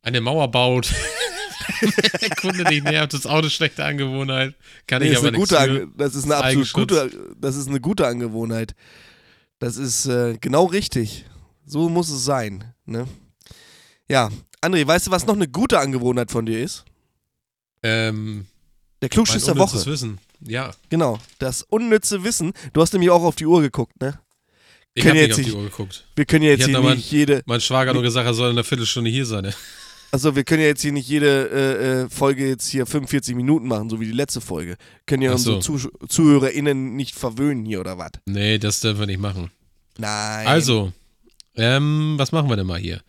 eine 0.01 0.21
Mauer 0.21 0.49
baut. 0.51 0.91
Der 2.21 2.29
Kunde 2.31 2.63
nicht 2.63 2.83
nervt, 2.83 3.13
das 3.13 3.21
ist 3.21 3.25
auch 3.27 3.37
eine 3.39 3.49
schlechte 3.49 3.83
Angewohnheit. 3.85 4.55
Kann 4.87 5.01
Nee, 5.01 5.09
ich 5.09 5.13
ist 5.13 5.19
aber 5.19 5.31
für. 5.45 5.59
Ange 5.59 5.87
das 5.95 6.15
ist 6.15 6.25
eine 6.25 6.37
absolut 6.37 6.73
gute, 6.73 7.33
das 7.39 7.55
ist 7.55 7.67
eine 7.67 7.79
gute 7.79 8.07
Angewohnheit. 8.07 8.75
Das 9.59 9.77
ist 9.77 10.07
äh, 10.07 10.37
genau 10.41 10.65
richtig. 10.65 11.25
So 11.65 11.87
muss 11.89 12.09
es 12.09 12.25
sein. 12.25 12.73
Ne? 12.85 13.07
Ja, 14.09 14.29
André, 14.61 14.85
weißt 14.85 15.07
du, 15.07 15.11
was 15.11 15.25
noch 15.25 15.35
eine 15.35 15.47
gute 15.47 15.79
Angewohnheit 15.79 16.31
von 16.31 16.45
dir 16.45 16.61
ist? 16.63 16.83
Ähm, 17.83 18.47
Der 19.01 19.09
Klugschiss 19.09 19.45
der 19.45 19.57
Woche. 19.57 19.83
Wissen. 19.85 20.19
Ja, 20.41 20.71
Genau, 20.89 21.19
das 21.39 21.61
unnütze 21.63 22.23
Wissen. 22.23 22.53
Du 22.73 22.81
hast 22.81 22.93
nämlich 22.93 23.11
auch 23.11 23.23
auf 23.23 23.35
die 23.35 23.45
Uhr 23.45 23.61
geguckt, 23.61 23.99
ne? 24.01 24.19
Ich 24.93 25.03
Können 25.03 25.17
habe 25.17 25.27
jetzt 25.27 25.37
nicht 25.37 25.47
auf 25.47 25.53
die 25.53 25.57
Uhr 25.57 25.63
geguckt. 25.69 26.05
Wir 26.15 26.25
können 26.25 26.43
ja 26.43 26.51
jetzt 26.51 26.65
hier 26.65 26.79
nicht 26.79 27.11
jede, 27.11 27.41
Mein 27.45 27.61
Schwager 27.61 27.89
hat 27.89 27.93
nur 27.95 28.03
gesagt, 28.03 28.25
er 28.27 28.33
soll 28.33 28.49
in 28.49 28.55
einer 28.55 28.63
Viertelstunde 28.63 29.09
hier 29.09 29.25
sein. 29.25 29.53
also 30.11 30.35
wir 30.35 30.43
können 30.43 30.61
ja 30.61 30.67
jetzt 30.67 30.81
hier 30.81 30.91
nicht 30.91 31.07
jede 31.07 31.49
äh, 31.49 32.01
äh, 32.03 32.09
Folge 32.09 32.47
jetzt 32.49 32.67
hier 32.67 32.85
45 32.85 33.35
Minuten 33.35 33.67
machen, 33.67 33.89
so 33.89 33.99
wie 34.01 34.05
die 34.05 34.11
letzte 34.11 34.41
Folge. 34.41 34.75
Können 35.05 35.23
ja 35.23 35.31
Ach 35.31 35.35
unsere 35.35 35.61
so. 35.61 35.77
Zuh 35.77 35.89
ZuhörerInnen 36.07 36.95
nicht 36.95 37.15
verwöhnen 37.15 37.65
hier 37.65 37.79
oder 37.79 37.97
was? 37.97 38.11
Nee, 38.25 38.57
das 38.57 38.81
dürfen 38.81 38.99
wir 38.99 39.07
nicht 39.07 39.21
machen. 39.21 39.49
Nein. 39.97 40.47
Also, 40.47 40.91
ähm, 41.55 42.15
was 42.17 42.31
machen 42.31 42.49
wir 42.49 42.57
denn 42.57 42.67
mal 42.67 42.79
hier? 42.79 43.01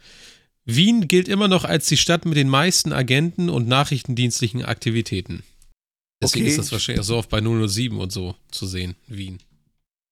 Wien 0.64 1.08
gilt 1.08 1.26
immer 1.26 1.48
noch 1.48 1.64
als 1.64 1.86
die 1.86 1.96
Stadt 1.96 2.24
mit 2.24 2.36
den 2.36 2.48
meisten 2.48 2.92
Agenten 2.92 3.48
und 3.48 3.66
nachrichtendienstlichen 3.66 4.64
Aktivitäten. 4.64 5.42
Deswegen 6.22 6.44
Okay. 6.44 6.50
ist 6.52 6.58
das 6.58 6.70
wahrscheinlich 6.70 7.04
so 7.04 7.16
oft 7.16 7.28
bei 7.30 7.40
007 7.40 7.98
und 7.98 8.12
so 8.12 8.36
zu 8.52 8.66
sehen, 8.68 8.94
Wien. 9.08 9.40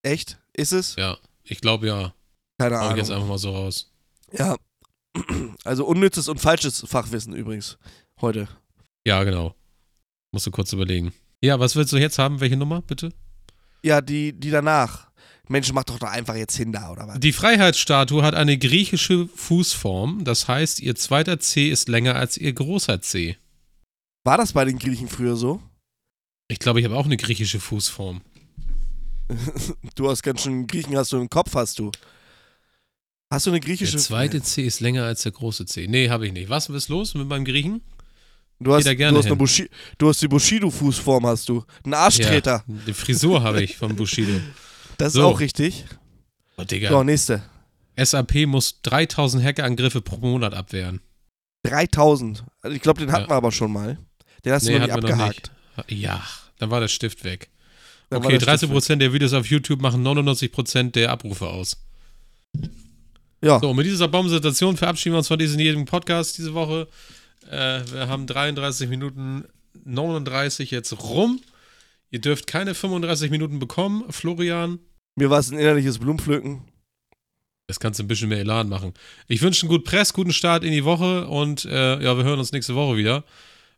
Echt? 0.03 0.37
Ist 0.53 0.73
es? 0.73 0.95
Ja, 0.97 1.17
ich 1.43 1.61
glaube 1.61 1.87
ja. 1.87 2.13
Keine 2.59 2.79
Hau 2.79 2.91
ich 2.91 2.97
jetzt 2.97 3.09
Ahnung. 3.09 3.23
einfach 3.23 3.29
mal 3.29 3.37
so 3.37 3.51
raus. 3.51 3.91
Ja. 4.31 4.55
Also 5.63 5.85
unnützes 5.85 6.27
und 6.27 6.39
falsches 6.39 6.85
Fachwissen 6.87 7.33
übrigens 7.35 7.77
heute. 8.21 8.47
Ja, 9.05 9.23
genau. 9.23 9.53
Musst 10.31 10.47
du 10.47 10.51
kurz 10.51 10.71
überlegen. 10.73 11.13
Ja, 11.41 11.59
was 11.59 11.75
willst 11.75 11.91
du 11.93 11.97
jetzt 11.97 12.17
haben? 12.17 12.39
Welche 12.39 12.55
Nummer, 12.57 12.81
bitte? 12.81 13.11
Ja, 13.83 14.01
die, 14.01 14.33
die 14.33 14.49
danach. 14.49 15.11
Mensch, 15.49 15.71
mach 15.73 15.83
doch 15.83 15.99
da 15.99 16.07
einfach 16.07 16.35
jetzt 16.35 16.55
hin 16.55 16.71
da, 16.71 16.91
oder 16.91 17.07
was? 17.07 17.19
Die 17.19 17.33
Freiheitsstatue 17.33 18.23
hat 18.23 18.35
eine 18.35 18.57
griechische 18.57 19.27
Fußform. 19.27 20.23
Das 20.23 20.47
heißt, 20.47 20.79
ihr 20.79 20.95
zweiter 20.95 21.39
C 21.39 21.69
ist 21.69 21.89
länger 21.89 22.15
als 22.15 22.37
ihr 22.37 22.53
großer 22.53 23.01
C. 23.01 23.37
War 24.23 24.37
das 24.37 24.53
bei 24.53 24.65
den 24.65 24.79
Griechen 24.79 25.09
früher 25.09 25.35
so? 25.35 25.61
Ich 26.47 26.59
glaube, 26.59 26.79
ich 26.79 26.85
habe 26.85 26.95
auch 26.95 27.05
eine 27.05 27.17
griechische 27.17 27.59
Fußform. 27.59 28.21
Du 29.95 30.09
hast 30.09 30.23
ganz 30.23 30.41
schön 30.41 30.67
Griechen 30.67 30.95
hast 30.97 31.11
du 31.11 31.17
im 31.19 31.29
Kopf, 31.29 31.53
hast 31.55 31.79
du. 31.79 31.91
Hast 33.31 33.45
du 33.45 33.51
eine 33.51 33.59
griechische 33.61 33.93
Der 33.93 34.01
zweite 34.01 34.41
C 34.41 34.65
ist 34.65 34.81
länger 34.81 35.05
als 35.05 35.23
der 35.23 35.31
große 35.31 35.65
C. 35.65 35.87
Nee, 35.87 36.09
habe 36.09 36.27
ich 36.27 36.33
nicht. 36.33 36.49
Was 36.49 36.67
ist 36.69 36.89
los 36.89 37.13
mit 37.13 37.27
meinem 37.27 37.45
Griechen? 37.45 37.81
Du 38.59 38.73
hast, 38.75 38.85
du 38.85 39.17
hast. 39.17 39.37
Bushi, 39.37 39.69
du 39.97 40.09
hast 40.09 40.21
die 40.21 40.27
Bushido-Fußform, 40.27 41.25
hast 41.25 41.49
du. 41.49 41.63
Einen 41.83 41.93
Arschtreter. 41.95 42.63
Ja, 42.67 42.73
die 42.85 42.93
Frisur 42.93 43.41
habe 43.41 43.63
ich 43.63 43.77
von 43.77 43.95
Bushido. 43.95 44.39
Das 44.97 45.09
ist 45.09 45.13
So. 45.13 45.27
auch 45.27 45.39
richtig. 45.39 45.85
Oh, 46.57 46.63
Digga. 46.63 46.89
So, 46.89 47.03
nächste. 47.03 47.41
SAP 47.97 48.45
muss 48.45 48.81
3000 48.83 49.43
Hackerangriffe 49.43 50.01
pro 50.01 50.17
Monat 50.17 50.53
abwehren. 50.53 51.01
3000. 51.63 52.43
Also 52.61 52.75
ich 52.75 52.81
glaube, 52.83 52.99
den 52.99 53.11
hatten 53.11 53.23
Ja. 53.23 53.29
wir 53.29 53.35
aber 53.35 53.51
schon 53.51 53.71
mal. 53.71 53.97
Den 54.45 54.53
hast 54.53 54.67
du 54.67 54.73
noch 54.73 54.79
nicht 54.81 54.91
abgehakt. 54.91 55.51
noch 55.77 55.87
nicht. 55.87 55.99
Ja, 55.99 56.21
dann 56.59 56.69
war 56.69 56.79
der 56.81 56.87
Stift 56.87 57.23
weg. 57.23 57.49
Okay, 58.11 58.37
der 58.37 58.57
Stift 58.57 58.73
30% 58.73 58.97
der 58.97 59.13
Videos 59.13 59.33
auf 59.33 59.47
YouTube 59.47 59.81
machen 59.81 60.05
99% 60.05 60.91
der 60.91 61.11
Abrufe 61.11 61.47
aus. 61.47 61.77
Ja. 63.41 63.59
So, 63.59 63.73
mit 63.73 63.85
dieser 63.85 64.07
Baumsituation 64.07 64.77
verabschieden 64.77 65.13
wir 65.13 65.19
uns 65.19 65.27
von 65.27 65.39
diesem 65.39 65.59
jedem 65.59 65.85
Podcast 65.85 66.37
diese 66.37 66.53
Woche. 66.53 66.87
Äh, 67.49 67.81
wir 67.91 68.07
haben 68.07 68.27
33 68.27 68.89
Minuten 68.89 69.45
39 69.85 70.71
jetzt 70.71 70.91
rum. 71.01 71.39
Ihr 72.11 72.19
dürft 72.19 72.45
keine 72.45 72.75
35 72.75 73.31
Minuten 73.31 73.59
bekommen, 73.59 74.03
Florian. 74.11 74.79
Mir 75.15 75.29
war 75.29 75.39
es 75.39 75.49
ein 75.49 75.57
innerliches 75.57 75.97
Blumenpflücken. 75.97 76.61
Das 77.67 77.79
kannst 77.79 77.99
du 77.99 78.03
ein 78.03 78.07
bisschen 78.07 78.29
mehr 78.29 78.39
Elan 78.39 78.67
machen. 78.67 78.93
Ich 79.27 79.41
wünsche 79.41 79.63
einen 79.63 79.69
guten 79.69 79.85
Press, 79.85 80.13
guten 80.13 80.33
Start 80.33 80.63
in 80.65 80.71
die 80.71 80.83
Woche 80.83 81.27
und 81.27 81.63
äh, 81.65 82.03
ja, 82.03 82.17
wir 82.17 82.25
hören 82.25 82.39
uns 82.39 82.51
nächste 82.51 82.75
Woche 82.75 82.97
wieder, 82.97 83.23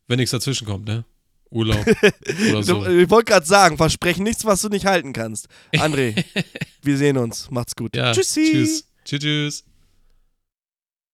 wenn 0.07 0.17
nichts 0.17 0.31
dazwischen 0.31 0.65
kommt, 0.65 0.85
ne? 0.85 1.05
Urlaub 1.53 1.85
oder 2.49 2.63
so. 2.63 2.85
Ich 2.85 3.09
wollte 3.09 3.31
gerade 3.31 3.45
sagen, 3.45 3.77
versprechen 3.77 4.23
nichts, 4.23 4.45
was 4.45 4.61
du 4.61 4.69
nicht 4.69 4.85
halten 4.85 5.13
kannst. 5.13 5.47
André, 5.75 6.23
wir 6.81 6.97
sehen 6.97 7.17
uns. 7.17 7.49
Macht's 7.51 7.75
gut. 7.75 7.95
Ja, 7.95 8.11
Tschüssi. 8.11 8.49
Tschüss. 8.51 8.87
Tschüss. 9.05 9.19
tschüss. 9.19 9.63